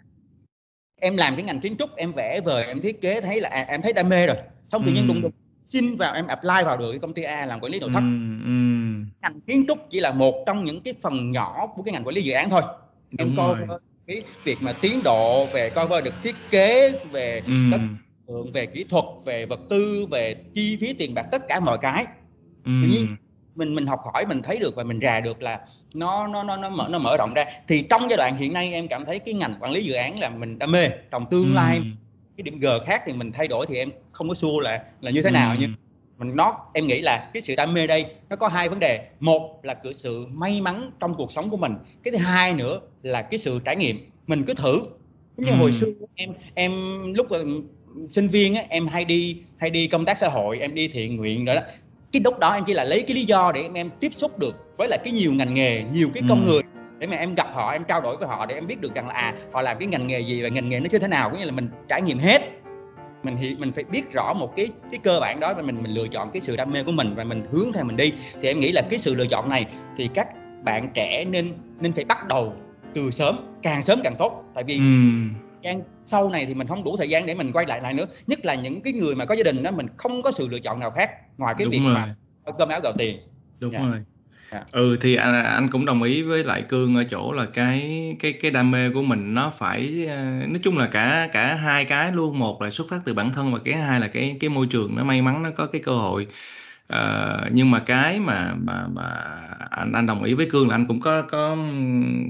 em 1.01 1.17
làm 1.17 1.37
cái 1.37 1.45
ngành 1.45 1.61
kiến 1.61 1.77
trúc 1.79 1.97
em 1.97 2.13
vẽ 2.13 2.41
vời 2.41 2.67
em 2.67 2.81
thiết 2.81 3.01
kế 3.01 3.21
thấy 3.21 3.41
là 3.41 3.49
à, 3.49 3.65
em 3.69 3.83
thấy 3.83 3.93
đam 3.93 4.09
mê 4.09 4.27
rồi 4.27 4.37
xong 4.69 4.85
tự 4.87 4.93
nhiên 4.93 5.07
đùng 5.07 5.23
đùng 5.23 5.33
xin 5.67 5.97
vào 5.97 6.15
em 6.15 6.27
apply 6.27 6.65
vào 6.65 6.77
được 6.77 6.91
cái 6.91 7.01
công 7.01 7.15
ty 7.15 7.23
A 7.23 7.47
làm 7.47 7.61
quản 7.61 7.73
lý 7.73 7.79
nội 7.79 7.91
thất 7.93 8.01
ừ, 8.01 8.45
ừ. 8.45 8.51
ngành 9.23 9.41
kiến 9.47 9.65
trúc 9.69 9.79
chỉ 9.91 10.01
là 10.01 10.13
một 10.13 10.35
trong 10.47 10.65
những 10.65 10.81
cái 10.81 10.95
phần 11.03 11.31
nhỏ 11.31 11.67
của 11.77 11.83
cái 11.83 11.93
ngành 11.93 12.05
quản 12.05 12.15
lý 12.15 12.23
dự 12.23 12.33
án 12.33 12.51
thôi 12.51 12.63
Đúng 13.11 13.29
em 13.29 13.37
coi 13.37 13.79
cái 14.07 14.23
việc 14.45 14.59
mà 14.61 14.73
tiến 14.73 15.01
độ 15.05 15.47
về 15.47 15.71
cover 15.71 16.05
được 16.05 16.15
thiết 16.23 16.35
kế 16.51 16.93
về 17.11 17.43
ừ. 17.47 17.53
đất 17.71 17.81
về 18.55 18.67
kỹ 18.67 18.85
thuật 18.85 19.05
về 19.25 19.47
vật 19.47 19.61
tư 19.71 20.07
về 20.11 20.37
chi 20.55 20.77
phí 20.81 20.93
tiền 20.93 21.15
bạc 21.15 21.27
tất 21.33 21.49
cả 21.49 21.61
mọi 21.61 21.79
cái 21.79 22.05
ừ. 22.65 22.71
tự 22.83 22.89
nhiên 22.89 23.17
mình 23.55 23.75
mình 23.75 23.87
học 23.87 24.01
hỏi 24.13 24.27
mình 24.27 24.43
thấy 24.43 24.59
được 24.59 24.77
và 24.77 24.85
mình 24.85 25.01
rà 25.03 25.21
được 25.21 25.43
là 25.43 25.61
nó 25.95 26.27
nó 26.27 26.43
nó 26.43 26.57
nó 26.57 26.71
mở 26.71 26.89
nó 26.91 26.99
mở 26.99 27.17
rộng 27.17 27.35
ra 27.35 27.45
thì 27.69 27.83
trong 27.91 28.03
giai 28.11 28.17
đoạn 28.17 28.37
hiện 28.37 28.53
nay 28.53 28.73
em 28.73 28.89
cảm 28.89 29.05
thấy 29.05 29.19
cái 29.19 29.35
ngành 29.35 29.55
quản 29.61 29.73
lý 29.73 29.85
dự 29.85 29.95
án 29.95 30.19
là 30.19 30.29
mình 30.29 30.59
đam 30.59 30.71
mê 30.71 30.89
trong 31.11 31.27
tương 31.31 31.47
ừ. 31.47 31.55
lai 31.55 31.81
cái 32.37 32.43
điểm 32.43 32.59
g 32.59 32.67
khác 32.87 33.03
thì 33.07 33.13
mình 33.13 33.33
thay 33.33 33.49
đổi 33.49 33.67
thì 33.67 33.77
em 33.77 33.91
không 34.17 34.29
có 34.29 34.35
xua 34.35 34.61
là 34.61 34.83
là 35.01 35.11
như 35.11 35.23
thế 35.23 35.31
nào 35.31 35.51
ừ. 35.51 35.57
nhưng 35.61 35.71
mình 36.19 36.37
nó 36.37 36.59
em 36.75 36.87
nghĩ 36.87 37.01
là 37.01 37.31
cái 37.35 37.43
sự 37.43 37.55
đam 37.57 37.75
mê 37.75 37.87
đây 37.87 38.07
nó 38.29 38.37
có 38.37 38.49
hai 38.49 38.69
vấn 38.69 38.79
đề 38.79 39.09
một 39.21 39.61
là 39.63 39.75
cái 39.75 39.95
sự 39.95 40.27
may 40.33 40.61
mắn 40.61 40.91
trong 41.01 41.15
cuộc 41.15 41.33
sống 41.33 41.51
của 41.51 41.57
mình 41.57 41.75
cái 42.03 42.13
thứ 42.13 42.19
hai 42.19 42.55
nữa 42.55 42.81
là 43.03 43.23
cái 43.23 43.39
sự 43.39 43.61
trải 43.65 43.77
nghiệm 43.77 44.11
mình 44.27 44.43
cứ 44.47 44.55
thử 44.55 44.83
giống 45.37 45.47
như 45.47 45.53
ừ. 45.53 45.57
hồi 45.57 45.73
xưa 45.73 45.87
em 46.15 46.33
em 46.55 46.73
lúc 47.15 47.27
sinh 48.11 48.29
viên 48.29 48.55
á, 48.55 48.63
em 48.69 48.87
hay 48.87 49.05
đi 49.05 49.43
hay 49.57 49.71
đi 49.71 49.87
công 49.87 50.05
tác 50.05 50.19
xã 50.19 50.29
hội 50.29 50.59
em 50.59 50.75
đi 50.75 50.89
thiện 50.89 51.17
nguyện 51.17 51.45
nữa 51.45 51.55
đó 51.55 51.61
cái 52.13 52.23
lúc 52.25 52.39
đó 52.39 52.53
em 52.53 52.65
chỉ 52.67 52.73
là 52.73 52.85
lấy 52.85 53.03
cái 53.03 53.15
lý 53.15 53.25
do 53.25 53.53
để 53.53 53.63
em 53.63 53.75
em 53.75 53.91
tiếp 54.01 54.13
xúc 54.17 54.39
được 54.39 54.77
với 54.77 54.89
lại 54.89 54.99
cái 55.05 55.13
nhiều 55.13 55.33
ngành 55.33 55.55
nghề 55.55 55.85
nhiều 55.93 56.09
cái 56.15 56.23
con 56.29 56.45
ừ. 56.45 56.51
người 56.51 56.63
để 56.99 57.07
mà 57.07 57.17
em 57.17 57.35
gặp 57.35 57.55
họ 57.55 57.73
em 57.73 57.85
trao 57.85 58.01
đổi 58.01 58.17
với 58.17 58.29
họ 58.29 58.47
để 58.47 58.55
em 58.55 58.67
biết 58.67 58.81
được 58.81 58.95
rằng 58.95 59.09
là 59.09 59.15
à 59.15 59.35
họ 59.53 59.63
làm 59.63 59.79
cái 59.79 59.89
ngành 59.89 60.07
nghề 60.07 60.21
gì 60.21 60.43
và 60.43 60.49
ngành 60.49 60.69
nghề 60.69 60.81
nó 60.81 60.87
như 60.93 60.99
thế 60.99 61.09
nào 61.09 61.31
cũng 61.31 61.39
như 61.39 61.45
là 61.45 61.53
mình 61.53 61.69
trải 61.89 62.03
nghiệm 62.03 62.19
hết 62.19 62.43
mình 63.23 63.37
thì 63.41 63.55
mình 63.55 63.73
phải 63.73 63.85
biết 63.85 64.13
rõ 64.13 64.35
một 64.35 64.57
cái 64.57 64.69
cái 64.91 65.01
cơ 65.03 65.21
bản 65.21 65.41
đó 65.41 65.55
và 65.55 65.63
mình 65.63 65.83
mình 65.83 65.95
lựa 65.95 66.09
chọn 66.09 66.31
cái 66.31 66.41
sự 66.41 66.57
đam 66.57 66.73
mê 66.73 66.83
của 66.83 66.93
mình 66.93 67.15
và 67.15 67.25
mình 67.25 67.45
hướng 67.53 67.73
theo 67.73 67.85
mình 67.85 67.97
đi 67.97 68.13
thì 68.41 68.49
em 68.49 68.61
nghĩ 68.61 68.73
là 68.73 68.83
cái 68.91 68.99
sự 68.99 69.15
lựa 69.15 69.27
chọn 69.27 69.49
này 69.49 69.67
thì 69.97 70.09
các 70.15 70.29
bạn 70.65 70.89
trẻ 70.95 71.25
nên 71.25 71.53
nên 71.81 71.93
phải 71.93 72.05
bắt 72.05 72.29
đầu 72.29 72.53
từ 72.95 73.11
sớm 73.11 73.39
càng 73.63 73.83
sớm 73.83 74.01
càng 74.05 74.17
tốt 74.19 74.45
tại 74.55 74.65
vì 74.65 74.77
uhm. 74.77 75.35
càng 75.63 75.83
sau 76.07 76.31
này 76.31 76.47
thì 76.47 76.55
mình 76.55 76.67
không 76.67 76.85
đủ 76.85 76.97
thời 76.97 77.09
gian 77.09 77.27
để 77.27 77.35
mình 77.35 77.53
quay 77.53 77.67
lại 77.67 77.81
lại 77.81 77.95
nữa 77.95 78.07
nhất 78.27 78.45
là 78.45 78.55
những 78.55 78.81
cái 78.81 78.93
người 78.93 79.15
mà 79.15 79.25
có 79.25 79.35
gia 79.35 79.45
đình 79.45 79.63
đó 79.63 79.71
mình 79.71 79.87
không 79.97 80.23
có 80.23 80.31
sự 80.31 80.49
lựa 80.49 80.59
chọn 80.59 80.81
nào 80.81 80.91
khác 80.91 81.11
ngoài 81.39 81.55
cái 81.59 81.65
Đúng 81.65 81.73
việc 81.73 81.81
rồi. 81.85 81.95
mà 81.95 82.15
cơm 82.59 82.69
áo 82.69 82.81
gạo 82.83 82.93
tiền 82.99 83.17
Đúng 83.61 83.73
dạ. 83.73 83.79
rồi 83.79 84.05
dạ. 84.57 84.65
ừ 84.81 84.97
thì 85.01 85.15
anh, 85.15 85.45
anh 85.45 85.69
cũng 85.69 85.85
đồng 85.85 86.03
ý 86.03 86.23
với 86.23 86.45
lại 86.45 86.63
cương 86.63 86.97
ở 86.97 87.05
chỗ 87.05 87.33
là 87.33 87.47
cái 87.47 88.17
cái 88.21 88.33
cái 88.33 88.51
đam 88.51 88.71
mê 88.71 88.91
của 88.91 89.03
mình 89.03 89.35
nó 89.35 89.53
phải 89.59 90.07
ờ, 90.09 90.23
nói 90.25 90.59
chung 90.63 90.79
là 90.79 90.87
cả 90.87 91.29
cả 91.33 91.55
hai 91.55 91.85
cái 91.85 92.13
luôn. 92.13 92.39
Một 92.39 92.63
là 92.63 92.71
xuất 92.71 92.87
phát 92.91 92.99
từ 93.05 93.15
bản 93.15 93.33
thân 93.33 93.53
và 93.53 93.59
cái 93.65 93.75
hai 93.75 94.01
là 94.01 94.07
cái 94.07 94.37
cái 94.41 94.51
môi 94.51 94.67
trường. 94.71 94.97
Nó 94.97 95.05
may 95.05 95.23
mắn 95.23 95.43
nó 95.43 95.51
có 95.51 95.67
cái 95.67 95.81
cơ 95.85 95.93
hội. 95.93 96.27
Uh, 96.93 97.53
nhưng 97.53 97.71
mà 97.71 97.79
cái 97.81 98.21
mà 98.21 98.55
mà 98.55 98.87
mà 98.95 99.03
anh 99.71 99.93
anh 99.93 100.07
đồng 100.07 100.23
ý 100.23 100.35
với 100.35 100.47
cương 100.51 100.69
là 100.69 100.75
anh 100.75 100.87
cũng 100.87 101.01
có 101.01 101.23
có 101.23 101.57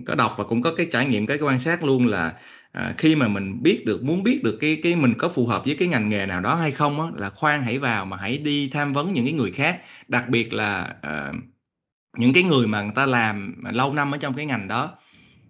có 0.06 0.14
đọc 0.14 0.34
và 0.36 0.44
cũng 0.44 0.62
có 0.62 0.74
cái 0.76 0.86
trải 0.92 1.06
nghiệm 1.06 1.26
cái, 1.26 1.38
cái 1.38 1.48
quan 1.48 1.58
sát 1.58 1.84
luôn 1.84 2.06
là 2.06 2.32
à, 2.72 2.94
khi 2.98 3.16
mà 3.16 3.28
mình 3.28 3.62
biết 3.62 3.86
được 3.86 4.02
muốn 4.02 4.22
biết 4.22 4.42
được 4.42 4.58
cái 4.60 4.80
cái 4.82 4.96
mình 4.96 5.14
có 5.18 5.28
phù 5.28 5.46
hợp 5.46 5.64
với 5.64 5.76
cái 5.78 5.88
ngành 5.88 6.08
nghề 6.08 6.26
nào 6.26 6.40
đó 6.40 6.54
hay 6.54 6.70
không 6.72 7.00
á 7.00 7.06
là 7.16 7.30
khoan 7.30 7.62
hãy 7.62 7.78
vào 7.78 8.04
mà 8.06 8.16
hãy 8.16 8.38
đi 8.38 8.70
tham 8.72 8.92
vấn 8.92 9.12
những 9.12 9.24
cái 9.24 9.32
người 9.32 9.50
khác. 9.50 9.80
Đặc 10.08 10.28
biệt 10.28 10.52
là 10.54 10.94
uh, 11.06 11.36
những 12.16 12.32
cái 12.32 12.42
người 12.42 12.66
mà 12.66 12.82
người 12.82 12.94
ta 12.94 13.06
làm 13.06 13.64
lâu 13.72 13.92
năm 13.92 14.14
ở 14.14 14.18
trong 14.18 14.34
cái 14.34 14.46
ngành 14.46 14.68
đó 14.68 14.90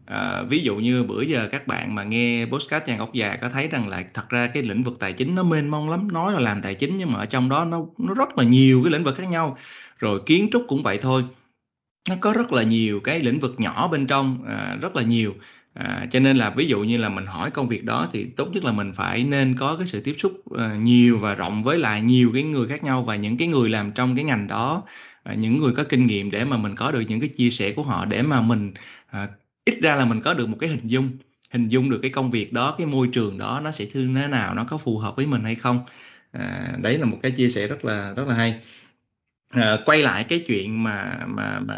à, 0.06 0.42
ví 0.48 0.58
dụ 0.58 0.76
như 0.76 1.02
bữa 1.02 1.22
giờ 1.22 1.48
các 1.50 1.66
bạn 1.66 1.94
mà 1.94 2.04
nghe 2.04 2.46
postcard 2.46 2.86
chàng 2.86 2.98
ốc 2.98 3.12
già 3.12 3.36
có 3.36 3.48
thấy 3.48 3.68
rằng 3.68 3.88
là 3.88 4.02
thật 4.14 4.28
ra 4.28 4.46
cái 4.46 4.62
lĩnh 4.62 4.82
vực 4.82 4.96
tài 5.00 5.12
chính 5.12 5.34
nó 5.34 5.42
mênh 5.42 5.68
mông 5.68 5.90
lắm. 5.90 6.08
Nói 6.12 6.32
là 6.32 6.40
làm 6.40 6.62
tài 6.62 6.74
chính 6.74 6.96
nhưng 6.96 7.12
mà 7.12 7.18
ở 7.18 7.26
trong 7.26 7.48
đó 7.48 7.64
nó 7.64 7.80
nó 7.98 8.14
rất 8.14 8.38
là 8.38 8.44
nhiều 8.44 8.82
cái 8.84 8.92
lĩnh 8.92 9.04
vực 9.04 9.16
khác 9.16 9.28
nhau. 9.28 9.56
Rồi 9.98 10.20
kiến 10.26 10.48
trúc 10.52 10.64
cũng 10.68 10.82
vậy 10.82 10.98
thôi. 11.02 11.24
Nó 12.08 12.14
có 12.20 12.32
rất 12.32 12.52
là 12.52 12.62
nhiều 12.62 13.00
cái 13.00 13.20
lĩnh 13.20 13.38
vực 13.40 13.54
nhỏ 13.58 13.88
bên 13.88 14.06
trong 14.06 14.44
à, 14.48 14.76
rất 14.80 14.96
là 14.96 15.02
nhiều. 15.02 15.34
À, 15.74 16.06
cho 16.10 16.20
nên 16.20 16.36
là 16.36 16.50
ví 16.50 16.66
dụ 16.66 16.80
như 16.80 16.96
là 16.96 17.08
mình 17.08 17.26
hỏi 17.26 17.50
công 17.50 17.66
việc 17.66 17.84
đó 17.84 18.08
thì 18.12 18.24
tốt 18.24 18.48
nhất 18.52 18.64
là 18.64 18.72
mình 18.72 18.92
phải 18.92 19.24
nên 19.24 19.54
có 19.58 19.76
cái 19.76 19.86
sự 19.86 20.00
tiếp 20.00 20.14
xúc 20.18 20.32
uh, 20.54 20.60
nhiều 20.80 21.18
và 21.18 21.34
rộng 21.34 21.62
với 21.62 21.78
lại 21.78 22.00
nhiều 22.02 22.30
cái 22.34 22.42
người 22.42 22.68
khác 22.68 22.84
nhau 22.84 23.02
và 23.02 23.16
những 23.16 23.36
cái 23.36 23.48
người 23.48 23.68
làm 23.68 23.92
trong 23.92 24.16
cái 24.16 24.24
ngành 24.24 24.46
đó 24.46 24.82
À, 25.26 25.34
những 25.34 25.56
người 25.56 25.72
có 25.72 25.84
kinh 25.84 26.06
nghiệm 26.06 26.30
để 26.30 26.44
mà 26.44 26.56
mình 26.56 26.74
có 26.74 26.92
được 26.92 27.00
những 27.08 27.20
cái 27.20 27.28
chia 27.28 27.50
sẻ 27.50 27.72
của 27.72 27.82
họ 27.82 28.04
để 28.04 28.22
mà 28.22 28.40
mình 28.40 28.72
à, 29.10 29.28
ít 29.64 29.78
ra 29.82 29.96
là 29.96 30.04
mình 30.04 30.20
có 30.20 30.34
được 30.34 30.48
một 30.48 30.56
cái 30.60 30.68
hình 30.68 30.86
dung 30.86 31.10
hình 31.52 31.68
dung 31.68 31.90
được 31.90 31.98
cái 32.02 32.10
công 32.10 32.30
việc 32.30 32.52
đó 32.52 32.74
cái 32.78 32.86
môi 32.86 33.08
trường 33.12 33.38
đó 33.38 33.60
nó 33.64 33.70
sẽ 33.70 33.86
như 33.94 34.14
thế 34.16 34.28
nào 34.28 34.54
nó 34.54 34.64
có 34.64 34.78
phù 34.78 34.98
hợp 34.98 35.16
với 35.16 35.26
mình 35.26 35.44
hay 35.44 35.54
không. 35.54 35.80
À, 36.32 36.76
đấy 36.82 36.98
là 36.98 37.06
một 37.06 37.18
cái 37.22 37.32
chia 37.32 37.48
sẻ 37.48 37.66
rất 37.66 37.84
là 37.84 38.12
rất 38.16 38.28
là 38.28 38.34
hay. 38.34 38.60
À, 39.50 39.78
quay 39.84 40.02
lại 40.02 40.24
cái 40.24 40.44
chuyện 40.46 40.82
mà 40.82 41.18
mà 41.26 41.60
mà 41.60 41.76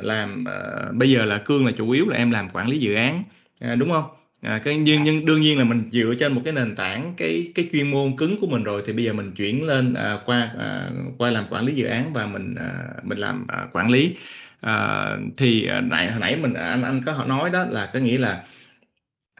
làm 0.00 0.44
à, 0.48 0.88
bây 0.92 1.10
giờ 1.10 1.24
là 1.24 1.38
cương 1.38 1.66
là 1.66 1.72
chủ 1.72 1.90
yếu 1.90 2.08
là 2.08 2.16
em 2.16 2.30
làm 2.30 2.50
quản 2.50 2.68
lý 2.68 2.78
dự 2.78 2.94
án 2.94 3.24
à, 3.60 3.74
đúng 3.74 3.90
không? 3.90 4.04
À, 4.42 4.58
cái 4.64 4.76
nhưng 4.76 5.02
nhưng 5.02 5.24
đương 5.24 5.40
nhiên 5.40 5.58
là 5.58 5.64
mình 5.64 5.88
dựa 5.92 6.14
trên 6.18 6.32
một 6.32 6.40
cái 6.44 6.52
nền 6.52 6.76
tảng 6.76 7.14
cái 7.16 7.52
cái 7.54 7.68
chuyên 7.72 7.90
môn 7.90 8.16
cứng 8.16 8.40
của 8.40 8.46
mình 8.46 8.62
rồi 8.62 8.82
thì 8.86 8.92
bây 8.92 9.04
giờ 9.04 9.12
mình 9.12 9.32
chuyển 9.32 9.66
lên 9.66 9.94
à, 9.94 10.18
qua 10.24 10.50
à, 10.58 10.90
qua 11.18 11.30
làm 11.30 11.46
quản 11.50 11.64
lý 11.64 11.74
dự 11.74 11.86
án 11.86 12.12
và 12.12 12.26
mình 12.26 12.54
à, 12.54 12.72
mình 13.02 13.18
làm 13.18 13.46
à, 13.48 13.66
quản 13.72 13.90
lý. 13.90 14.16
À, 14.60 15.06
thì 15.36 15.66
à, 15.66 15.80
nãy 15.80 16.10
hồi 16.10 16.20
nãy 16.20 16.36
mình 16.36 16.54
anh 16.54 16.82
anh 16.82 17.00
có 17.06 17.24
nói 17.28 17.50
đó 17.50 17.64
là 17.70 17.90
có 17.94 17.98
nghĩa 17.98 18.18
là 18.18 18.42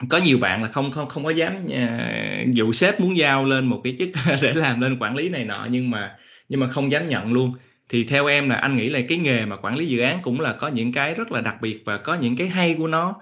có 0.09 0.19
nhiều 0.19 0.39
bạn 0.39 0.63
là 0.63 0.69
không 0.69 0.93
không 0.93 1.09
không 1.09 1.25
có 1.25 1.31
dám 1.31 1.55
uh, 1.63 2.55
dụ 2.55 2.73
sếp 2.73 3.01
muốn 3.01 3.17
giao 3.17 3.45
lên 3.45 3.67
một 3.67 3.81
cái 3.85 3.97
chức 3.99 4.09
để 4.43 4.53
làm 4.55 4.81
lên 4.81 4.99
quản 5.01 5.17
lý 5.17 5.29
này 5.29 5.45
nọ 5.45 5.67
nhưng 5.71 5.91
mà 5.91 6.17
nhưng 6.49 6.61
mà 6.61 6.67
không 6.67 6.93
dám 6.93 7.09
nhận 7.09 7.33
luôn. 7.33 7.55
Thì 7.89 8.05
theo 8.05 8.27
em 8.27 8.49
là 8.49 8.57
anh 8.57 8.77
nghĩ 8.77 8.91
là 8.91 9.01
cái 9.09 9.19
nghề 9.19 9.47
mà 9.47 9.57
quản 9.57 9.79
lý 9.79 9.87
dự 9.87 10.01
án 10.01 10.19
cũng 10.23 10.41
là 10.41 10.53
có 10.53 10.69
những 10.69 10.93
cái 10.93 11.15
rất 11.15 11.33
là 11.33 11.41
đặc 11.41 11.57
biệt 11.61 11.83
và 11.85 11.97
có 11.97 12.15
những 12.15 12.37
cái 12.37 12.49
hay 12.49 12.75
của 12.79 12.87
nó 12.87 13.15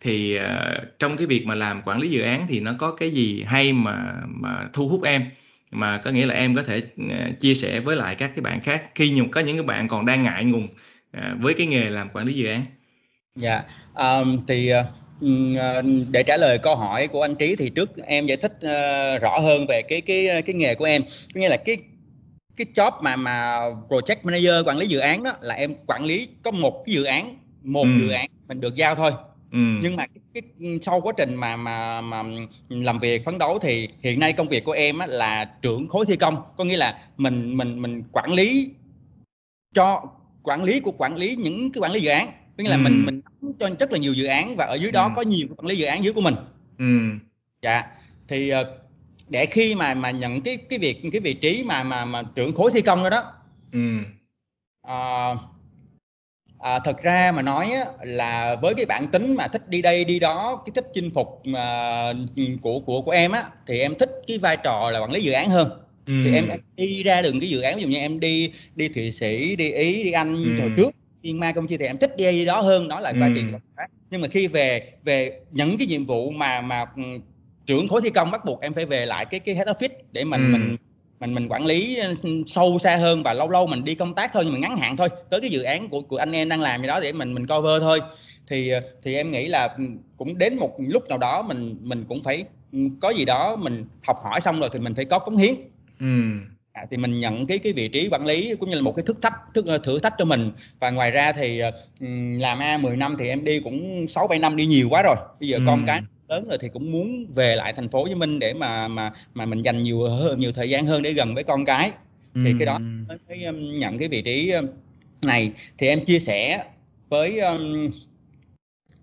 thì 0.00 0.38
uh, 0.38 0.98
trong 0.98 1.16
cái 1.16 1.26
việc 1.26 1.46
mà 1.46 1.54
làm 1.54 1.82
quản 1.84 1.98
lý 2.00 2.08
dự 2.10 2.22
án 2.22 2.46
thì 2.48 2.60
nó 2.60 2.72
có 2.78 2.92
cái 2.92 3.10
gì 3.10 3.44
hay 3.46 3.72
mà 3.72 4.14
mà 4.26 4.68
thu 4.72 4.88
hút 4.88 5.02
em? 5.02 5.24
Mà 5.72 5.98
có 5.98 6.10
nghĩa 6.10 6.26
là 6.26 6.34
em 6.34 6.54
có 6.54 6.62
thể 6.62 6.82
uh, 7.02 7.40
chia 7.40 7.54
sẻ 7.54 7.80
với 7.80 7.96
lại 7.96 8.14
các 8.14 8.30
cái 8.34 8.42
bạn 8.42 8.60
khác 8.60 8.84
khi 8.94 9.20
có 9.32 9.40
những 9.40 9.56
cái 9.56 9.62
bạn 9.62 9.88
còn 9.88 10.06
đang 10.06 10.22
ngại 10.22 10.44
ngùng 10.44 10.68
uh, 11.16 11.22
với 11.40 11.54
cái 11.54 11.66
nghề 11.66 11.90
làm 11.90 12.08
quản 12.10 12.26
lý 12.26 12.32
dự 12.32 12.46
án? 12.46 12.64
Dạ 13.36 13.62
um, 13.94 14.44
thì 14.48 14.72
uh, 14.74 15.84
để 16.10 16.22
trả 16.22 16.36
lời 16.36 16.58
câu 16.58 16.76
hỏi 16.76 17.08
của 17.08 17.22
anh 17.22 17.34
trí 17.34 17.56
thì 17.56 17.70
trước 17.70 17.96
em 18.06 18.26
giải 18.26 18.36
thích 18.36 18.52
uh, 18.56 19.22
rõ 19.22 19.38
hơn 19.38 19.66
về 19.68 19.82
cái 19.82 20.00
cái 20.00 20.42
cái 20.42 20.54
nghề 20.54 20.74
của 20.74 20.84
em. 20.84 21.02
Có 21.34 21.40
nghĩa 21.40 21.48
là 21.48 21.56
cái 21.56 21.76
cái 22.56 22.66
job 22.74 23.02
mà 23.02 23.16
mà 23.16 23.60
project 23.88 24.16
manager 24.22 24.66
quản 24.66 24.78
lý 24.78 24.86
dự 24.86 24.98
án 24.98 25.22
đó 25.22 25.32
là 25.40 25.54
em 25.54 25.74
quản 25.86 26.04
lý 26.04 26.28
có 26.42 26.50
một 26.50 26.82
cái 26.86 26.94
dự 26.94 27.04
án 27.04 27.36
một 27.62 27.84
ừ. 27.84 27.90
dự 28.00 28.08
án 28.08 28.26
mình 28.48 28.60
được 28.60 28.74
giao 28.74 28.94
thôi 28.94 29.12
ừ. 29.52 29.58
nhưng 29.82 29.96
mà 29.96 30.06
cái, 30.06 30.42
cái 30.60 30.78
sau 30.82 31.00
quá 31.00 31.12
trình 31.16 31.34
mà 31.34 31.56
mà 31.56 32.00
mà 32.00 32.22
làm 32.68 32.98
việc 32.98 33.24
phấn 33.24 33.38
đấu 33.38 33.58
thì 33.58 33.88
hiện 34.02 34.20
nay 34.20 34.32
công 34.32 34.48
việc 34.48 34.64
của 34.64 34.72
em 34.72 34.98
á, 34.98 35.06
là 35.06 35.44
trưởng 35.62 35.88
khối 35.88 36.06
thi 36.06 36.16
công 36.16 36.42
có 36.56 36.64
nghĩa 36.64 36.76
là 36.76 36.98
mình 37.16 37.56
mình 37.56 37.82
mình 37.82 38.02
quản 38.12 38.32
lý 38.32 38.70
cho 39.74 40.02
quản 40.42 40.62
lý 40.62 40.80
của 40.80 40.92
quản 40.98 41.16
lý 41.16 41.36
những 41.36 41.72
cái 41.72 41.80
quản 41.80 41.92
lý 41.92 42.00
dự 42.00 42.10
án 42.10 42.26
có 42.56 42.64
nghĩa 42.64 42.70
là 42.70 42.76
ừ. 42.76 42.80
mình 42.80 43.06
mình 43.06 43.20
cho 43.58 43.70
rất 43.78 43.92
là 43.92 43.98
nhiều 43.98 44.14
dự 44.14 44.24
án 44.24 44.56
và 44.56 44.64
ở 44.64 44.74
dưới 44.74 44.92
đó 44.92 45.04
ừ. 45.04 45.10
có 45.16 45.22
nhiều 45.22 45.48
quản 45.56 45.66
lý 45.66 45.76
dự 45.76 45.86
án 45.86 46.04
dưới 46.04 46.12
của 46.12 46.20
mình 46.20 46.34
ừ. 46.78 47.10
dạ 47.62 47.84
thì 48.28 48.48
ờ, 48.48 48.78
để 49.28 49.46
khi 49.46 49.74
mà 49.74 49.94
mà 49.94 50.10
nhận 50.10 50.40
cái 50.40 50.56
cái 50.56 50.78
việc 50.78 51.00
cái 51.12 51.20
vị 51.20 51.34
trí 51.34 51.62
mà 51.62 51.82
mà 51.82 52.04
mà 52.04 52.22
trưởng 52.34 52.54
khối 52.54 52.70
thi 52.74 52.82
công 52.82 53.02
đó 53.02 53.10
đó 53.10 53.32
ừ. 53.72 53.98
à, 54.82 55.34
à, 56.58 56.78
thật 56.84 57.02
ra 57.02 57.32
mà 57.36 57.42
nói 57.42 57.70
á, 57.70 57.84
là 58.02 58.56
với 58.62 58.74
cái 58.74 58.86
bản 58.86 59.08
tính 59.08 59.34
mà 59.34 59.48
thích 59.48 59.68
đi 59.68 59.82
đây 59.82 60.04
đi 60.04 60.18
đó 60.18 60.62
cái 60.66 60.72
thích 60.74 60.86
chinh 60.94 61.10
phục 61.14 61.40
mà 61.44 62.12
của 62.62 62.80
của 62.80 63.02
của 63.02 63.10
em 63.10 63.32
á 63.32 63.44
thì 63.66 63.80
em 63.80 63.94
thích 63.94 64.10
cái 64.26 64.38
vai 64.38 64.56
trò 64.56 64.90
là 64.90 65.00
quản 65.00 65.12
lý 65.12 65.22
dự 65.22 65.32
án 65.32 65.50
hơn 65.50 65.70
ừ. 66.06 66.12
thì 66.24 66.34
em, 66.34 66.48
em 66.48 66.60
đi 66.76 67.02
ra 67.02 67.22
đường 67.22 67.40
cái 67.40 67.50
dự 67.50 67.60
án 67.60 67.76
ví 67.76 67.82
dụ 67.82 67.88
như 67.88 67.96
em 67.96 68.20
đi 68.20 68.52
đi 68.76 68.88
thụy 68.88 69.12
sĩ 69.12 69.56
đi 69.56 69.70
ý 69.70 70.04
đi 70.04 70.10
anh 70.12 70.44
ừ. 70.44 70.60
hồi 70.60 70.70
trước 70.76 70.90
Myanmar 71.22 71.54
Campuchia 71.54 71.76
thì 71.76 71.86
em 71.86 71.98
thích 71.98 72.16
đi 72.16 72.24
đi 72.32 72.44
đó 72.44 72.60
hơn 72.60 72.88
đó 72.88 73.00
là 73.00 73.12
vai 73.20 73.32
trò 73.34 73.58
ừ. 73.76 73.84
nhưng 74.10 74.20
mà 74.20 74.28
khi 74.28 74.46
về 74.46 74.92
về 75.04 75.40
những 75.50 75.78
cái 75.78 75.86
nhiệm 75.86 76.06
vụ 76.06 76.30
mà 76.30 76.60
mà 76.60 76.84
trưởng 77.66 77.88
khối 77.88 78.00
thi 78.02 78.10
công 78.10 78.30
bắt 78.30 78.44
buộc 78.44 78.60
em 78.60 78.74
phải 78.74 78.86
về 78.86 79.06
lại 79.06 79.24
cái 79.24 79.40
cái 79.40 79.54
head 79.54 79.68
office 79.68 79.94
để 80.12 80.24
mình 80.24 80.52
ừ. 80.52 80.52
mình 80.52 80.76
mình 81.20 81.34
mình 81.34 81.48
quản 81.48 81.66
lý 81.66 81.96
ờ, 81.96 82.14
sâu 82.46 82.78
xa 82.78 82.96
hơn 82.96 83.22
và 83.22 83.32
lâu 83.32 83.48
lâu 83.50 83.66
mình 83.66 83.84
đi 83.84 83.94
công 83.94 84.14
tác 84.14 84.32
thôi 84.32 84.44
nhưng 84.44 84.52
mà 84.52 84.58
ngắn 84.58 84.76
hạn 84.76 84.96
thôi. 84.96 85.08
Tới 85.30 85.40
cái 85.40 85.50
dự 85.50 85.62
án 85.62 85.88
của 85.88 86.00
của 86.00 86.16
anh 86.16 86.32
em 86.32 86.48
đang 86.48 86.60
làm 86.60 86.80
gì 86.80 86.86
đó 86.86 87.00
để 87.00 87.12
mình 87.12 87.34
mình 87.34 87.46
cover 87.46 87.82
thôi. 87.82 88.00
Thì 88.46 88.68
ờ, 88.68 88.80
thì 89.02 89.14
em 89.14 89.30
nghĩ 89.30 89.48
là 89.48 89.74
ừ, 89.78 89.84
cũng 90.16 90.38
đến 90.38 90.56
một 90.56 90.76
lúc 90.78 91.08
nào 91.08 91.18
đó 91.18 91.42
mình 91.42 91.76
mình 91.80 92.04
cũng 92.08 92.22
phải 92.22 92.44
ừ, 92.72 92.78
có 93.00 93.10
gì 93.10 93.24
đó 93.24 93.56
mình 93.56 93.84
học 94.06 94.18
hỏi 94.24 94.40
xong 94.40 94.60
rồi 94.60 94.70
thì 94.72 94.78
mình 94.78 94.94
phải 94.94 95.04
có 95.04 95.18
cống 95.18 95.36
hiến. 95.36 95.54
Ừ. 96.00 96.06
à, 96.72 96.86
thì 96.90 96.96
mình 96.96 97.20
nhận 97.20 97.46
cái 97.46 97.58
cái 97.58 97.72
vị 97.72 97.88
trí 97.88 98.08
quản 98.10 98.26
lý 98.26 98.54
cũng 98.60 98.70
như 98.70 98.76
là 98.76 98.82
một 98.82 98.92
cái 98.96 99.02
thức 99.06 99.16
thách 99.22 99.34
thức 99.54 99.66
ờ, 99.66 99.78
thử 99.78 100.00
thách 100.00 100.14
cho 100.18 100.24
mình. 100.24 100.52
Và 100.80 100.90
ngoài 100.90 101.10
ra 101.10 101.32
thì 101.32 101.62
làm 102.38 102.58
A 102.58 102.78
10 102.78 102.96
năm 102.96 103.16
thì 103.18 103.28
em 103.28 103.44
đi 103.44 103.60
cũng 103.60 104.08
6 104.08 104.28
7 104.28 104.38
năm 104.38 104.56
đi 104.56 104.66
nhiều 104.66 104.88
quá 104.90 105.02
rồi. 105.02 105.16
Bây 105.40 105.48
giờ 105.48 105.56
ừ. 105.56 105.62
con 105.66 105.86
cái 105.86 106.00
lớn 106.28 106.48
rồi 106.48 106.58
thì 106.60 106.68
cũng 106.68 106.92
muốn 106.92 107.26
về 107.34 107.56
lại 107.56 107.72
thành 107.72 107.88
phố 107.88 107.98
Hồ 107.98 108.08
Chí 108.08 108.14
Minh 108.14 108.38
để 108.38 108.54
mà 108.54 108.88
mà 108.88 109.12
mà 109.34 109.46
mình 109.46 109.62
dành 109.62 109.82
nhiều 109.82 110.08
hơn 110.08 110.40
nhiều 110.40 110.52
thời 110.52 110.70
gian 110.70 110.86
hơn 110.86 111.02
để 111.02 111.12
gần 111.12 111.34
với 111.34 111.44
con 111.44 111.64
cái. 111.64 111.90
Thì 112.34 112.54
cái 112.58 112.66
đó 112.66 112.78
mới 112.78 113.44
um, 113.44 113.74
nhận 113.74 113.98
cái 113.98 114.08
vị 114.08 114.22
trí 114.22 114.50
um, 114.50 114.66
này. 115.26 115.52
Thì 115.78 115.88
em 115.88 116.04
chia 116.04 116.18
sẻ 116.18 116.64
với 117.08 117.40
um, 117.40 117.90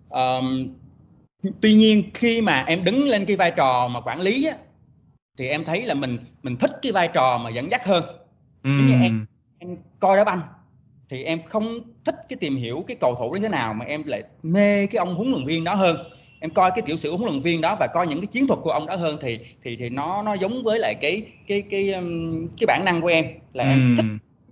um, 0.09 0.73
tuy 1.61 1.73
nhiên 1.73 2.03
khi 2.13 2.41
mà 2.41 2.63
em 2.67 2.83
đứng 2.83 3.07
lên 3.07 3.25
cái 3.25 3.35
vai 3.35 3.51
trò 3.55 3.87
mà 3.87 4.01
quản 4.01 4.21
lý 4.21 4.45
á, 4.45 4.57
thì 5.37 5.47
em 5.47 5.65
thấy 5.65 5.81
là 5.81 5.93
mình 5.93 6.17
mình 6.43 6.57
thích 6.57 6.71
cái 6.81 6.91
vai 6.91 7.09
trò 7.13 7.41
mà 7.43 7.49
dẫn 7.49 7.71
dắt 7.71 7.85
hơn. 7.85 8.03
Giống 8.63 8.87
như 8.87 8.93
em 9.01 9.25
em 9.59 9.77
coi 9.99 10.17
đá 10.17 10.23
banh 10.23 10.39
thì 11.09 11.23
em 11.23 11.39
không 11.45 11.79
thích 12.05 12.15
cái 12.29 12.37
tìm 12.39 12.55
hiểu 12.55 12.83
cái 12.87 12.97
cầu 12.99 13.15
thủ 13.15 13.33
đến 13.33 13.43
thế 13.43 13.49
nào 13.49 13.73
mà 13.73 13.85
em 13.85 14.03
lại 14.05 14.23
mê 14.43 14.85
cái 14.85 14.99
ông 14.99 15.15
huấn 15.15 15.31
luyện 15.31 15.45
viên 15.45 15.63
đó 15.63 15.73
hơn 15.73 15.97
em 16.45 16.49
coi 16.49 16.71
cái 16.71 16.81
tiểu 16.81 16.97
sử 16.97 17.15
huấn 17.15 17.31
luyện 17.31 17.41
viên 17.41 17.61
đó 17.61 17.77
và 17.79 17.87
coi 17.87 18.07
những 18.07 18.21
cái 18.21 18.27
chiến 18.27 18.47
thuật 18.47 18.59
của 18.63 18.69
ông 18.69 18.85
đó 18.85 18.95
hơn 18.95 19.17
thì 19.21 19.39
thì 19.63 19.75
thì 19.75 19.89
nó 19.89 20.21
nó 20.21 20.33
giống 20.33 20.63
với 20.63 20.79
lại 20.79 20.95
cái 21.01 21.21
cái 21.47 21.61
cái 21.61 21.93
um, 21.93 22.47
cái 22.57 22.65
bản 22.67 22.85
năng 22.85 23.01
của 23.01 23.07
em 23.07 23.25
là 23.53 23.63
ừ. 23.63 23.69
em 23.69 23.95
thích 23.97 24.05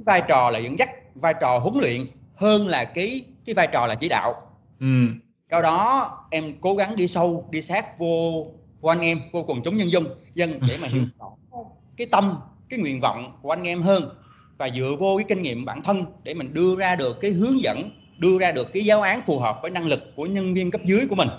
vai 0.06 0.22
trò 0.28 0.50
là 0.50 0.60
dẫn 0.60 0.80
dắt 0.80 0.90
vai 1.16 1.34
trò 1.42 1.60
huấn 1.60 1.74
luyện 1.82 2.06
hơn 2.36 2.68
là 2.68 2.86
cái 2.86 3.22
cái 3.46 3.56
vai 3.56 3.68
trò 3.72 3.88
là 3.88 3.96
chỉ 3.96 4.10
đạo 4.10 4.34
ừ. 4.80 5.08
do 5.52 5.62
đó 5.62 6.12
em 6.32 6.44
cố 6.62 6.76
gắng 6.76 6.96
đi 6.96 7.08
sâu 7.08 7.48
đi 7.52 7.62
sát 7.62 8.00
vô 8.00 8.48
của 8.82 8.90
anh 8.90 9.02
em 9.02 9.20
vô 9.32 9.44
quần 9.48 9.62
chúng 9.64 9.78
nhân 9.78 9.92
dân 9.92 10.06
dân 10.36 10.60
để 10.68 10.78
mà 10.82 10.88
hiểu 10.88 11.04
cái 11.98 12.08
tâm 12.12 12.38
cái 12.70 12.80
nguyện 12.80 13.02
vọng 13.02 13.38
của 13.42 13.50
anh 13.50 13.64
em 13.64 13.82
hơn 13.82 14.04
và 14.58 14.70
dựa 14.70 14.96
vô 15.00 15.18
cái 15.18 15.26
kinh 15.30 15.42
nghiệm 15.42 15.66
bản 15.66 15.84
thân 15.84 16.06
để 16.24 16.34
mình 16.34 16.54
đưa 16.54 16.76
ra 16.76 16.96
được 16.96 17.20
cái 17.20 17.32
hướng 17.32 17.62
dẫn 17.62 17.90
đưa 18.18 18.40
ra 18.40 18.52
được 18.52 18.74
cái 18.74 18.86
giáo 18.86 19.02
án 19.02 19.22
phù 19.26 19.40
hợp 19.40 19.60
với 19.62 19.72
năng 19.72 19.88
lực 19.88 20.00
của 20.16 20.26
nhân 20.26 20.54
viên 20.54 20.72
cấp 20.72 20.82
dưới 20.86 21.08
của 21.10 21.16
mình 21.16 21.30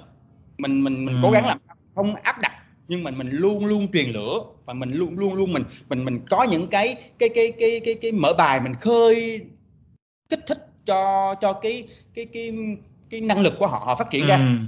mình 0.58 0.84
mình 0.84 1.04
mình 1.04 1.14
ừ. 1.14 1.20
cố 1.22 1.30
gắng 1.30 1.46
làm 1.46 1.58
không 1.94 2.14
áp 2.16 2.40
đặt 2.40 2.52
nhưng 2.88 3.04
mình 3.04 3.18
mình 3.18 3.30
luôn 3.30 3.66
luôn 3.66 3.86
truyền 3.92 4.08
lửa 4.08 4.44
và 4.64 4.74
mình 4.74 4.92
luôn 4.92 5.18
luôn 5.18 5.34
luôn 5.34 5.52
mình 5.52 5.64
mình 5.88 6.04
mình 6.04 6.20
có 6.30 6.42
những 6.42 6.66
cái 6.66 6.96
cái 7.18 7.28
cái 7.28 7.52
cái 7.58 7.80
cái 7.84 7.94
cái 7.94 8.12
mở 8.12 8.32
bài 8.38 8.60
mình 8.60 8.74
khơi 8.74 9.40
kích 10.28 10.40
thích 10.46 10.66
cho 10.86 11.34
cho 11.40 11.52
cái 11.52 11.88
cái 12.14 12.26
cái 12.32 12.52
cái 13.10 13.20
năng 13.20 13.40
lực 13.40 13.54
của 13.58 13.66
họ 13.66 13.78
họ 13.78 13.94
phát 13.94 14.10
triển 14.10 14.22
ừ. 14.22 14.28
ra 14.28 14.58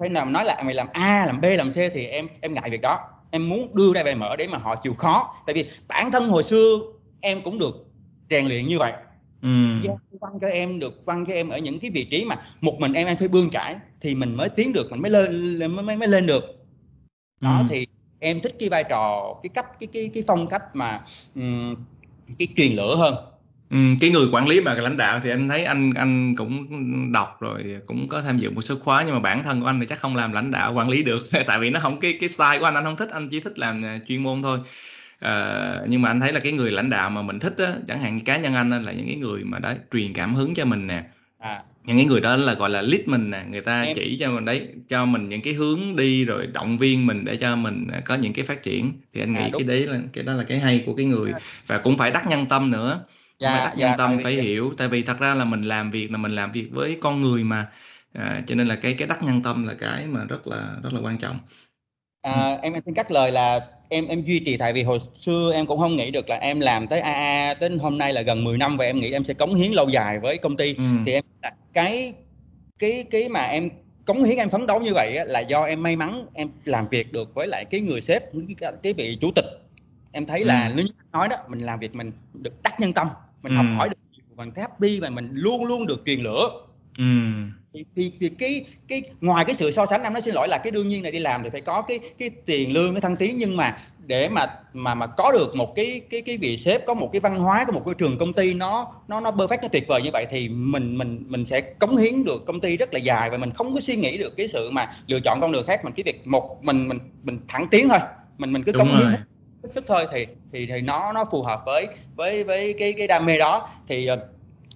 hay 0.00 0.08
nào 0.08 0.26
nói 0.26 0.44
là 0.44 0.62
mày 0.64 0.74
làm 0.74 0.86
a 0.92 1.26
làm 1.26 1.40
b 1.40 1.44
làm 1.44 1.70
c 1.70 1.74
thì 1.74 2.06
em 2.06 2.28
em 2.40 2.54
ngại 2.54 2.70
việc 2.70 2.80
đó 2.80 2.98
em 3.30 3.48
muốn 3.48 3.74
đưa 3.74 3.92
ra 3.94 4.04
bài 4.04 4.14
mở 4.14 4.36
để 4.36 4.48
mà 4.48 4.58
họ 4.58 4.76
chịu 4.76 4.94
khó 4.94 5.34
tại 5.46 5.54
vì 5.54 5.70
bản 5.88 6.10
thân 6.12 6.28
hồi 6.28 6.42
xưa 6.42 6.78
em 7.20 7.42
cũng 7.42 7.58
được 7.58 7.86
rèn 8.30 8.46
luyện 8.46 8.66
như 8.66 8.78
vậy 8.78 8.92
ừ. 9.42 9.48
văn 10.20 10.32
cho 10.40 10.46
em 10.46 10.78
được 10.78 11.02
văn 11.04 11.24
cho 11.28 11.34
em 11.34 11.48
ở 11.48 11.58
những 11.58 11.80
cái 11.80 11.90
vị 11.90 12.08
trí 12.10 12.24
mà 12.24 12.36
một 12.60 12.76
mình 12.80 12.92
em 12.92 13.06
em 13.06 13.16
phải 13.16 13.28
bươn 13.28 13.50
trải 13.50 13.76
thì 14.00 14.14
mình 14.14 14.34
mới 14.34 14.48
tiến 14.48 14.72
được 14.72 14.90
mình 14.90 15.02
mới 15.02 15.10
lên 15.10 15.86
mới 15.86 15.96
mới 15.96 16.08
lên 16.08 16.26
được 16.26 16.44
đó 17.40 17.58
ừ. 17.58 17.64
thì 17.70 17.86
em 18.20 18.40
thích 18.40 18.56
cái 18.58 18.68
vai 18.68 18.84
trò 18.88 19.34
cái 19.42 19.50
cách 19.54 19.66
cái 19.80 19.88
cái 19.92 20.10
cái 20.14 20.22
phong 20.26 20.48
cách 20.48 20.62
mà 20.74 21.02
um, 21.34 21.76
cái 22.38 22.48
truyền 22.56 22.72
lửa 22.72 22.96
hơn 22.96 23.14
Ừ, 23.70 23.76
cái 24.00 24.10
người 24.10 24.28
quản 24.32 24.48
lý 24.48 24.60
mà 24.60 24.74
lãnh 24.74 24.96
đạo 24.96 25.20
thì 25.22 25.30
anh 25.30 25.48
thấy 25.48 25.64
anh 25.64 25.92
anh 25.94 26.34
cũng 26.36 26.66
đọc 27.12 27.36
rồi 27.40 27.76
cũng 27.86 28.08
có 28.08 28.22
tham 28.22 28.38
dự 28.38 28.50
một 28.50 28.62
số 28.62 28.74
khóa 28.80 29.02
nhưng 29.02 29.14
mà 29.14 29.20
bản 29.20 29.42
thân 29.42 29.60
của 29.60 29.66
anh 29.66 29.80
thì 29.80 29.86
chắc 29.86 29.98
không 29.98 30.16
làm 30.16 30.32
lãnh 30.32 30.50
đạo 30.50 30.74
quản 30.74 30.88
lý 30.88 31.02
được 31.02 31.22
tại 31.46 31.58
vì 31.58 31.70
nó 31.70 31.80
không 31.80 32.00
cái 32.00 32.18
cái 32.20 32.28
style 32.28 32.58
của 32.58 32.64
anh 32.64 32.74
anh 32.74 32.84
không 32.84 32.96
thích 32.96 33.08
anh 33.10 33.28
chỉ 33.28 33.40
thích 33.40 33.58
làm 33.58 33.84
à, 33.84 33.98
chuyên 34.06 34.22
môn 34.22 34.42
thôi 34.42 34.58
à, 35.20 35.80
nhưng 35.88 36.02
mà 36.02 36.10
anh 36.10 36.20
thấy 36.20 36.32
là 36.32 36.40
cái 36.40 36.52
người 36.52 36.72
lãnh 36.72 36.90
đạo 36.90 37.10
mà 37.10 37.22
mình 37.22 37.38
thích 37.38 37.54
á 37.58 37.72
chẳng 37.86 37.98
hạn 37.98 38.20
cá 38.20 38.36
nhân 38.36 38.54
anh 38.54 38.84
là 38.84 38.92
những 38.92 39.06
cái 39.06 39.16
người 39.16 39.44
mà 39.44 39.58
đã 39.58 39.76
truyền 39.92 40.12
cảm 40.12 40.34
hứng 40.34 40.54
cho 40.54 40.64
mình 40.64 40.86
nè. 40.86 41.04
À. 41.38 41.62
những 41.86 41.96
cái 41.96 42.06
người 42.06 42.20
đó 42.20 42.36
là 42.36 42.54
gọi 42.54 42.70
là 42.70 42.82
lead 42.82 43.00
mình 43.06 43.30
nè 43.30 43.44
người 43.50 43.60
ta 43.60 43.82
em... 43.82 43.94
chỉ 43.94 44.16
cho 44.20 44.30
mình 44.30 44.44
đấy 44.44 44.68
cho 44.88 45.04
mình 45.04 45.28
những 45.28 45.42
cái 45.42 45.54
hướng 45.54 45.96
đi 45.96 46.24
rồi 46.24 46.46
động 46.46 46.78
viên 46.78 47.06
mình 47.06 47.24
để 47.24 47.36
cho 47.36 47.56
mình 47.56 47.86
có 48.04 48.14
những 48.14 48.32
cái 48.32 48.44
phát 48.44 48.62
triển. 48.62 48.92
Thì 49.12 49.20
anh 49.20 49.32
nghĩ 49.32 49.40
à, 49.40 49.48
cái 49.52 49.62
đấy 49.62 49.86
là 49.86 50.00
cái 50.12 50.24
đó 50.24 50.32
là 50.32 50.44
cái 50.44 50.58
hay 50.58 50.82
của 50.86 50.94
cái 50.94 51.06
người. 51.06 51.32
Và 51.66 51.78
cũng 51.78 51.96
phải 51.96 52.10
đắc 52.10 52.26
nhân 52.26 52.46
tâm 52.46 52.70
nữa. 52.70 53.04
Dạ, 53.38 53.56
phải 53.56 53.66
đắc 53.66 53.72
dạ, 53.76 53.88
nhân 53.88 53.98
tâm 53.98 54.18
phải 54.22 54.32
hiểu. 54.32 54.74
Tại 54.78 54.88
vì 54.88 55.02
thật 55.02 55.20
ra 55.20 55.34
là 55.34 55.44
mình 55.44 55.62
làm 55.62 55.90
việc 55.90 56.12
là 56.12 56.18
mình 56.18 56.32
làm 56.32 56.52
việc 56.52 56.68
với 56.72 56.98
con 57.00 57.20
người 57.20 57.44
mà. 57.44 57.66
À, 58.12 58.42
cho 58.46 58.54
nên 58.54 58.66
là 58.66 58.74
cái 58.76 58.94
cái 58.94 59.08
đắc 59.08 59.22
nhân 59.22 59.42
tâm 59.42 59.66
là 59.66 59.74
cái 59.74 60.06
mà 60.06 60.24
rất 60.24 60.48
là 60.48 60.76
rất 60.82 60.92
là 60.92 61.00
quan 61.00 61.18
trọng. 61.18 61.38
À, 62.22 62.32
ừ. 62.32 62.56
em 62.62 62.72
xin 62.84 62.94
cắt 62.94 63.10
lời 63.10 63.32
là 63.32 63.60
em 63.88 64.06
em 64.08 64.22
duy 64.22 64.38
trì 64.38 64.56
tại 64.56 64.72
vì 64.72 64.82
hồi 64.82 64.98
xưa 65.14 65.52
em 65.54 65.66
cũng 65.66 65.78
không 65.78 65.96
nghĩ 65.96 66.10
được 66.10 66.28
là 66.28 66.36
em 66.36 66.60
làm 66.60 66.86
tới 66.86 67.00
AA 67.00 67.54
tới 67.54 67.70
hôm 67.80 67.98
nay 67.98 68.12
là 68.12 68.22
gần 68.22 68.44
10 68.44 68.58
năm 68.58 68.76
và 68.76 68.84
em 68.84 69.00
nghĩ 69.00 69.12
em 69.12 69.24
sẽ 69.24 69.34
cống 69.34 69.54
hiến 69.54 69.72
lâu 69.72 69.88
dài 69.88 70.18
với 70.18 70.38
công 70.38 70.56
ty 70.56 70.74
ừ. 70.74 70.82
thì 71.06 71.12
em 71.12 71.24
cái 71.72 72.14
cái 72.78 73.04
cái 73.10 73.28
mà 73.28 73.40
em 73.40 73.70
cống 74.04 74.22
hiến 74.22 74.36
em 74.36 74.50
phấn 74.50 74.66
đấu 74.66 74.80
như 74.80 74.94
vậy 74.94 75.26
là 75.26 75.40
do 75.40 75.64
em 75.64 75.82
may 75.82 75.96
mắn 75.96 76.26
em 76.34 76.48
làm 76.64 76.88
việc 76.88 77.12
được 77.12 77.34
với 77.34 77.46
lại 77.46 77.64
cái 77.64 77.80
người 77.80 78.00
sếp 78.00 78.22
cái, 78.58 78.72
cái 78.82 78.92
vị 78.92 79.18
chủ 79.20 79.30
tịch 79.30 79.46
em 80.12 80.26
thấy 80.26 80.44
là 80.44 80.68
ừ. 80.68 80.74
như 80.74 80.84
nói 81.12 81.28
đó 81.28 81.36
mình 81.48 81.58
làm 81.58 81.78
việc 81.78 81.94
mình 81.94 82.12
được 82.34 82.62
đắc 82.62 82.80
nhân 82.80 82.92
tâm 82.92 83.08
mình 83.42 83.52
ừ. 83.52 83.56
học 83.56 83.66
hỏi 83.76 83.88
được 83.88 83.96
mình 84.36 84.50
happy 84.56 85.00
và 85.00 85.10
mình 85.10 85.30
luôn 85.32 85.64
luôn 85.64 85.86
được 85.86 86.02
truyền 86.06 86.20
lửa 86.20 86.50
ừ. 86.98 87.04
Thì, 87.76 87.84
thì, 87.96 88.12
thì 88.20 88.28
cái 88.28 88.64
cái 88.88 89.02
ngoài 89.20 89.44
cái 89.44 89.54
sự 89.54 89.70
so 89.70 89.86
sánh 89.86 90.02
em 90.02 90.12
nói 90.12 90.22
xin 90.22 90.34
lỗi 90.34 90.48
là 90.48 90.58
cái 90.58 90.70
đương 90.70 90.88
nhiên 90.88 91.04
là 91.04 91.10
đi 91.10 91.18
làm 91.18 91.42
thì 91.42 91.50
phải 91.50 91.60
có 91.60 91.82
cái 91.82 92.00
cái 92.18 92.30
tiền 92.46 92.72
lương 92.72 92.94
cái 92.94 93.00
thăng 93.00 93.16
tiến. 93.16 93.38
Nhưng 93.38 93.56
mà 93.56 93.78
để 94.06 94.28
mà 94.28 94.46
mà 94.72 94.94
mà 94.94 95.06
có 95.06 95.32
được 95.32 95.56
một 95.56 95.74
cái 95.74 96.00
cái 96.10 96.20
cái 96.20 96.36
vị 96.36 96.56
sếp 96.56 96.86
có 96.86 96.94
một 96.94 97.08
cái 97.12 97.20
văn 97.20 97.36
hóa 97.36 97.64
có 97.64 97.72
một 97.72 97.82
cái 97.84 97.94
trường 97.98 98.18
công 98.18 98.32
ty 98.32 98.54
nó 98.54 98.94
nó 99.08 99.20
nó 99.20 99.30
perfect 99.30 99.58
nó 99.62 99.68
tuyệt 99.68 99.84
vời 99.88 100.02
như 100.02 100.10
vậy 100.12 100.26
thì 100.30 100.48
mình 100.48 100.98
mình 100.98 101.24
mình 101.28 101.44
sẽ 101.44 101.60
cống 101.60 101.96
hiến 101.96 102.24
được 102.24 102.46
công 102.46 102.60
ty 102.60 102.76
rất 102.76 102.94
là 102.94 102.98
dài 102.98 103.30
và 103.30 103.36
mình 103.36 103.50
không 103.50 103.74
có 103.74 103.80
suy 103.80 103.96
nghĩ 103.96 104.18
được 104.18 104.36
cái 104.36 104.48
sự 104.48 104.70
mà 104.70 104.92
lựa 105.06 105.20
chọn 105.20 105.40
con 105.40 105.52
đường 105.52 105.66
khác. 105.66 105.84
Mình 105.84 105.94
cái 105.96 106.04
việc 106.04 106.26
một 106.26 106.58
mình 106.62 106.88
mình 106.88 106.98
mình 107.22 107.38
thẳng 107.48 107.66
tiến 107.70 107.88
thôi. 107.88 107.98
Mình 108.38 108.52
mình 108.52 108.62
cứ 108.62 108.72
cống 108.72 108.88
hiến 108.88 109.06
hết 109.62 109.72
sức 109.74 109.84
thôi 109.86 110.06
thì 110.12 110.26
thì 110.52 110.66
thì 110.66 110.80
nó 110.80 111.12
nó 111.12 111.24
phù 111.30 111.42
hợp 111.42 111.62
với 111.66 111.86
với 112.16 112.44
với 112.44 112.74
cái 112.78 112.92
cái 112.92 113.06
đam 113.06 113.26
mê 113.26 113.38
đó. 113.38 113.68
Thì 113.88 114.08
uh, 114.12 114.18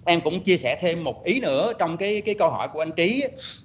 em 0.05 0.21
cũng 0.21 0.43
chia 0.43 0.57
sẻ 0.57 0.77
thêm 0.81 1.03
một 1.03 1.23
ý 1.23 1.39
nữa 1.39 1.73
trong 1.79 1.97
cái 1.97 2.21
cái 2.21 2.35
câu 2.35 2.49
hỏi 2.49 2.67
của 2.73 2.81
anh 2.81 2.91
trí 2.91 3.23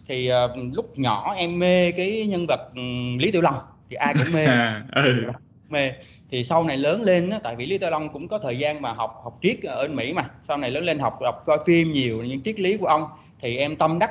thì 0.08 0.30
uh, 0.44 0.50
lúc 0.72 0.98
nhỏ 0.98 1.34
em 1.36 1.58
mê 1.58 1.92
cái 1.92 2.26
nhân 2.26 2.46
vật 2.48 2.60
um, 2.74 3.18
lý 3.18 3.30
tiểu 3.30 3.42
long. 3.42 3.58
Thì 3.90 3.96
ai 3.96 4.14
cũng 4.14 4.32
mê. 4.34 4.46
Ừ. 4.94 5.22
mê. 5.70 5.92
Thì 6.30 6.44
sau 6.44 6.64
này 6.64 6.76
lớn 6.76 7.02
lên 7.02 7.30
á, 7.30 7.40
tại 7.42 7.56
vì 7.56 7.66
lý 7.66 7.78
tiểu 7.78 7.90
long 7.90 8.12
cũng 8.12 8.28
có 8.28 8.38
thời 8.38 8.58
gian 8.58 8.82
mà 8.82 8.92
học 8.92 9.20
học 9.24 9.38
triết 9.42 9.62
ở 9.62 9.88
mỹ 9.88 10.12
mà. 10.12 10.30
Sau 10.48 10.56
này 10.56 10.70
lớn 10.70 10.84
lên 10.84 10.98
học 10.98 11.18
đọc 11.22 11.42
coi 11.46 11.58
phim 11.66 11.92
nhiều 11.92 12.24
những 12.24 12.42
triết 12.42 12.60
lý 12.60 12.76
của 12.76 12.86
ông. 12.86 13.04
Thì 13.40 13.56
em 13.56 13.76
tâm 13.76 13.98
đắc 13.98 14.10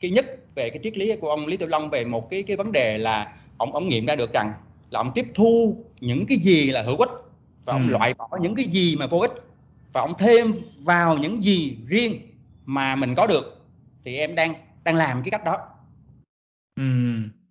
cái 0.00 0.10
nhất 0.10 0.26
về 0.54 0.70
cái 0.70 0.80
triết 0.82 0.98
lý 0.98 1.16
của 1.16 1.30
ông 1.30 1.46
lý 1.46 1.56
tiểu 1.56 1.68
long 1.68 1.90
về 1.90 2.04
một 2.04 2.30
cái 2.30 2.42
cái 2.42 2.56
vấn 2.56 2.72
đề 2.72 2.98
là 2.98 3.32
ông 3.56 3.74
ông 3.74 3.88
nghiệm 3.88 4.06
ra 4.06 4.16
được 4.16 4.32
rằng 4.32 4.52
là 4.90 5.00
ông 5.00 5.10
tiếp 5.14 5.26
thu 5.34 5.76
những 6.00 6.26
cái 6.26 6.38
gì 6.38 6.70
là 6.70 6.82
hữu 6.82 6.96
ích 6.96 7.10
và 7.64 7.72
ông 7.72 7.88
ừ. 7.88 7.92
loại 7.92 8.14
bỏ 8.14 8.28
những 8.40 8.54
cái 8.54 8.64
gì 8.64 8.96
mà 8.98 9.06
vô 9.06 9.18
ích 9.18 9.32
và 9.96 10.02
ông 10.02 10.14
thêm 10.18 10.52
vào 10.84 11.18
những 11.18 11.44
gì 11.44 11.76
riêng 11.86 12.20
mà 12.66 12.96
mình 12.96 13.14
có 13.14 13.26
được 13.26 13.66
thì 14.04 14.16
em 14.16 14.34
đang 14.34 14.54
đang 14.84 14.94
làm 14.94 15.22
cái 15.22 15.30
cách 15.30 15.44
đó 15.44 15.58
ừ. 16.76 16.82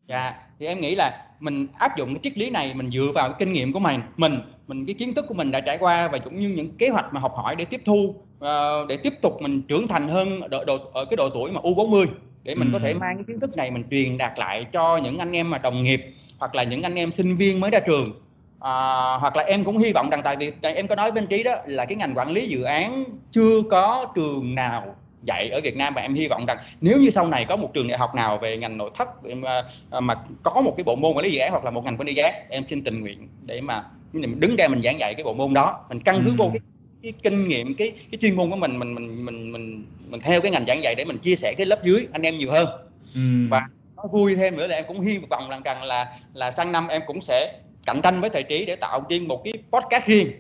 dạ 0.08 0.34
thì 0.60 0.66
em 0.66 0.80
nghĩ 0.80 0.96
là 0.96 1.28
mình 1.40 1.68
áp 1.78 1.98
dụng 1.98 2.14
cái 2.14 2.20
triết 2.24 2.38
lý 2.38 2.50
này 2.50 2.74
mình 2.74 2.92
dựa 2.92 3.12
vào 3.16 3.30
cái 3.30 3.36
kinh 3.40 3.54
nghiệm 3.54 3.74
của 3.74 3.80
mình 3.80 4.02
mình 4.18 4.40
mình 4.68 4.86
cái 4.86 4.94
kiến 4.94 5.14
thức 5.14 5.26
của 5.28 5.34
mình 5.34 5.52
đã 5.52 5.60
trải 5.60 5.78
qua 5.78 6.08
và 6.08 6.18
cũng 6.18 6.36
như 6.36 6.54
những 6.56 6.78
kế 6.78 6.90
hoạch 6.90 7.14
mà 7.14 7.20
học 7.20 7.34
hỏi 7.36 7.56
để 7.56 7.66
tiếp 7.66 7.82
thu 7.86 8.16
uh, 8.38 8.88
để 8.90 8.98
tiếp 8.98 9.14
tục 9.22 9.42
mình 9.42 9.62
trưởng 9.62 9.88
thành 9.88 10.08
hơn 10.10 10.50
độ, 10.50 10.66
độ, 10.66 10.78
ở 10.94 11.06
cái 11.06 11.18
độ 11.18 11.30
tuổi 11.30 11.52
mà 11.52 11.62
U40 11.62 12.06
để 12.44 12.56
mình 12.56 12.68
ừ. 12.68 12.74
có 12.74 12.80
thể 12.80 12.94
mang 12.94 13.16
cái 13.16 13.24
kiến 13.28 13.40
thức 13.40 13.58
này 13.58 13.72
mình 13.72 13.84
truyền 13.92 14.18
đạt 14.18 14.40
lại 14.40 14.66
cho 14.72 14.98
những 14.98 15.18
anh 15.18 15.32
em 15.32 15.50
mà 15.50 15.58
đồng 15.58 15.84
nghiệp 15.84 16.14
hoặc 16.40 16.56
là 16.56 16.64
những 16.64 16.84
anh 16.84 16.96
em 16.96 17.12
sinh 17.12 17.36
viên 17.36 17.60
mới 17.60 17.72
ra 17.72 17.80
trường 17.80 18.25
à, 18.60 18.74
hoặc 19.20 19.36
là 19.36 19.44
em 19.44 19.64
cũng 19.64 19.78
hy 19.78 19.92
vọng 19.94 20.10
rằng 20.10 20.22
tại 20.24 20.36
vì 20.36 20.52
tại 20.62 20.76
em 20.76 20.88
có 20.88 20.96
nói 20.96 21.12
bên 21.12 21.28
trí 21.28 21.44
đó 21.44 21.56
là 21.66 21.86
cái 21.86 21.96
ngành 21.96 22.14
quản 22.16 22.32
lý 22.32 22.48
dự 22.48 22.64
án 22.64 23.04
chưa 23.32 23.62
có 23.70 24.08
trường 24.16 24.56
nào 24.56 24.96
dạy 25.24 25.50
ở 25.50 25.62
Việt 25.64 25.78
Nam 25.78 25.94
và 25.94 26.02
em 26.02 26.14
hy 26.14 26.28
vọng 26.28 26.46
rằng 26.46 26.58
nếu 26.82 26.98
như 26.98 27.10
sau 27.10 27.28
này 27.28 27.46
có 27.46 27.56
một 27.56 27.72
trường 27.74 27.88
đại 27.88 27.98
học 27.98 28.16
nào 28.16 28.38
về 28.38 28.58
ngành 28.58 28.78
nội 28.78 28.92
thất 28.94 29.10
mà, 29.24 29.64
à, 29.92 30.00
mà 30.00 30.16
có 30.44 30.62
một 30.62 30.74
cái 30.78 30.84
bộ 30.84 30.96
môn 30.96 31.14
quản 31.16 31.24
lý 31.26 31.32
dự 31.32 31.40
án 31.40 31.52
hoặc 31.52 31.64
là 31.64 31.72
một 31.72 31.86
ngành 31.86 31.98
quản 31.98 32.08
lý 32.08 32.14
dự 32.14 32.24
án 32.24 32.34
em 32.50 32.68
xin 32.68 32.84
tình 32.84 33.02
nguyện 33.02 33.28
để 33.46 33.62
mà 33.62 33.84
mình 34.14 34.40
đứng 34.40 34.56
ra 34.56 34.68
mình 34.68 34.82
giảng 34.82 35.00
dạy 35.00 35.14
cái 35.14 35.24
bộ 35.24 35.34
môn 35.34 35.54
đó 35.54 35.86
mình 35.90 36.00
căn 36.00 36.22
cứ 36.26 36.32
ừ. 36.32 36.36
vô 36.38 36.50
cái 36.54 36.60
cái 37.04 37.14
kinh 37.24 37.48
nghiệm 37.48 37.76
cái 37.76 37.92
cái 38.12 38.18
chuyên 38.22 38.36
môn 38.36 38.50
của 38.50 38.56
mình 38.56 38.80
mình 38.80 38.96
mình 38.96 39.26
mình 39.26 39.52
mình 39.52 39.86
mình 40.10 40.22
theo 40.22 40.42
cái 40.42 40.52
ngành 40.52 40.66
giảng 40.66 40.84
dạy 40.84 40.96
để 40.96 41.06
mình 41.06 41.18
chia 41.18 41.36
sẻ 41.36 41.54
cái 41.58 41.66
lớp 41.66 41.84
dưới 41.84 42.08
anh 42.12 42.22
em 42.22 42.38
nhiều 42.38 42.52
hơn 42.52 42.68
ừ. 43.16 43.22
và 43.50 43.68
nó 43.98 44.04
vui 44.12 44.36
thêm 44.36 44.58
nữa 44.58 44.68
là 44.68 44.76
em 44.76 44.86
cũng 44.88 45.02
hy 45.02 45.18
vọng 45.30 45.50
rằng 45.50 45.62
rằng 45.64 45.84
là 45.84 46.14
là 46.34 46.52
sang 46.52 46.72
năm 46.72 46.88
em 46.88 47.02
cũng 47.08 47.22
sẽ 47.22 47.54
cạnh 47.86 48.02
tranh 48.04 48.22
với 48.22 48.30
thời 48.30 48.44
trí 48.44 48.66
để 48.66 48.76
tạo 48.76 49.06
riêng 49.10 49.28
một 49.28 49.42
cái 49.44 49.54
podcast 49.72 50.06
riêng 50.06 50.32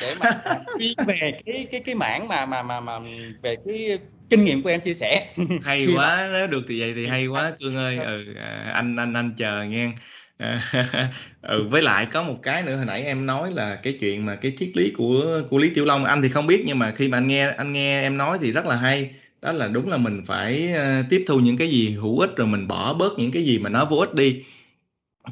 để 0.00 0.14
mà 0.20 0.30
chuyên 0.78 0.94
về 1.06 1.32
cái 1.46 1.66
cái 1.72 1.80
cái 1.80 1.94
mảng 1.94 2.28
mà 2.28 2.46
mà 2.46 2.62
mà 2.62 2.80
mà 2.80 2.98
về 3.42 3.56
cái 3.66 3.98
kinh 4.30 4.44
nghiệm 4.44 4.62
của 4.62 4.70
em 4.70 4.80
chia 4.80 4.94
sẻ. 4.94 5.26
Hay 5.62 5.86
quá 5.96 6.28
nếu 6.32 6.46
được 6.46 6.62
thì 6.68 6.80
vậy 6.80 6.92
thì 6.96 7.06
hay 7.06 7.26
quá 7.26 7.52
cương 7.60 7.76
ơi. 7.76 7.98
ừ, 7.98 8.34
à, 8.40 8.70
anh 8.74 8.96
anh 8.96 9.14
anh 9.14 9.34
chờ 9.36 9.64
nghe. 9.64 9.92
Ừ, 11.42 11.68
với 11.68 11.82
lại 11.82 12.06
có 12.12 12.22
một 12.22 12.36
cái 12.42 12.62
nữa 12.62 12.76
hồi 12.76 12.84
nãy 12.84 13.02
em 13.02 13.26
nói 13.26 13.50
là 13.50 13.74
cái 13.74 13.96
chuyện 14.00 14.26
mà 14.26 14.34
cái 14.34 14.52
triết 14.58 14.76
lý 14.76 14.92
của 14.96 15.42
của 15.50 15.58
Lý 15.58 15.70
Tiểu 15.74 15.84
Long 15.84 16.04
anh 16.04 16.22
thì 16.22 16.28
không 16.28 16.46
biết 16.46 16.62
nhưng 16.66 16.78
mà 16.78 16.90
khi 16.90 17.08
mà 17.08 17.18
anh 17.18 17.26
nghe 17.26 17.50
anh 17.50 17.72
nghe 17.72 18.02
em 18.02 18.16
nói 18.16 18.38
thì 18.40 18.52
rất 18.52 18.66
là 18.66 18.76
hay. 18.76 19.10
Đó 19.42 19.52
là 19.52 19.68
đúng 19.68 19.88
là 19.88 19.96
mình 19.96 20.22
phải 20.26 20.68
uh, 20.72 21.06
tiếp 21.10 21.24
thu 21.26 21.38
những 21.38 21.56
cái 21.56 21.68
gì 21.68 21.90
hữu 21.90 22.18
ích 22.18 22.30
rồi 22.36 22.46
mình 22.46 22.68
bỏ 22.68 22.94
bớt 22.94 23.18
những 23.18 23.32
cái 23.32 23.42
gì 23.42 23.58
mà 23.58 23.70
nó 23.70 23.84
vô 23.84 23.96
ích 23.96 24.14
đi 24.14 24.42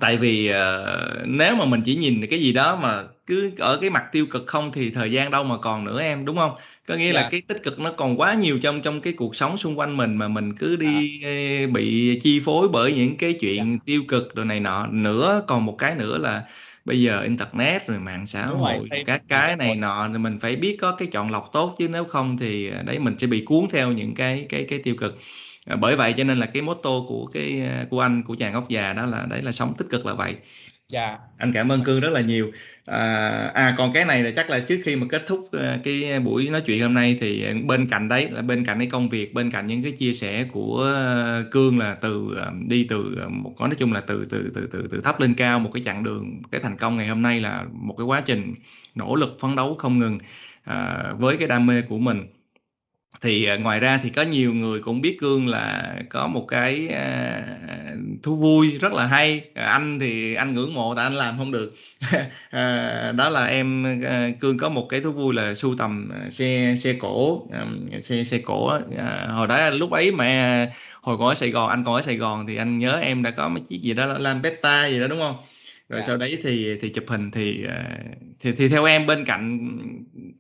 tại 0.01 0.17
vì 0.17 0.51
uh, 0.51 1.27
nếu 1.27 1.57
mà 1.57 1.65
mình 1.65 1.81
chỉ 1.85 1.95
nhìn 1.95 2.27
cái 2.27 2.41
gì 2.41 2.53
đó 2.53 2.77
mà 2.77 3.05
cứ 3.27 3.51
ở 3.59 3.77
cái 3.77 3.91
mặt 3.91 4.05
tiêu 4.13 4.27
cực 4.27 4.47
không 4.47 4.73
thì 4.73 4.91
thời 4.91 5.13
gian 5.13 5.31
đâu 5.31 5.45
mà 5.45 5.57
còn 5.59 5.85
nữa 5.85 6.01
em 6.01 6.25
đúng 6.25 6.37
không 6.37 6.53
có 6.87 6.95
nghĩa 6.95 7.05
yeah. 7.05 7.15
là 7.15 7.23
dạ. 7.23 7.29
cái 7.31 7.43
tích 7.49 7.63
cực 7.63 7.79
nó 7.79 7.93
còn 7.93 8.21
quá 8.21 8.35
nhiều 8.35 8.59
trong 8.63 8.83
trong 8.83 9.01
cái 9.01 9.13
cuộc 9.13 9.37
sống 9.37 9.57
xung 9.57 9.79
quanh 9.79 9.97
mình 9.97 10.17
mà 10.17 10.29
mình 10.29 10.57
cứ 10.57 10.77
đi 10.77 11.23
à. 11.25 11.67
bị 11.73 12.19
chi 12.23 12.41
phối 12.41 12.69
bởi 12.69 12.93
những 12.93 13.17
cái 13.17 13.33
chuyện 13.33 13.69
yeah. 13.69 13.81
tiêu 13.87 14.03
cực 14.09 14.35
rồi 14.35 14.45
này 14.45 14.61
nọ 14.61 14.87
nữa 14.87 15.43
còn 15.47 15.65
một 15.65 15.75
cái 15.79 15.95
nữa 15.95 16.19
là 16.19 16.43
bây 16.85 17.03
giờ 17.03 17.21
internet 17.21 17.87
rồi 17.87 17.99
mạng 17.99 18.27
xã 18.27 18.47
hội 18.47 18.79
rồi, 18.91 19.03
các 19.07 19.23
cái 19.29 19.57
này 19.57 19.75
nọ 19.75 20.09
thì 20.13 20.19
mình 20.19 20.39
phải 20.39 20.57
biết 20.57 20.77
có 20.81 20.93
cái 20.93 21.09
chọn 21.13 21.31
lọc 21.31 21.51
tốt 21.53 21.75
chứ 21.79 21.89
nếu 21.89 22.05
không 22.05 22.39
thì 22.39 22.71
đấy 22.85 22.99
mình 22.99 23.19
sẽ 23.19 23.27
bị 23.27 23.41
cuốn 23.41 23.67
theo 23.71 23.93
những 23.93 24.15
cái 24.15 24.47
cái 24.49 24.65
cái 24.69 24.79
tiêu 24.79 24.95
cực 24.99 25.19
bởi 25.81 25.97
vậy 25.97 26.15
cho 26.17 26.25
nên 26.25 26.39
là 26.39 26.47
cái 26.47 26.63
motto 26.63 26.91
của 27.09 27.27
cái 27.27 27.63
của 27.91 28.01
anh 28.01 28.23
của 28.23 28.37
chàng 28.39 28.53
ốc 28.53 28.69
già 28.69 28.93
đó 28.93 29.07
là 29.07 29.27
đấy 29.31 29.43
là 29.43 29.53
sống 29.53 29.75
tích 29.79 29.87
cực 29.91 30.07
là 30.07 30.15
vậy. 30.15 30.37
Dạ. 30.93 31.19
Anh 31.39 31.53
cảm 31.53 31.73
ơn 31.73 31.85
cương 31.85 32.01
rất 32.01 32.13
là 32.13 32.21
nhiều. 32.21 32.53
À, 32.87 33.29
à 33.55 33.75
còn 33.79 33.93
cái 33.93 34.05
này 34.05 34.23
là 34.23 34.31
chắc 34.37 34.51
là 34.51 34.59
trước 34.61 34.81
khi 34.85 34.97
mà 34.97 35.07
kết 35.11 35.23
thúc 35.27 35.49
à, 35.53 35.79
cái 35.85 36.21
buổi 36.21 36.51
nói 36.51 36.61
chuyện 36.61 36.83
hôm 36.83 36.95
nay 36.95 37.17
thì 37.21 37.47
bên 37.67 37.87
cạnh 37.89 38.09
đấy 38.09 38.29
là 38.31 38.43
bên 38.43 38.65
cạnh 38.65 38.79
cái 38.79 38.87
công 38.87 39.09
việc 39.09 39.35
bên 39.35 39.51
cạnh 39.51 39.67
những 39.67 39.83
cái 39.83 39.93
chia 39.93 40.13
sẻ 40.13 40.45
của 40.53 40.95
cương 41.51 41.79
là 41.79 41.97
từ 42.01 42.37
à, 42.41 42.51
đi 42.69 42.87
từ 42.89 43.17
một 43.29 43.53
có 43.57 43.67
nói 43.67 43.77
chung 43.79 43.93
là 43.93 44.01
từ 44.01 44.25
từ 44.31 44.51
từ 44.55 44.69
từ 44.73 44.89
từ 44.91 45.01
thấp 45.05 45.21
lên 45.21 45.35
cao 45.35 45.59
một 45.61 45.71
cái 45.75 45.83
chặng 45.83 46.05
đường 46.05 46.43
cái 46.51 46.61
thành 46.61 46.77
công 46.77 46.97
ngày 46.97 47.07
hôm 47.09 47.23
nay 47.23 47.41
là 47.41 47.65
một 47.73 47.95
cái 47.99 48.05
quá 48.05 48.21
trình 48.21 48.55
nỗ 48.95 49.17
lực 49.17 49.37
phấn 49.41 49.57
đấu 49.57 49.75
không 49.75 49.99
ngừng 49.99 50.19
à, 50.65 51.05
với 51.19 51.37
cái 51.37 51.49
đam 51.49 51.67
mê 51.67 51.83
của 51.83 51.99
mình 51.99 52.27
thì 53.23 53.45
à, 53.45 53.57
ngoài 53.57 53.81
ra 53.81 53.99
thì 54.03 54.11
có 54.11 54.23
nhiều 54.23 54.55
người 54.55 54.81
cũng 54.81 55.01
biết 55.01 55.17
cương 55.21 55.49
là 55.49 55.95
có 56.11 56.27
một 56.29 56.45
cái 56.49 56.89
à, 56.89 57.43
thú 58.23 58.35
vui 58.37 58.79
rất 58.79 58.93
là 58.93 59.07
hay. 59.07 59.43
À, 59.55 59.67
anh 59.67 59.99
thì 60.01 60.35
anh 60.35 60.53
ngưỡng 60.53 60.75
mộ 60.75 60.95
tại 60.95 61.05
anh 61.07 61.15
làm 61.15 61.39
không 61.39 61.53
được. 61.53 61.75
À, 62.51 63.13
đó 63.17 63.29
là 63.29 63.45
em 63.47 63.87
à, 64.05 64.29
cương 64.41 64.59
có 64.59 64.69
một 64.69 64.87
cái 64.89 65.01
thú 65.01 65.13
vui 65.13 65.35
là 65.35 65.55
sưu 65.55 65.77
tầm 65.79 66.11
xe 66.31 66.75
xe 66.79 66.93
cổ. 66.93 67.47
Xe 68.01 68.25
xe 68.25 68.39
cổ 68.39 68.67
à, 68.99 69.27
hồi 69.31 69.47
đó 69.47 69.71
lúc 69.71 69.91
ấy 69.91 70.13
mà 70.13 70.69
hồi 71.03 71.19
còn 71.19 71.29
ở 71.29 71.35
Sài 71.35 71.51
Gòn 71.51 71.69
anh 71.71 71.85
còn 71.85 71.95
ở 71.95 72.03
Sài 72.03 72.17
Gòn 72.17 72.47
thì 72.47 72.57
anh 72.57 72.79
nhớ 72.79 72.99
em 73.03 73.23
đã 73.23 73.31
có 73.31 73.49
mấy 73.49 73.63
chiếc 73.69 73.83
gì 73.83 73.95
đó 73.95 74.07
làm 74.07 74.43
beta 74.43 74.87
gì 74.87 75.01
đó 75.01 75.07
đúng 75.07 75.21
không? 75.21 75.37
Rồi 75.93 75.99
yeah. 75.99 76.05
Dạ. 76.05 76.07
sau 76.07 76.17
đấy 76.17 76.39
thì 76.43 76.79
thì 76.81 76.89
chụp 76.89 77.05
hình 77.09 77.31
thì 77.31 77.65
à, 77.69 77.85
thì 78.41 78.53
thì 78.53 78.69
theo 78.69 78.85
em 78.85 79.07
bên 79.07 79.25
cạnh 79.25 79.69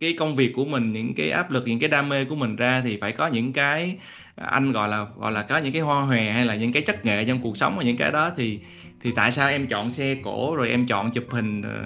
cái 0.00 0.14
công 0.18 0.34
việc 0.34 0.52
của 0.54 0.64
mình 0.64 0.92
những 0.92 1.14
cái 1.14 1.30
áp 1.30 1.50
lực 1.50 1.66
những 1.66 1.78
cái 1.78 1.88
đam 1.88 2.08
mê 2.08 2.24
của 2.24 2.34
mình 2.34 2.56
ra 2.56 2.82
thì 2.84 2.96
phải 2.96 3.12
có 3.12 3.26
những 3.26 3.52
cái 3.52 3.96
anh 4.36 4.72
gọi 4.72 4.88
là 4.88 5.06
gọi 5.16 5.32
là 5.32 5.42
có 5.42 5.58
những 5.58 5.72
cái 5.72 5.82
hoa 5.82 6.02
hòe 6.02 6.30
hay 6.30 6.46
là 6.46 6.56
những 6.56 6.72
cái 6.72 6.82
chất 6.82 7.04
nghệ 7.04 7.24
trong 7.24 7.42
cuộc 7.42 7.56
sống 7.56 7.76
và 7.76 7.82
những 7.82 7.96
cái 7.96 8.12
đó 8.12 8.30
thì 8.36 8.58
thì 9.00 9.12
tại 9.16 9.30
sao 9.30 9.48
em 9.48 9.66
chọn 9.66 9.90
xe 9.90 10.16
cổ 10.24 10.56
rồi 10.56 10.70
em 10.70 10.84
chọn 10.84 11.10
chụp 11.10 11.24
hình 11.30 11.62
ờ, 11.62 11.82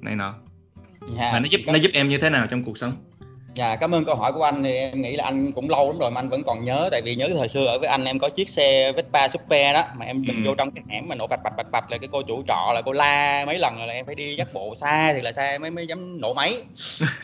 này 0.00 0.16
nọ 0.16 0.24
yeah, 0.24 1.18
dạ, 1.18 1.32
mà 1.32 1.40
nó 1.40 1.46
giúp 1.50 1.60
nó 1.66 1.74
giúp 1.74 1.90
em 1.94 2.08
như 2.08 2.18
thế 2.18 2.30
nào 2.30 2.46
trong 2.46 2.64
cuộc 2.64 2.78
sống 2.78 2.92
Dạ, 3.58 3.76
cảm 3.76 3.94
ơn 3.94 4.04
câu 4.04 4.14
hỏi 4.14 4.32
của 4.32 4.42
anh 4.42 4.62
thì 4.62 4.74
em 4.74 5.02
nghĩ 5.02 5.16
là 5.16 5.24
anh 5.24 5.52
cũng 5.52 5.70
lâu 5.70 5.86
lắm 5.86 5.98
rồi 5.98 6.10
mà 6.10 6.20
anh 6.20 6.28
vẫn 6.28 6.42
còn 6.42 6.64
nhớ 6.64 6.88
tại 6.92 7.02
vì 7.02 7.14
nhớ 7.14 7.28
thời 7.36 7.48
xưa 7.48 7.66
ở 7.66 7.78
với 7.78 7.88
anh 7.88 8.04
em 8.04 8.18
có 8.18 8.28
chiếc 8.28 8.48
xe 8.48 8.92
Vespa 8.92 9.28
Super 9.28 9.74
đó 9.74 9.84
mà 9.96 10.06
em 10.06 10.24
ừ. 10.28 10.34
vô 10.46 10.54
trong 10.54 10.70
cái 10.70 10.84
hẻm 10.88 11.08
mà 11.08 11.14
nổ 11.14 11.26
bạch 11.26 11.42
bạch 11.44 11.56
bạch 11.56 11.70
bạch 11.70 11.90
là 11.90 11.98
cái 11.98 12.08
cô 12.12 12.22
chủ 12.22 12.42
trọ 12.48 12.72
là 12.74 12.82
cô 12.84 12.92
la 12.92 13.44
mấy 13.46 13.58
lần 13.58 13.78
là 13.78 13.92
em 13.92 14.06
phải 14.06 14.14
đi 14.14 14.36
dắt 14.36 14.48
bộ 14.54 14.74
xa 14.74 15.12
thì 15.12 15.22
là 15.22 15.32
xa 15.32 15.58
mới 15.60 15.70
mới 15.70 15.86
dám 15.86 16.20
nổ 16.20 16.34
máy. 16.34 16.56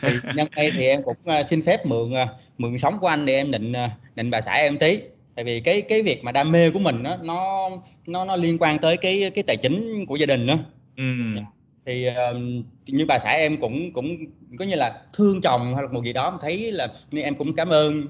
Thì 0.01 0.09
nhân 0.35 0.47
đây 0.55 0.71
thì 0.77 0.87
em 0.87 1.03
cũng 1.03 1.17
uh, 1.39 1.45
xin 1.45 1.61
phép 1.61 1.85
mượn 1.85 2.13
uh, 2.13 2.29
mượn 2.57 2.77
sống 2.77 2.99
của 2.99 3.07
anh 3.07 3.25
để 3.25 3.35
em 3.35 3.51
định 3.51 3.71
uh, 3.71 4.15
định 4.15 4.31
bà 4.31 4.41
xã 4.41 4.53
em 4.53 4.77
tí. 4.77 4.99
Tại 5.35 5.45
vì 5.45 5.59
cái 5.59 5.81
cái 5.81 6.01
việc 6.01 6.23
mà 6.23 6.31
đam 6.31 6.51
mê 6.51 6.69
của 6.69 6.79
mình 6.79 7.03
đó, 7.03 7.17
nó 7.21 7.69
nó 8.07 8.25
nó 8.25 8.35
liên 8.35 8.57
quan 8.59 8.79
tới 8.79 8.97
cái 8.97 9.31
cái 9.35 9.43
tài 9.43 9.57
chính 9.57 10.05
của 10.05 10.15
gia 10.15 10.25
đình 10.25 10.45
nữa. 10.45 10.57
Ừ. 10.97 11.03
Thì 11.85 12.07
uh, 12.09 12.37
như 12.87 13.05
bà 13.05 13.19
xã 13.19 13.29
em 13.29 13.57
cũng 13.57 13.93
cũng 13.93 14.17
có 14.59 14.65
như 14.65 14.75
là 14.75 15.01
thương 15.13 15.41
chồng 15.41 15.73
hay 15.75 15.83
là 15.83 15.89
một 15.91 16.03
gì 16.03 16.13
đó 16.13 16.39
thấy 16.41 16.71
là 16.71 16.87
nên 17.11 17.23
em 17.23 17.35
cũng 17.35 17.55
cảm 17.55 17.69
ơn 17.69 18.07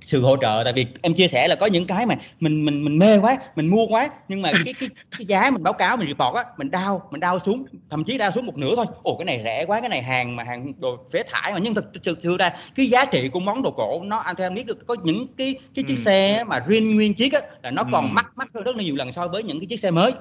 sự 0.00 0.22
hỗ 0.22 0.36
trợ. 0.36 0.62
Tại 0.64 0.72
vì 0.72 0.86
em 1.02 1.14
chia 1.14 1.28
sẻ 1.28 1.48
là 1.48 1.54
có 1.54 1.66
những 1.66 1.86
cái 1.86 2.06
mà 2.06 2.14
mình 2.40 2.64
mình 2.64 2.84
mình 2.84 2.98
mê 2.98 3.18
quá 3.18 3.38
mình 3.56 3.66
mua 3.66 3.86
quá 3.86 4.08
nhưng 4.28 4.42
mà 4.42 4.52
cái 4.64 4.74
cái, 4.80 4.88
cái 5.18 5.26
giá 5.26 5.50
mình 5.50 5.62
báo 5.62 5.72
cáo 5.72 5.96
mình 5.96 6.08
report 6.08 6.36
á 6.36 6.44
mình 6.56 6.70
đau 6.70 7.08
mình 7.10 7.20
đau 7.20 7.38
xuống 7.38 7.64
thậm 7.90 8.04
chí 8.04 8.18
đau 8.18 8.32
xuống 8.32 8.46
một 8.46 8.56
nửa 8.56 8.76
thôi. 8.76 8.86
Ồ 9.02 9.16
cái 9.18 9.24
này 9.24 9.40
rẻ 9.44 9.64
quá 9.66 9.80
cái 9.80 9.88
này 9.88 10.02
hàng 10.02 10.36
mà 10.36 10.44
hàng 10.44 10.72
đồ 10.80 10.96
phế 11.12 11.22
thải 11.22 11.52
mà. 11.52 11.58
Nhưng 11.62 11.74
thực 11.74 11.84
sự 12.20 12.36
ra 12.36 12.50
cái 12.74 12.86
giá 12.86 13.04
trị 13.04 13.28
của 13.28 13.40
món 13.40 13.62
đồ 13.62 13.70
cổ 13.70 14.02
nó 14.04 14.16
anh 14.16 14.36
theo 14.36 14.46
em 14.46 14.54
biết 14.54 14.66
được 14.66 14.86
có 14.86 14.96
những 15.04 15.26
cái 15.36 15.54
cái 15.74 15.84
chiếc 15.88 15.96
ừ. 15.96 16.00
xe 16.00 16.44
mà 16.44 16.64
riêng 16.66 16.96
nguyên 16.96 17.14
chiếc 17.14 17.32
á 17.32 17.40
là 17.62 17.70
nó 17.70 17.84
còn 17.92 18.04
ừ. 18.04 18.12
mắc 18.12 18.32
mắc 18.36 18.48
hơn 18.54 18.64
rất 18.64 18.76
là 18.76 18.82
nhiều 18.82 18.96
lần 18.96 19.12
so 19.12 19.28
với 19.28 19.42
những 19.42 19.60
cái 19.60 19.66
chiếc 19.66 19.80
xe 19.80 19.90
mới. 19.90 20.12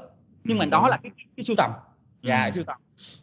Nhưng 0.43 0.57
mà 0.57 0.65
đó 0.65 0.87
là 0.89 0.97
cái, 1.03 1.11
cái 1.37 1.43
sưu 1.43 1.55
tầm 1.55 1.71
dạ 2.27 2.45
ừ. 2.45 2.51
sưu 2.55 2.63
tầm 2.63 2.75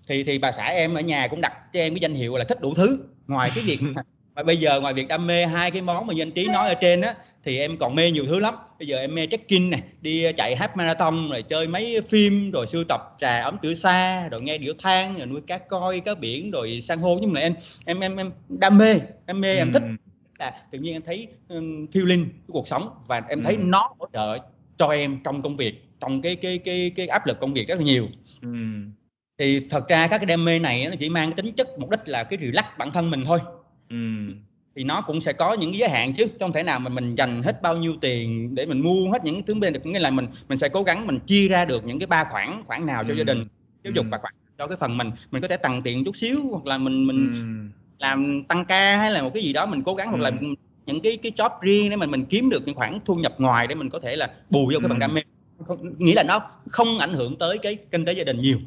thì 0.09 0.25
thì 0.25 0.39
bà 0.39 0.53
xã 0.53 0.65
em 0.65 0.95
ở 0.95 1.01
nhà 1.01 1.29
cũng 1.29 1.41
đặt 1.41 1.73
cho 1.73 1.81
em 1.81 1.95
cái 1.95 2.01
danh 2.01 2.15
hiệu 2.15 2.37
là 2.37 2.45
thích 2.45 2.61
đủ 2.61 2.75
thứ. 2.75 2.99
Ngoài 3.27 3.51
cái 3.55 3.65
việc 3.65 3.81
mà 4.35 4.43
bây 4.43 4.57
giờ 4.57 4.81
ngoài 4.81 4.95
việc 4.95 5.09
đam 5.09 5.27
mê 5.27 5.47
hai 5.47 5.71
cái 5.71 5.83
món 5.83 6.07
mà 6.07 6.15
như 6.15 6.23
anh 6.23 6.31
trí 6.31 6.47
nói 6.47 6.69
ở 6.69 6.75
trên 6.75 7.01
á 7.01 7.15
thì 7.45 7.59
em 7.59 7.77
còn 7.77 7.95
mê 7.95 8.11
nhiều 8.11 8.27
thứ 8.27 8.41
lắm. 8.41 8.55
Bây 8.79 8.89
giờ 8.89 8.99
em 8.99 9.15
mê 9.15 9.27
trekking 9.27 9.71
này 9.71 9.83
đi 10.01 10.25
chạy 10.37 10.57
half 10.57 10.69
marathon 10.75 11.31
rồi 11.31 11.43
chơi 11.43 11.69
mấy 11.69 12.01
phim 12.09 12.51
rồi 12.51 12.67
sưu 12.67 12.85
tập 12.89 13.01
trà 13.21 13.43
ấm 13.43 13.57
tử 13.63 13.75
sa 13.75 14.29
rồi 14.29 14.43
nghe 14.43 14.59
điệu 14.59 14.75
than 14.79 15.19
rồi 15.19 15.27
nuôi 15.27 15.41
cá 15.47 15.59
coi 15.59 16.01
cá 16.01 16.15
biển 16.15 16.51
rồi 16.51 16.81
san 16.83 16.99
hô. 16.99 17.19
Nhưng 17.21 17.33
mà 17.33 17.41
em 17.41 17.55
em 17.85 18.01
em 18.01 18.17
em 18.17 18.31
đam 18.49 18.79
mê 18.79 19.01
em 19.27 19.41
mê 19.41 19.57
em 19.57 19.73
thích. 19.73 19.83
À, 20.39 20.53
tự 20.71 20.79
nhiên 20.79 20.93
em 20.93 21.03
thấy 21.07 21.29
um, 21.49 21.87
feeling 21.87 22.25
của 22.47 22.53
cuộc 22.53 22.69
sống 22.69 22.91
và 23.07 23.23
em 23.29 23.43
thấy 23.43 23.55
ừ. 23.55 23.61
nó 23.65 23.95
hỗ 23.99 24.07
trợ 24.13 24.39
cho 24.79 24.89
em 24.89 25.21
trong 25.25 25.43
công 25.43 25.57
việc 25.57 25.85
trong 26.05 26.23
cái 26.23 26.37
cái 26.37 26.59
cái 26.59 26.93
cái 26.97 27.07
áp 27.07 27.27
lực 27.27 27.41
công 27.41 27.55
việc 27.55 27.69
rất 27.69 27.79
là 27.79 27.85
nhiều 27.85 28.09
ừ 28.43 28.49
thì 29.39 29.67
thật 29.71 29.89
ra 29.89 30.07
các 30.07 30.19
cái 30.19 30.27
đam 30.27 30.45
mê 30.45 30.59
này 30.59 30.87
nó 30.87 30.97
chỉ 30.99 31.09
mang 31.09 31.31
cái 31.31 31.37
tính 31.37 31.53
chất 31.53 31.79
mục 31.79 31.91
đích 31.91 32.09
là 32.09 32.25
cái 32.25 32.39
relax 32.43 32.65
bản 32.79 32.93
thân 32.93 33.11
mình 33.11 33.25
thôi 33.25 33.39
ừ. 33.89 33.97
thì 34.77 34.85
nó 34.85 35.03
cũng 35.07 35.21
sẽ 35.21 35.33
có 35.33 35.55
những 35.55 35.75
giới 35.75 35.89
hạn 35.89 36.15
chứ 36.15 36.27
không 36.41 36.53
thể 36.53 36.63
nào 36.63 36.79
mà 36.79 36.91
mình 36.91 37.15
dành 37.15 37.43
hết 37.43 37.63
bao 37.63 37.77
nhiêu 37.77 37.95
tiền 38.01 38.55
để 38.55 38.67
mình 38.67 38.81
mua 38.81 39.11
hết 39.13 39.25
những 39.25 39.43
thứ 39.43 39.55
bên 39.55 39.73
được 39.73 39.87
nghĩa 39.87 39.99
là 39.99 40.11
mình 40.11 40.27
mình 40.49 40.59
sẽ 40.59 40.69
cố 40.69 40.83
gắng 40.83 41.07
mình 41.07 41.19
chia 41.19 41.49
ra 41.49 41.65
được 41.65 41.85
những 41.85 41.99
cái 41.99 42.07
ba 42.07 42.25
khoản 42.25 42.63
khoản 42.67 42.87
nào 42.87 43.05
cho 43.05 43.11
ừ. 43.11 43.17
gia 43.17 43.25
đình 43.25 43.47
giáo 43.85 43.93
dục 43.97 44.05
ừ. 44.05 44.09
và 44.13 44.19
khoản 44.19 44.35
cho 44.59 44.67
cái 44.67 44.77
phần 44.81 44.97
mình 44.97 45.11
mình 45.31 45.43
có 45.43 45.49
thể 45.49 45.57
tăng 45.57 45.83
tiền 45.83 46.05
chút 46.05 46.17
xíu 46.17 46.39
hoặc 46.51 46.67
là 46.67 46.79
mình 46.79 47.07
mình 47.07 47.33
ừ. 47.33 47.79
làm 47.99 48.45
tăng 48.45 48.65
ca 48.65 48.97
hay 48.97 49.13
là 49.13 49.23
một 49.23 49.31
cái 49.35 49.43
gì 49.43 49.53
đó 49.53 49.67
mình 49.67 49.83
cố 49.83 49.95
gắng 49.95 50.07
ừ. 50.07 50.11
hoặc 50.11 50.23
là 50.23 50.31
những 50.87 51.01
cái 51.01 51.17
cái 51.17 51.33
job 51.37 51.51
riêng 51.61 51.91
để 51.91 51.97
mình 51.97 52.11
mình 52.11 52.25
kiếm 52.25 52.51
được 52.51 52.63
những 52.67 52.75
khoản 52.75 52.99
thu 53.05 53.15
nhập 53.15 53.35
ngoài 53.39 53.67
để 53.67 53.75
mình 53.75 53.91
có 53.91 54.01
thể 54.01 54.17
là 54.17 54.31
bù 54.51 54.71
vô 54.73 54.79
cái 54.81 54.89
phần 54.89 54.99
đam 54.99 55.15
mê 55.15 55.21
nghĩa 55.99 56.15
là 56.15 56.23
nó 56.23 56.41
không 56.69 56.99
ảnh 56.99 57.15
hưởng 57.15 57.39
tới 57.39 57.59
cái 57.59 57.77
kinh 57.91 58.05
tế 58.05 58.13
gia 58.13 58.25
đình 58.25 58.41
nhiều. 58.41 58.59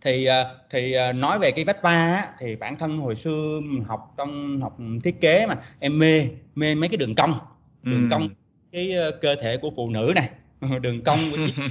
Thì 0.00 0.24
à, 0.24 0.44
thì 0.70 0.92
à, 0.92 1.12
nói 1.12 1.38
về 1.38 1.50
cái 1.50 1.64
vách 1.64 1.82
ba 1.82 2.24
thì 2.38 2.56
bản 2.56 2.76
thân 2.78 2.98
hồi 2.98 3.16
xưa 3.16 3.60
học 3.86 4.14
trong 4.16 4.60
học 4.60 4.76
thiết 5.04 5.20
kế 5.20 5.46
mà 5.46 5.56
em 5.78 5.98
mê 5.98 6.22
mê 6.54 6.74
mấy 6.74 6.88
cái 6.88 6.96
đường 6.96 7.14
cong. 7.14 7.38
Đường 7.82 8.08
cong 8.10 8.28
cái 8.72 8.92
ờ, 8.92 9.10
cơ 9.10 9.34
thể 9.34 9.56
của 9.56 9.70
phụ 9.76 9.90
nữ 9.90 10.12
này. 10.14 10.30
Đường 10.80 11.04
cong 11.04 11.18
của 11.30 11.36
chiếc 11.36 11.62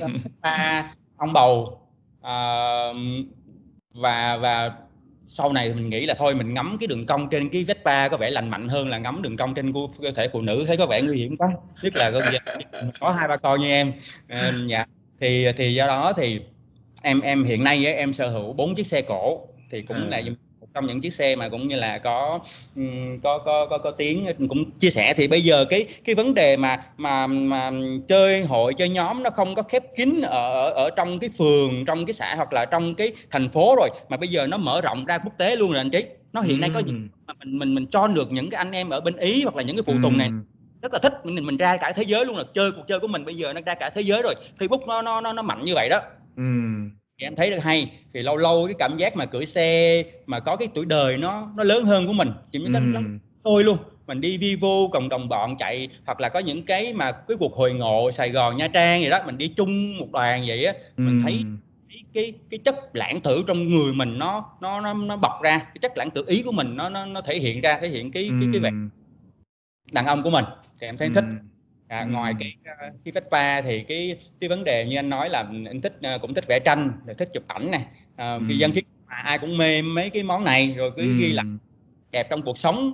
ba 0.41 0.93
ong 1.17 1.33
bầu 1.33 1.81
à, 2.21 2.33
và 3.93 4.37
và 4.37 4.71
sau 5.27 5.53
này 5.53 5.73
mình 5.73 5.89
nghĩ 5.89 6.05
là 6.05 6.13
thôi 6.13 6.35
mình 6.35 6.53
ngắm 6.53 6.77
cái 6.79 6.87
đường 6.87 7.05
cong 7.05 7.29
trên 7.29 7.49
cái 7.49 7.63
vết 7.63 7.83
ba 7.83 8.07
có 8.07 8.17
vẻ 8.17 8.29
lành 8.29 8.49
mạnh 8.49 8.69
hơn 8.69 8.89
là 8.89 8.97
ngắm 8.97 9.21
đường 9.21 9.37
cong 9.37 9.53
trên 9.53 9.73
cơ 10.01 10.11
thể 10.11 10.29
phụ 10.33 10.41
nữ 10.41 10.63
thấy 10.67 10.77
có 10.77 10.85
vẻ 10.85 11.01
nguy 11.01 11.17
hiểm 11.17 11.37
quá. 11.37 11.49
Nhất 11.83 11.95
là 11.95 12.11
có 12.99 13.11
hai 13.19 13.27
ba 13.27 13.37
con 13.37 13.61
như 13.61 13.67
em. 13.67 13.93
À, 14.27 14.53
dạ. 14.67 14.85
Thì 15.19 15.47
thì 15.57 15.73
do 15.73 15.87
đó 15.87 16.13
thì 16.17 16.41
em 17.03 17.21
em 17.21 17.43
hiện 17.43 17.63
nay 17.63 17.85
ấy, 17.85 17.93
em 17.93 18.13
sở 18.13 18.29
hữu 18.29 18.53
bốn 18.53 18.75
chiếc 18.75 18.87
xe 18.87 19.01
cổ 19.01 19.47
thì 19.71 19.81
cũng 19.81 19.97
à. 19.97 20.07
là 20.09 20.21
trong 20.77 20.87
những 20.87 21.01
chiếc 21.01 21.13
xe 21.13 21.35
mà 21.35 21.49
cũng 21.49 21.67
như 21.67 21.75
là 21.75 21.97
có 21.97 22.39
có 23.23 23.37
có 23.45 23.67
có 23.69 23.77
có 23.77 23.91
tiếng 23.91 24.25
cũng 24.49 24.71
chia 24.71 24.89
sẻ 24.89 25.13
thì 25.13 25.27
bây 25.27 25.41
giờ 25.41 25.65
cái 25.65 25.85
cái 26.05 26.15
vấn 26.15 26.33
đề 26.33 26.57
mà 26.57 26.77
mà 26.97 27.27
mà 27.27 27.71
chơi 28.07 28.41
hội 28.41 28.73
chơi 28.73 28.89
nhóm 28.89 29.23
nó 29.23 29.29
không 29.29 29.55
có 29.55 29.61
khép 29.61 29.83
kín 29.97 30.21
ở 30.21 30.69
ở 30.69 30.89
trong 30.89 31.19
cái 31.19 31.29
phường 31.37 31.85
trong 31.85 32.05
cái 32.05 32.13
xã 32.13 32.35
hoặc 32.35 32.53
là 32.53 32.65
trong 32.65 32.95
cái 32.95 33.11
thành 33.31 33.49
phố 33.49 33.75
rồi 33.77 33.89
mà 34.09 34.17
bây 34.17 34.29
giờ 34.29 34.47
nó 34.47 34.57
mở 34.57 34.81
rộng 34.81 35.05
ra 35.05 35.17
quốc 35.17 35.33
tế 35.37 35.55
luôn 35.55 35.71
rồi 35.71 35.79
anh 35.79 35.89
trí. 35.89 36.05
Nó 36.33 36.41
hiện 36.41 36.61
nay 36.61 36.69
có 36.73 36.79
những 36.79 37.09
mà 37.27 37.33
mình 37.39 37.59
mình 37.59 37.75
mình 37.75 37.87
cho 37.87 38.07
được 38.07 38.31
những 38.31 38.49
cái 38.49 38.57
anh 38.57 38.71
em 38.71 38.89
ở 38.89 39.01
bên 39.01 39.17
ý 39.17 39.43
hoặc 39.43 39.55
là 39.55 39.63
những 39.63 39.75
cái 39.75 39.83
phụ 39.83 39.93
tùng 40.03 40.17
này. 40.17 40.29
Rất 40.81 40.93
là 40.93 40.99
thích 40.99 41.13
mình 41.23 41.45
mình 41.45 41.57
ra 41.57 41.77
cả 41.77 41.91
thế 41.95 42.03
giới 42.03 42.25
luôn 42.25 42.37
là 42.37 42.43
chơi 42.53 42.71
cuộc 42.71 42.83
chơi 42.87 42.99
của 42.99 43.07
mình 43.07 43.25
bây 43.25 43.35
giờ 43.35 43.53
nó 43.53 43.61
ra 43.65 43.73
cả 43.73 43.89
thế 43.89 44.01
giới 44.01 44.21
rồi. 44.21 44.35
Facebook 44.59 44.85
nó 44.87 45.01
nó 45.01 45.21
nó 45.21 45.33
nó 45.33 45.41
mạnh 45.41 45.65
như 45.65 45.73
vậy 45.75 45.89
đó. 45.89 46.01
Ừ. 46.37 46.43
thì 47.19 47.25
em 47.25 47.35
thấy 47.35 47.49
rất 47.49 47.63
hay. 47.63 47.91
Thì 48.13 48.21
lâu 48.21 48.37
lâu 48.37 48.65
cái 48.65 48.75
cảm 48.79 48.97
giác 48.97 49.15
mà 49.15 49.25
cưỡi 49.25 49.45
xe 49.45 50.03
mà 50.25 50.39
có 50.39 50.55
cái 50.55 50.67
tuổi 50.73 50.85
đời 50.85 51.17
nó 51.17 51.51
nó 51.55 51.63
lớn 51.63 51.85
hơn 51.85 52.07
của 52.07 52.13
mình. 52.13 52.31
Chỉ 52.51 52.59
ừ. 52.65 53.01
tôi 53.43 53.63
luôn. 53.63 53.77
Mình 54.07 54.21
đi 54.21 54.37
vivo 54.37 54.87
cộng 54.91 55.09
đồng 55.09 55.29
bọn 55.29 55.57
chạy 55.57 55.89
hoặc 56.05 56.19
là 56.19 56.29
có 56.29 56.39
những 56.39 56.65
cái 56.65 56.93
mà 56.93 57.11
cái 57.11 57.37
cuộc 57.39 57.53
hồi 57.53 57.73
ngộ 57.73 58.11
Sài 58.11 58.29
Gòn 58.29 58.57
Nha 58.57 58.67
Trang 58.67 59.01
gì 59.01 59.09
đó 59.09 59.19
mình 59.25 59.37
đi 59.37 59.47
chung 59.47 59.97
một 59.99 60.11
đoàn 60.11 60.43
vậy 60.47 60.65
á 60.65 60.73
ừ. 60.97 61.01
mình 61.01 61.21
thấy 61.23 61.43
cái, 62.13 62.33
cái 62.49 62.57
chất 62.57 62.75
lãng 62.93 63.21
tử 63.21 63.43
trong 63.47 63.67
người 63.67 63.93
mình 63.93 64.19
nó 64.19 64.45
nó 64.61 64.81
nó 64.81 64.93
nó 64.93 65.17
bộc 65.17 65.41
ra. 65.41 65.57
Cái 65.59 65.77
chất 65.81 65.97
lãng 65.97 66.11
tử 66.11 66.23
ý 66.27 66.43
của 66.43 66.51
mình 66.51 66.75
nó 66.75 66.89
nó 66.89 67.05
nó 67.05 67.21
thể 67.21 67.39
hiện 67.39 67.61
ra 67.61 67.79
thể 67.81 67.89
hiện 67.89 68.11
cái 68.11 68.29
cái 68.39 68.49
cái 68.53 68.61
vẻ 68.61 68.71
đàn 69.91 70.05
ông 70.05 70.23
của 70.23 70.29
mình. 70.29 70.45
Thì 70.79 70.87
em 70.87 70.97
thấy 70.97 71.07
ừ. 71.07 71.13
thích 71.13 71.25
à, 71.87 72.01
ừ. 72.01 72.07
ngoài 72.07 72.33
cái 72.39 72.53
cái 73.05 73.11
Vespa 73.13 73.61
thì 73.61 73.83
cái 73.83 74.17
cái 74.41 74.49
vấn 74.49 74.63
đề 74.63 74.85
như 74.85 74.95
anh 74.95 75.09
nói 75.09 75.29
là 75.29 75.45
anh 75.65 75.81
thích 75.81 75.97
à, 76.01 76.17
cũng 76.21 76.33
thích 76.33 76.47
vẽ 76.47 76.59
tranh 76.59 76.91
rồi 77.05 77.15
thích 77.15 77.29
chụp 77.33 77.43
ảnh 77.47 77.71
này 77.71 77.85
à, 78.15 78.33
ừ. 78.33 78.39
vì 78.47 78.57
dân 78.57 78.71
thiết 78.71 78.87
ai 79.05 79.39
cũng 79.39 79.57
mê 79.57 79.81
mấy 79.81 80.09
cái 80.09 80.23
món 80.23 80.43
này 80.43 80.73
rồi 80.77 80.91
cứ 80.95 81.01
ừ. 81.01 81.17
ghi 81.19 81.33
lại 81.33 81.45
đẹp 82.11 82.27
trong 82.29 82.41
cuộc 82.41 82.57
sống 82.57 82.93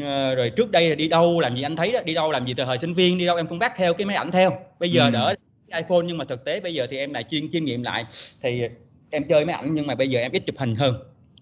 à, 0.00 0.34
rồi 0.34 0.50
trước 0.56 0.70
đây 0.70 0.88
là 0.88 0.94
đi 0.94 1.08
đâu 1.08 1.40
làm 1.40 1.56
gì 1.56 1.62
anh 1.62 1.76
thấy 1.76 1.92
đó 1.92 2.00
đi 2.04 2.14
đâu 2.14 2.30
làm 2.30 2.46
gì 2.46 2.54
từ 2.54 2.64
thời 2.64 2.78
sinh 2.78 2.94
viên 2.94 3.18
đi 3.18 3.26
đâu 3.26 3.36
em 3.36 3.46
cũng 3.46 3.58
vác 3.58 3.76
theo 3.76 3.94
cái 3.94 4.06
máy 4.06 4.16
ảnh 4.16 4.30
theo 4.30 4.50
bây 4.78 4.90
giờ 4.90 5.04
ừ. 5.04 5.10
đỡ 5.10 5.34
iPhone 5.74 6.02
nhưng 6.06 6.18
mà 6.18 6.24
thực 6.24 6.44
tế 6.44 6.60
bây 6.60 6.74
giờ 6.74 6.86
thì 6.90 6.96
em 6.96 7.12
lại 7.12 7.24
chuyên 7.30 7.50
chiêm 7.52 7.64
nghiệm 7.64 7.82
lại 7.82 8.04
thì 8.42 8.62
em 9.10 9.24
chơi 9.28 9.44
máy 9.44 9.54
ảnh 9.54 9.74
nhưng 9.74 9.86
mà 9.86 9.94
bây 9.94 10.08
giờ 10.08 10.20
em 10.20 10.32
ít 10.32 10.42
chụp 10.46 10.58
hình 10.58 10.74
hơn 10.74 10.94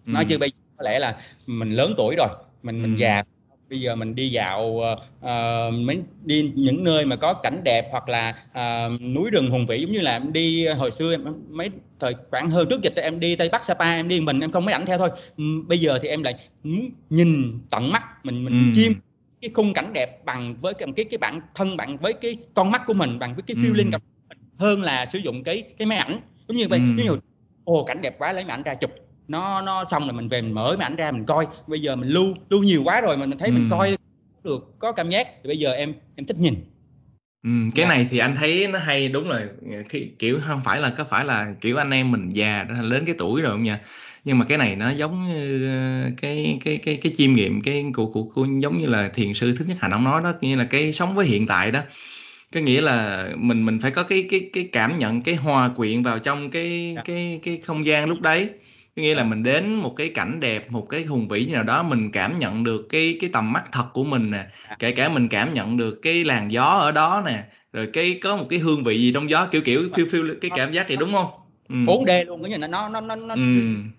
ừ. 0.06 0.12
nói 0.12 0.24
chứ 0.28 0.38
bây 0.38 0.50
giờ 0.50 0.56
có 0.76 0.82
lẽ 0.90 0.98
là 0.98 1.16
mình 1.46 1.70
lớn 1.70 1.94
tuổi 1.96 2.14
rồi 2.18 2.28
mình 2.62 2.82
mình 2.82 2.96
già 2.98 3.22
bây 3.70 3.80
giờ 3.80 3.94
mình 3.94 4.14
đi 4.14 4.30
dạo 4.30 4.62
uh, 4.62 5.74
mấy 5.74 5.98
đi 6.24 6.52
những 6.54 6.84
nơi 6.84 7.06
mà 7.06 7.16
có 7.16 7.34
cảnh 7.34 7.60
đẹp 7.64 7.88
hoặc 7.90 8.08
là 8.08 8.34
uh, 8.50 9.00
núi 9.00 9.30
rừng 9.30 9.50
hùng 9.50 9.66
vĩ 9.66 9.80
giống 9.80 9.92
như 9.92 10.00
là 10.00 10.12
em 10.12 10.32
đi 10.32 10.66
hồi 10.66 10.90
xưa 10.90 11.14
em 11.14 11.24
mấy 11.48 11.70
thời 12.00 12.14
khoảng 12.30 12.50
hơn 12.50 12.68
trước 12.70 12.82
dịch 12.82 12.96
em 12.96 13.20
đi 13.20 13.36
tây 13.36 13.48
bắc 13.52 13.64
sapa 13.64 13.94
em 13.94 14.08
đi 14.08 14.20
mình 14.20 14.40
em 14.40 14.50
không 14.50 14.64
mấy 14.64 14.72
ảnh 14.72 14.86
theo 14.86 14.98
thôi 14.98 15.10
bây 15.66 15.78
giờ 15.78 15.98
thì 16.02 16.08
em 16.08 16.22
lại 16.22 16.34
nhìn 17.10 17.58
tận 17.70 17.92
mắt 17.92 18.24
mình 18.24 18.44
mình 18.44 18.72
ừ. 18.74 18.80
chiêm 18.80 18.92
cái 19.40 19.50
khung 19.54 19.74
cảnh 19.74 19.92
đẹp 19.92 20.24
bằng 20.24 20.54
với 20.60 20.74
cái 20.74 20.88
cái 20.96 21.04
cái 21.04 21.18
bản 21.18 21.40
thân 21.54 21.76
bạn 21.76 21.96
với 21.96 22.12
cái 22.12 22.36
con 22.54 22.70
mắt 22.70 22.82
của 22.86 22.94
mình 22.94 23.18
bằng 23.18 23.34
với 23.34 23.42
cái 23.46 23.56
feeling 23.56 23.90
ừ. 23.92 23.98
hơn 24.58 24.82
là 24.82 25.06
sử 25.06 25.18
dụng 25.18 25.44
cái 25.44 25.62
cái 25.78 25.86
máy 25.86 25.98
ảnh 25.98 26.20
giống 26.48 26.56
như 26.56 26.68
vậy 26.68 26.78
ừ. 26.78 27.04
như 27.04 27.18
ồ 27.64 27.84
cảnh 27.84 28.02
đẹp 28.02 28.18
quá 28.18 28.32
lấy 28.32 28.44
máy 28.44 28.54
ảnh 28.54 28.62
ra 28.62 28.74
chụp 28.74 28.90
nó 29.28 29.62
nó 29.62 29.84
xong 29.84 30.04
rồi 30.04 30.12
mình 30.12 30.28
về 30.28 30.42
mình 30.42 30.52
mở 30.52 30.76
máy 30.78 30.86
ảnh 30.86 30.96
ra 30.96 31.10
mình 31.10 31.24
coi. 31.24 31.46
Bây 31.66 31.80
giờ 31.80 31.96
mình 31.96 32.08
lưu 32.08 32.24
lưu 32.50 32.62
nhiều 32.62 32.82
quá 32.84 33.00
rồi 33.00 33.16
mình 33.16 33.38
thấy 33.38 33.48
ừ. 33.48 33.52
mình 33.52 33.68
coi 33.70 33.96
được 34.44 34.74
có 34.78 34.92
cảm 34.92 35.10
giác. 35.10 35.28
Thì 35.42 35.48
bây 35.48 35.58
giờ 35.58 35.72
em 35.72 35.94
em 36.16 36.26
thích 36.26 36.36
nhìn. 36.38 36.54
Ừ, 37.44 37.50
cái 37.74 37.84
dạ. 37.84 37.88
này 37.88 38.06
thì 38.10 38.18
anh 38.18 38.34
thấy 38.36 38.68
nó 38.68 38.78
hay 38.78 39.08
đúng 39.08 39.28
là 39.28 39.46
khi 39.88 40.10
kiểu 40.18 40.40
không 40.40 40.60
phải 40.64 40.80
là 40.80 40.90
có 40.90 41.04
phải 41.04 41.24
là 41.24 41.54
kiểu 41.60 41.76
anh 41.76 41.90
em 41.90 42.12
mình 42.12 42.30
già 42.30 42.66
đến 42.90 43.04
cái 43.06 43.14
tuổi 43.18 43.42
rồi 43.42 43.50
không 43.50 43.62
nha? 43.62 43.80
Nhưng 44.24 44.38
mà 44.38 44.44
cái 44.44 44.58
này 44.58 44.76
nó 44.76 44.90
giống 44.90 45.28
như 45.28 45.66
ờ, 45.66 46.10
cái 46.22 46.58
cái 46.64 46.76
cái 46.76 46.96
cái 47.02 47.12
chiêm 47.16 47.32
nghiệm 47.32 47.62
cái 47.62 47.84
của 47.94 48.06
của, 48.06 48.22
của 48.34 48.46
giống 48.58 48.78
như 48.78 48.86
là 48.86 49.08
thiền 49.08 49.34
sư 49.34 49.54
thích 49.58 49.64
nhất 49.68 49.76
hạnh 49.80 49.90
ông 49.90 50.04
nói 50.04 50.22
đó 50.24 50.32
như 50.40 50.56
là 50.56 50.64
cái 50.64 50.92
sống 50.92 51.14
với 51.14 51.26
hiện 51.26 51.46
tại 51.46 51.70
đó. 51.70 51.80
Có 52.54 52.60
nghĩa 52.60 52.80
là 52.80 53.28
mình 53.36 53.64
mình 53.64 53.80
phải 53.80 53.90
có 53.90 54.02
cái 54.02 54.26
cái 54.30 54.50
cái 54.52 54.68
cảm 54.72 54.98
nhận 54.98 55.22
cái 55.22 55.34
hòa 55.34 55.68
quyện 55.76 56.02
vào 56.02 56.18
trong 56.18 56.50
cái 56.50 56.92
dạ. 56.96 57.02
cái 57.04 57.40
cái 57.42 57.58
không 57.64 57.86
gian 57.86 58.08
lúc 58.08 58.20
đấy 58.20 58.50
có 58.98 59.02
nghĩa 59.02 59.14
là 59.14 59.24
mình 59.24 59.42
đến 59.42 59.74
một 59.74 59.96
cái 59.96 60.08
cảnh 60.08 60.40
đẹp 60.40 60.72
một 60.72 60.86
cái 60.88 61.04
hùng 61.04 61.26
vĩ 61.26 61.44
như 61.44 61.54
nào 61.54 61.62
đó 61.62 61.82
mình 61.82 62.10
cảm 62.10 62.38
nhận 62.38 62.64
được 62.64 62.86
cái 62.88 63.16
cái 63.20 63.30
tầm 63.32 63.52
mắt 63.52 63.64
thật 63.72 63.84
của 63.92 64.04
mình 64.04 64.30
nè 64.30 64.46
dạ. 64.68 64.76
kể 64.78 64.92
cả 64.92 65.08
mình 65.08 65.28
cảm 65.28 65.54
nhận 65.54 65.76
được 65.76 65.98
cái 66.02 66.24
làn 66.24 66.52
gió 66.52 66.64
ở 66.64 66.92
đó 66.92 67.22
nè 67.26 67.44
rồi 67.72 67.88
cái 67.92 68.18
có 68.22 68.36
một 68.36 68.46
cái 68.50 68.58
hương 68.58 68.84
vị 68.84 69.00
gì 69.00 69.12
trong 69.14 69.30
gió 69.30 69.46
kiểu 69.50 69.62
kiểu 69.62 69.88
phiêu 69.94 70.06
phiêu 70.10 70.24
cái 70.40 70.50
cảm 70.54 70.72
giác 70.72 70.88
này 70.88 70.96
đúng 70.96 71.12
không 71.12 71.26
ừ. 71.68 71.74
4D 71.74 72.24
luôn 72.24 72.42
cái 72.42 72.50
như 72.50 72.58
nó 72.58 72.88
nó 72.88 73.00
nó 73.00 73.16
nó 73.16 73.34
ừ. 73.34 73.40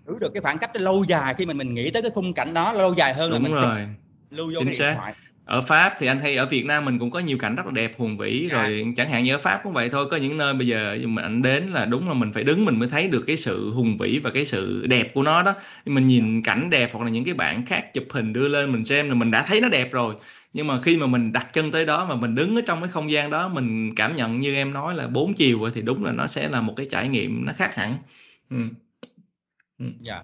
giữ 0.08 0.20
được 0.20 0.30
cái 0.34 0.42
khoảng 0.42 0.58
cách 0.58 0.72
lâu 0.74 1.04
dài 1.08 1.34
khi 1.38 1.46
mà 1.46 1.54
mình 1.54 1.74
nghĩ 1.74 1.90
tới 1.92 2.02
cái 2.02 2.12
khung 2.12 2.34
cảnh 2.34 2.54
đó 2.54 2.74
lâu 2.74 2.94
dài 2.94 3.14
hơn 3.14 3.32
đúng 3.32 3.44
là 3.44 3.50
mình 3.50 3.62
rồi 3.62 3.88
lưu 4.30 4.48
vô 4.48 4.60
Chính 4.60 4.68
cái 4.68 4.72
điện 4.72 4.80
xác. 4.80 4.94
thoại 4.98 5.14
ở 5.50 5.62
Pháp 5.62 5.94
thì 6.00 6.08
anh 6.08 6.20
thấy 6.20 6.36
ở 6.36 6.46
Việt 6.46 6.66
Nam 6.66 6.86
mình 6.86 7.00
cũng 7.00 7.12
có 7.12 7.20
nhiều 7.20 7.38
cảnh 7.38 7.56
rất 7.56 7.66
là 7.66 7.72
đẹp 7.72 7.92
hùng 7.98 8.18
vĩ 8.18 8.48
dạ. 8.52 8.58
rồi 8.58 8.94
chẳng 8.96 9.10
hạn 9.10 9.24
như 9.24 9.36
ở 9.36 9.38
Pháp 9.38 9.60
cũng 9.64 9.74
vậy 9.74 9.90
thôi 9.90 10.08
có 10.12 10.18
những 10.18 10.38
nơi 10.38 10.54
bây 10.54 10.68
giờ 10.68 10.98
mà 11.06 11.22
anh 11.22 11.42
đến 11.42 11.68
là 11.68 11.86
đúng 11.86 12.08
là 12.08 12.14
mình 12.14 12.34
phải 12.34 12.44
đứng 12.44 12.66
mình 12.66 12.80
mới 12.80 12.90
thấy 12.90 13.08
được 13.08 13.24
cái 13.28 13.38
sự 13.38 13.72
hùng 13.72 13.98
vĩ 13.98 14.20
và 14.20 14.32
cái 14.32 14.46
sự 14.46 14.86
đẹp 14.88 15.14
của 15.14 15.24
nó 15.24 15.44
đó 15.44 15.54
mình 15.86 16.06
nhìn 16.06 16.36
dạ. 16.36 16.42
cảnh 16.54 16.70
đẹp 16.70 16.90
hoặc 16.94 17.04
là 17.04 17.10
những 17.10 17.24
cái 17.24 17.34
bản 17.34 17.66
khác 17.66 17.94
chụp 17.94 18.04
hình 18.10 18.34
đưa 18.34 18.48
lên 18.48 18.72
mình 18.72 18.86
xem 18.86 19.10
là 19.10 19.16
mình 19.16 19.32
đã 19.32 19.46
thấy 19.48 19.62
nó 19.62 19.70
đẹp 19.70 19.92
rồi 19.92 20.16
nhưng 20.54 20.68
mà 20.68 20.82
khi 20.82 20.98
mà 20.98 21.08
mình 21.08 21.32
đặt 21.32 21.54
chân 21.54 21.72
tới 21.72 21.86
đó 21.86 22.06
mà 22.06 22.16
mình 22.16 22.36
đứng 22.36 22.56
ở 22.56 22.62
trong 22.66 22.82
cái 22.82 22.90
không 22.90 23.12
gian 23.12 23.30
đó 23.30 23.50
mình 23.50 23.96
cảm 23.96 24.16
nhận 24.16 24.40
như 24.40 24.56
em 24.56 24.74
nói 24.74 24.96
là 24.96 25.08
bốn 25.08 25.34
chiều 25.34 25.70
thì 25.74 25.82
đúng 25.82 26.04
là 26.04 26.12
nó 26.12 26.28
sẽ 26.28 26.50
là 26.50 26.62
một 26.62 26.74
cái 26.78 26.88
trải 26.90 27.08
nghiệm 27.08 27.46
nó 27.46 27.54
khác 27.54 27.76
hẳn 27.76 27.98
ừ. 28.50 28.58
Ừ. 29.80 29.86
Dạ. 30.00 30.24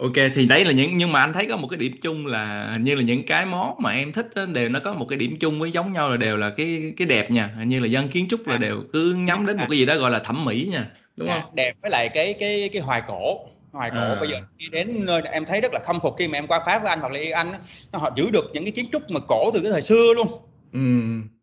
Ok 0.00 0.12
thì 0.34 0.46
đấy 0.46 0.64
là 0.64 0.72
những 0.72 0.96
nhưng 0.96 1.12
mà 1.12 1.20
anh 1.20 1.32
thấy 1.32 1.46
có 1.46 1.56
một 1.56 1.68
cái 1.68 1.78
điểm 1.78 1.92
chung 2.02 2.26
là 2.26 2.68
hình 2.72 2.84
như 2.84 2.94
là 2.94 3.02
những 3.02 3.26
cái 3.26 3.46
món 3.46 3.74
mà 3.78 3.90
em 3.90 4.12
thích 4.12 4.26
đó, 4.34 4.46
đều 4.46 4.68
nó 4.68 4.80
có 4.84 4.94
một 4.94 5.06
cái 5.08 5.18
điểm 5.18 5.36
chung 5.40 5.60
với 5.60 5.70
giống 5.70 5.92
nhau 5.92 6.10
là 6.10 6.16
đều 6.16 6.36
là 6.36 6.50
cái 6.50 6.92
cái 6.96 7.06
đẹp 7.06 7.30
nha 7.30 7.46
hình 7.46 7.68
như 7.68 7.80
là 7.80 7.86
dân 7.86 8.08
kiến 8.08 8.26
trúc 8.30 8.46
là 8.46 8.54
à. 8.54 8.58
đều 8.58 8.82
cứ 8.92 9.14
nhắm 9.14 9.46
đến 9.46 9.56
một 9.56 9.64
cái 9.68 9.78
gì 9.78 9.86
đó 9.86 9.96
gọi 9.96 10.10
là 10.10 10.18
thẩm 10.18 10.44
mỹ 10.44 10.68
nha 10.72 10.86
đúng 11.16 11.28
à, 11.28 11.40
không 11.42 11.54
đẹp 11.54 11.72
với 11.82 11.90
lại 11.90 12.08
cái 12.14 12.32
cái 12.32 12.68
cái 12.72 12.82
hoài 12.82 13.02
cổ 13.06 13.40
hoài 13.72 13.90
cổ 13.90 14.00
à. 14.00 14.16
bây 14.20 14.28
giờ 14.28 14.40
đi 14.56 14.66
đến 14.72 15.04
nơi 15.04 15.22
em 15.22 15.44
thấy 15.44 15.60
rất 15.60 15.72
là 15.72 15.80
khâm 15.84 16.00
phục 16.00 16.14
khi 16.18 16.28
mà 16.28 16.38
em 16.38 16.46
qua 16.46 16.62
pháp 16.66 16.78
với 16.78 16.88
anh 16.88 17.00
hoặc 17.00 17.12
là 17.12 17.20
anh 17.34 17.52
nó 17.92 17.98
họ 17.98 18.10
giữ 18.16 18.30
được 18.30 18.50
những 18.52 18.64
cái 18.64 18.72
kiến 18.72 18.86
trúc 18.92 19.10
mà 19.10 19.20
cổ 19.28 19.50
từ 19.54 19.60
cái 19.62 19.72
thời 19.72 19.82
xưa 19.82 20.14
luôn 20.16 20.28
ừ. 20.72 20.80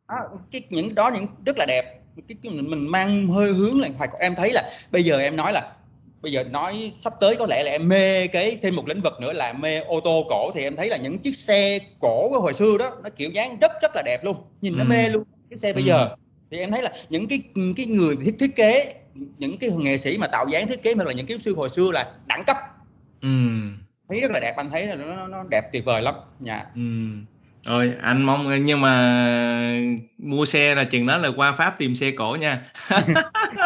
đó, 0.10 0.16
cái 0.52 0.62
những 0.70 0.96
đó 0.96 1.12
những 1.14 1.28
rất 1.46 1.58
là 1.58 1.66
đẹp 1.66 1.84
cái, 2.28 2.38
cái 2.44 2.54
mình 2.54 2.92
mang 2.92 3.28
hơi 3.28 3.54
hướng 3.54 3.82
là 3.82 3.90
hoài 3.98 4.10
cổ 4.12 4.18
em 4.22 4.36
thấy 4.36 4.52
là 4.54 4.70
bây 4.92 5.04
giờ 5.04 5.20
em 5.20 5.36
nói 5.36 5.54
là 5.54 5.72
bây 6.22 6.32
giờ 6.32 6.44
nói 6.44 6.92
sắp 6.96 7.14
tới 7.20 7.36
có 7.36 7.46
lẽ 7.50 7.64
là 7.64 7.72
em 7.72 7.88
mê 7.88 8.28
cái 8.28 8.58
thêm 8.62 8.76
một 8.76 8.88
lĩnh 8.88 9.02
vực 9.02 9.14
nữa 9.22 9.34
là 9.34 9.54
mê 9.54 9.80
ô 9.80 10.00
tô 10.00 10.26
cổ. 10.30 10.52
Thì 10.54 10.64
em 10.64 10.76
thấy 10.76 10.90
là 10.90 10.98
những 10.98 11.20
chiếc 11.20 11.36
xe 11.36 11.80
cổ 12.00 12.30
của 12.30 12.40
hồi 12.40 12.54
xưa 12.54 12.78
đó 12.78 12.92
nó 13.04 13.10
kiểu 13.10 13.30
dáng 13.30 13.58
rất 13.62 13.72
rất 13.82 13.92
là 13.96 14.02
đẹp 14.06 14.24
luôn. 14.24 14.38
Nhìn 14.62 14.74
ừ. 14.74 14.78
nó 14.78 14.84
mê 14.84 15.10
luôn 15.10 15.24
cái 15.50 15.58
xe 15.58 15.74
bây 15.74 15.84
ừ. 15.84 15.88
giờ. 15.88 16.16
Thì 16.52 16.58
em 16.58 16.72
thấy 16.72 16.82
là 16.82 16.92
những 17.10 17.28
cái 17.28 17.42
cái 17.78 17.86
người 17.86 18.16
thiết 18.26 18.36
thiết 18.40 18.56
kế 18.56 18.90
những 19.38 19.58
cái 19.58 19.70
nghệ 19.70 19.98
sĩ 19.98 20.18
mà 20.18 20.28
tạo 20.28 20.48
dáng 20.48 20.68
thiết 20.68 20.84
kế 20.84 20.94
hoặc 20.94 21.08
là 21.08 21.14
những 21.14 21.26
cái 21.26 21.40
sư 21.40 21.56
hồi 21.56 21.70
xưa 21.70 21.92
là 21.92 22.12
đẳng 22.28 22.44
cấp. 22.48 22.58
Ừ. 23.22 23.30
thấy 24.10 24.20
rất 24.20 24.32
là 24.32 24.40
đẹp 24.40 24.54
anh 24.58 24.70
thấy 24.72 24.88
là 24.88 24.96
nó 24.96 25.28
nó 25.28 25.44
đẹp 25.44 25.72
tuyệt 25.72 25.86
vời 25.86 26.02
lắm. 26.02 26.16
Nha 26.40 26.66
ừ 26.76 26.82
rồi 27.68 27.94
anh 28.02 28.24
mong 28.24 28.66
nhưng 28.66 28.82
mà 28.82 29.22
mua 30.18 30.46
xe 30.46 30.76
là 30.76 30.84
chừng 30.84 31.08
đó 31.08 31.18
là 31.18 31.30
qua 31.36 31.52
pháp 31.52 31.78
tìm 31.78 31.96
xe 31.96 32.12
cổ 32.12 32.38
nha. 32.40 32.62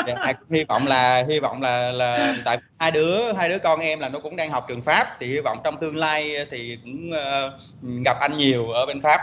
Dạ, 0.07 0.33
hy 0.51 0.63
vọng 0.63 0.87
là 0.87 1.23
hy 1.29 1.39
vọng 1.39 1.61
là 1.61 1.91
là 1.91 2.35
tại 2.45 2.57
hai 2.79 2.91
đứa 2.91 3.33
hai 3.33 3.49
đứa 3.49 3.57
con 3.57 3.79
em 3.79 3.99
là 3.99 4.09
nó 4.09 4.19
cũng 4.19 4.35
đang 4.35 4.51
học 4.51 4.65
trường 4.67 4.81
pháp 4.81 5.17
thì 5.19 5.27
hy 5.27 5.39
vọng 5.39 5.57
trong 5.63 5.77
tương 5.81 5.95
lai 5.95 6.35
thì 6.51 6.77
cũng 6.83 7.11
uh, 7.11 8.03
gặp 8.05 8.17
anh 8.19 8.37
nhiều 8.37 8.69
ở 8.69 8.85
bên 8.85 9.01
pháp. 9.01 9.19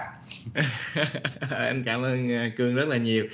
Anh 1.51 1.85
cảm 1.87 2.03
ơn 2.03 2.37
ờ, 2.37 2.51
cương 2.57 2.75
rất 2.75 2.89
là 2.89 2.97
nhiều 2.97 3.27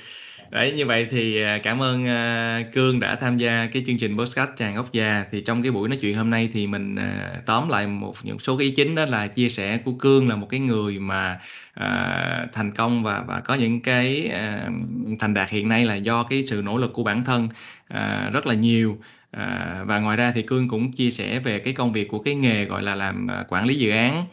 đấy 0.49 0.71
như 0.71 0.85
vậy 0.85 1.07
thì 1.11 1.41
à, 1.41 1.57
cảm 1.57 1.81
ơn 1.81 2.07
à, 2.07 2.61
cương 2.73 2.99
đã 2.99 3.15
tham 3.15 3.37
gia 3.37 3.67
cái 3.71 3.83
chương 3.85 3.97
trình 3.97 4.17
podcast 4.17 4.49
chàng 4.57 4.75
ốc 4.75 4.91
già. 4.91 5.25
Thì 5.31 5.41
trong 5.41 5.61
cái 5.61 5.71
buổi 5.71 5.89
nói 5.89 5.97
chuyện 6.01 6.17
hôm 6.17 6.29
nay 6.29 6.49
thì 6.53 6.67
mình 6.67 6.95
à, 6.95 7.33
tóm 7.45 7.69
lại 7.69 7.87
một 7.87 8.13
những 8.23 8.39
số 8.39 8.57
cái 8.57 8.67
ý 8.67 8.73
chính 8.75 8.95
đó 8.95 9.05
là 9.05 9.27
chia 9.27 9.49
sẻ 9.49 9.77
của 9.77 9.91
cương 9.91 10.29
là 10.29 10.35
một 10.35 10.47
cái 10.49 10.59
người 10.59 10.99
mà 10.99 11.39
à, 11.73 12.47
thành 12.53 12.71
công 12.71 13.03
và 13.03 13.23
và 13.27 13.39
có 13.39 13.53
những 13.53 13.81
cái 13.81 14.29
à, 14.33 14.69
thành 15.19 15.33
đạt 15.33 15.49
hiện 15.49 15.69
nay 15.69 15.85
là 15.85 15.95
do 15.95 16.23
cái 16.23 16.43
sự 16.45 16.61
nỗ 16.65 16.77
lực 16.77 16.93
của 16.93 17.03
bản 17.03 17.23
thân 17.25 17.49
à, 17.87 18.29
rất 18.33 18.47
là 18.47 18.53
nhiều. 18.53 18.97
À, 19.31 19.83
và 19.85 19.99
ngoài 19.99 20.17
ra 20.17 20.31
thì 20.35 20.41
cương 20.41 20.67
cũng 20.67 20.91
chia 20.91 21.09
sẻ 21.09 21.39
về 21.39 21.59
cái 21.59 21.73
công 21.73 21.91
việc 21.91 22.07
của 22.07 22.19
cái 22.19 22.35
nghề 22.35 22.65
gọi 22.65 22.83
là 22.83 22.95
làm 22.95 23.27
quản 23.47 23.65
lý 23.65 23.75
dự 23.75 23.91
án 23.91 24.25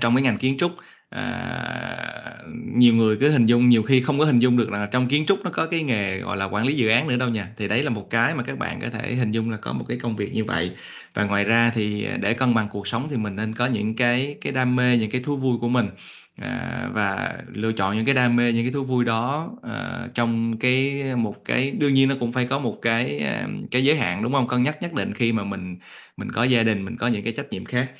trong 0.00 0.14
cái 0.14 0.22
ngành 0.22 0.38
kiến 0.38 0.56
trúc 0.58 0.72
à, 1.12 2.36
nhiều 2.74 2.94
người 2.94 3.16
cứ 3.16 3.30
hình 3.30 3.46
dung 3.46 3.68
nhiều 3.68 3.82
khi 3.82 4.00
không 4.00 4.18
có 4.18 4.24
hình 4.24 4.38
dung 4.38 4.56
được 4.56 4.70
là 4.70 4.86
trong 4.86 5.08
kiến 5.08 5.26
trúc 5.26 5.44
nó 5.44 5.50
có 5.50 5.66
cái 5.66 5.82
nghề 5.82 6.18
gọi 6.18 6.36
là 6.36 6.44
quản 6.44 6.66
lý 6.66 6.74
dự 6.74 6.88
án 6.88 7.08
nữa 7.08 7.16
đâu 7.16 7.28
nha. 7.28 7.48
Thì 7.56 7.68
đấy 7.68 7.82
là 7.82 7.90
một 7.90 8.10
cái 8.10 8.34
mà 8.34 8.42
các 8.42 8.58
bạn 8.58 8.80
có 8.80 8.88
thể 8.90 9.14
hình 9.14 9.30
dung 9.30 9.50
là 9.50 9.56
có 9.56 9.72
một 9.72 9.84
cái 9.88 9.98
công 9.98 10.16
việc 10.16 10.32
như 10.32 10.44
vậy. 10.44 10.70
Và 11.14 11.24
ngoài 11.24 11.44
ra 11.44 11.70
thì 11.74 12.06
để 12.20 12.34
cân 12.34 12.54
bằng 12.54 12.68
cuộc 12.70 12.88
sống 12.88 13.06
thì 13.10 13.16
mình 13.16 13.36
nên 13.36 13.54
có 13.54 13.66
những 13.66 13.96
cái 13.96 14.36
cái 14.40 14.52
đam 14.52 14.76
mê 14.76 14.98
những 14.98 15.10
cái 15.10 15.20
thú 15.24 15.36
vui 15.36 15.58
của 15.60 15.68
mình. 15.68 15.88
À, 16.36 16.88
và 16.92 17.34
lựa 17.54 17.72
chọn 17.72 17.96
những 17.96 18.04
cái 18.04 18.14
đam 18.14 18.36
mê 18.36 18.52
những 18.52 18.64
cái 18.64 18.72
thú 18.72 18.82
vui 18.82 19.04
đó 19.04 19.50
à, 19.62 20.06
trong 20.14 20.56
cái 20.58 21.02
một 21.16 21.36
cái 21.44 21.70
đương 21.70 21.94
nhiên 21.94 22.08
nó 22.08 22.14
cũng 22.20 22.32
phải 22.32 22.46
có 22.46 22.58
một 22.58 22.78
cái 22.82 23.18
à, 23.18 23.46
cái 23.70 23.84
giới 23.84 23.96
hạn 23.96 24.22
đúng 24.22 24.32
không? 24.32 24.48
Cân 24.48 24.62
nhắc 24.62 24.82
nhất 24.82 24.92
định 24.92 25.14
khi 25.14 25.32
mà 25.32 25.44
mình 25.44 25.76
mình 26.16 26.32
có 26.32 26.44
gia 26.44 26.62
đình 26.62 26.84
mình 26.84 26.96
có 26.96 27.06
những 27.06 27.24
cái 27.24 27.32
trách 27.32 27.50
nhiệm 27.50 27.64
khác 27.64 27.90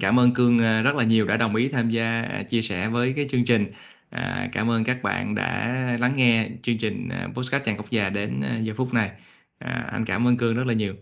cảm 0.00 0.18
ơn 0.18 0.32
Cương, 0.32 0.58
à, 0.58 0.82
rất 0.82 0.94
là 0.94 1.04
nhiều 1.04 1.26
đã 1.26 1.36
đồng 1.36 1.54
ý 1.54 1.68
tham 1.68 1.90
gia, 1.90 2.22
à, 2.22 2.42
chia 2.42 2.62
sẻ 2.62 2.88
với 2.88 3.12
cái 3.16 3.26
chương 3.28 3.44
trình. 3.44 3.72
À, 4.10 4.48
cảm 4.52 4.70
ơn 4.70 4.84
các 4.84 5.02
bạn 5.02 5.34
đã 5.34 5.76
lắng 6.00 6.12
nghe 6.16 6.46
chương 6.62 6.78
trình, 6.78 7.08
à, 7.08 7.28
Podcast 7.34 7.64
Chàng 7.64 7.76
Cốc 7.76 7.90
Già 7.90 8.08
đến, 8.08 8.42
giờ 8.60 8.72
phút 8.76 8.94
này. 8.94 9.10
À, 9.58 9.84
anh 9.92 10.04
cảm 10.04 10.26
ơn 10.26 10.36
Cương 10.36 10.54
rất 10.54 10.66
là 10.66 10.74
nhiều. 10.74 10.94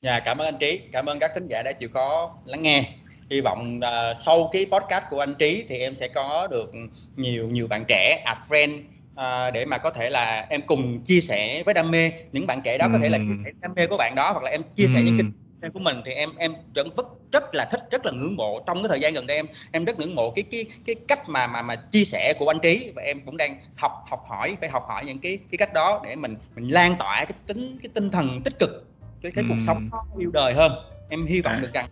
Dạ, 0.00 0.20
cảm 0.20 0.38
ơn 0.38 0.46
anh 0.46 0.58
Trí, 0.60 0.80
cảm 0.92 1.06
ơn 1.06 1.18
các 1.18 1.30
thính 1.34 1.46
giả 1.46 1.62
đã 1.62 1.72
chịu 1.72 1.88
khó 1.92 2.34
lắng 2.46 2.62
nghe. 2.62 2.88
Hy 3.30 3.40
vọng, 3.40 3.80
à, 3.80 4.14
sau 4.14 4.50
cái 4.52 4.66
podcast 4.72 5.04
của 5.10 5.20
anh 5.20 5.34
Trí 5.38 5.64
thì 5.68 5.78
em 5.78 5.94
sẽ 5.94 6.08
có 6.08 6.48
được 6.50 6.72
nhiều 7.16 7.48
nhiều 7.48 7.66
bạn 7.66 7.84
trẻ 7.88 8.22
add 8.24 8.40
friend, 8.48 8.78
à, 9.16 9.50
để 9.50 9.64
mà 9.64 9.78
có 9.78 9.90
thể 9.90 10.10
là 10.10 10.46
em 10.50 10.62
cùng 10.66 11.04
chia 11.04 11.20
sẻ 11.20 11.62
với 11.66 11.74
đam 11.74 11.90
mê. 11.90 12.10
Những 12.32 12.46
bạn 12.46 12.60
trẻ 12.64 12.78
đó 12.78 12.88
có 12.92 12.98
thể 13.02 13.08
là 13.08 13.18
chia 13.18 13.44
sẻ 13.44 13.50
đam 13.60 13.72
mê 13.76 13.86
của 13.86 13.96
bạn 13.96 14.14
đó 14.14 14.32
hoặc 14.32 14.42
là 14.42 14.50
em 14.50 14.62
chia 14.76 14.86
sẻ 14.86 15.02
những 15.02 15.16
kinh 15.16 15.32
của 15.70 15.80
mình 15.80 15.96
thì 16.04 16.12
em 16.12 16.30
em 16.38 16.52
vẫn 16.74 16.90
rất 16.96 17.06
rất 17.32 17.54
là 17.54 17.64
thích 17.64 17.80
rất 17.90 18.06
là 18.06 18.12
ngưỡng 18.12 18.36
mộ. 18.36 18.62
Trong 18.66 18.82
cái 18.82 18.88
thời 18.88 19.00
gian 19.00 19.14
gần 19.14 19.26
đây 19.26 19.36
em 19.36 19.46
em 19.72 19.84
rất 19.84 19.98
ngưỡng 19.98 20.14
mộ 20.14 20.30
cái 20.30 20.42
cái 20.50 20.66
cái 20.86 20.94
cách 21.08 21.28
mà 21.28 21.46
mà 21.46 21.62
mà 21.62 21.76
chia 21.76 22.04
sẻ 22.04 22.34
của 22.38 22.50
anh 22.50 22.58
trí. 22.62 22.92
Và 22.96 23.02
em 23.02 23.20
cũng 23.26 23.36
đang 23.36 23.56
học 23.76 23.92
học 24.08 24.24
hỏi 24.28 24.56
phải 24.60 24.68
học 24.68 24.84
hỏi 24.88 25.04
những 25.04 25.18
cái 25.18 25.38
cái 25.50 25.58
cách 25.58 25.72
đó 25.72 26.00
để 26.04 26.16
mình 26.16 26.36
mình 26.54 26.68
lan 26.68 26.96
tỏa 26.98 27.24
cái 27.24 27.38
tính 27.46 27.78
cái 27.82 27.90
tinh 27.94 28.10
thần 28.10 28.42
tích 28.44 28.58
cực 28.58 28.86
cái 29.22 29.32
cái 29.34 29.44
cuộc 29.48 29.58
sống 29.66 29.90
yêu 30.18 30.30
đời 30.30 30.54
hơn. 30.54 30.72
Em 31.08 31.26
hy 31.26 31.40
vọng 31.40 31.52
à. 31.52 31.60
được 31.60 31.72
rằng 31.72 31.86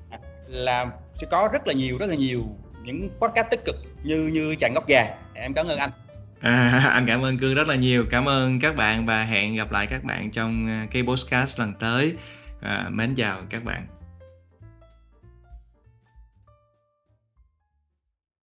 là 0.46 0.86
sẽ 1.14 1.26
có 1.30 1.48
rất 1.52 1.66
là 1.66 1.72
nhiều 1.72 1.98
rất 1.98 2.08
là 2.08 2.14
nhiều 2.14 2.44
những 2.82 3.08
podcast 3.20 3.50
tích 3.50 3.60
cực 3.64 3.76
như 4.02 4.30
như 4.32 4.56
chàng 4.58 4.74
góc 4.74 4.88
gà 4.88 5.14
em 5.34 5.54
cảm 5.54 5.66
ơn 5.66 5.78
anh. 5.78 5.90
À, 6.40 6.82
anh 6.92 7.06
cảm 7.06 7.24
ơn 7.24 7.38
Cương 7.38 7.54
rất 7.54 7.68
là 7.68 7.74
nhiều. 7.74 8.06
Cảm 8.10 8.28
ơn 8.28 8.60
các 8.60 8.76
bạn 8.76 9.06
và 9.06 9.22
hẹn 9.22 9.56
gặp 9.56 9.72
lại 9.72 9.86
các 9.86 10.04
bạn 10.04 10.30
trong 10.30 10.68
cái 10.90 11.02
podcast 11.02 11.60
lần 11.60 11.74
tới 11.74 12.14
à, 12.60 12.88
mến 12.90 13.14
chào 13.14 13.42
các 13.50 13.64
bạn. 13.64 13.99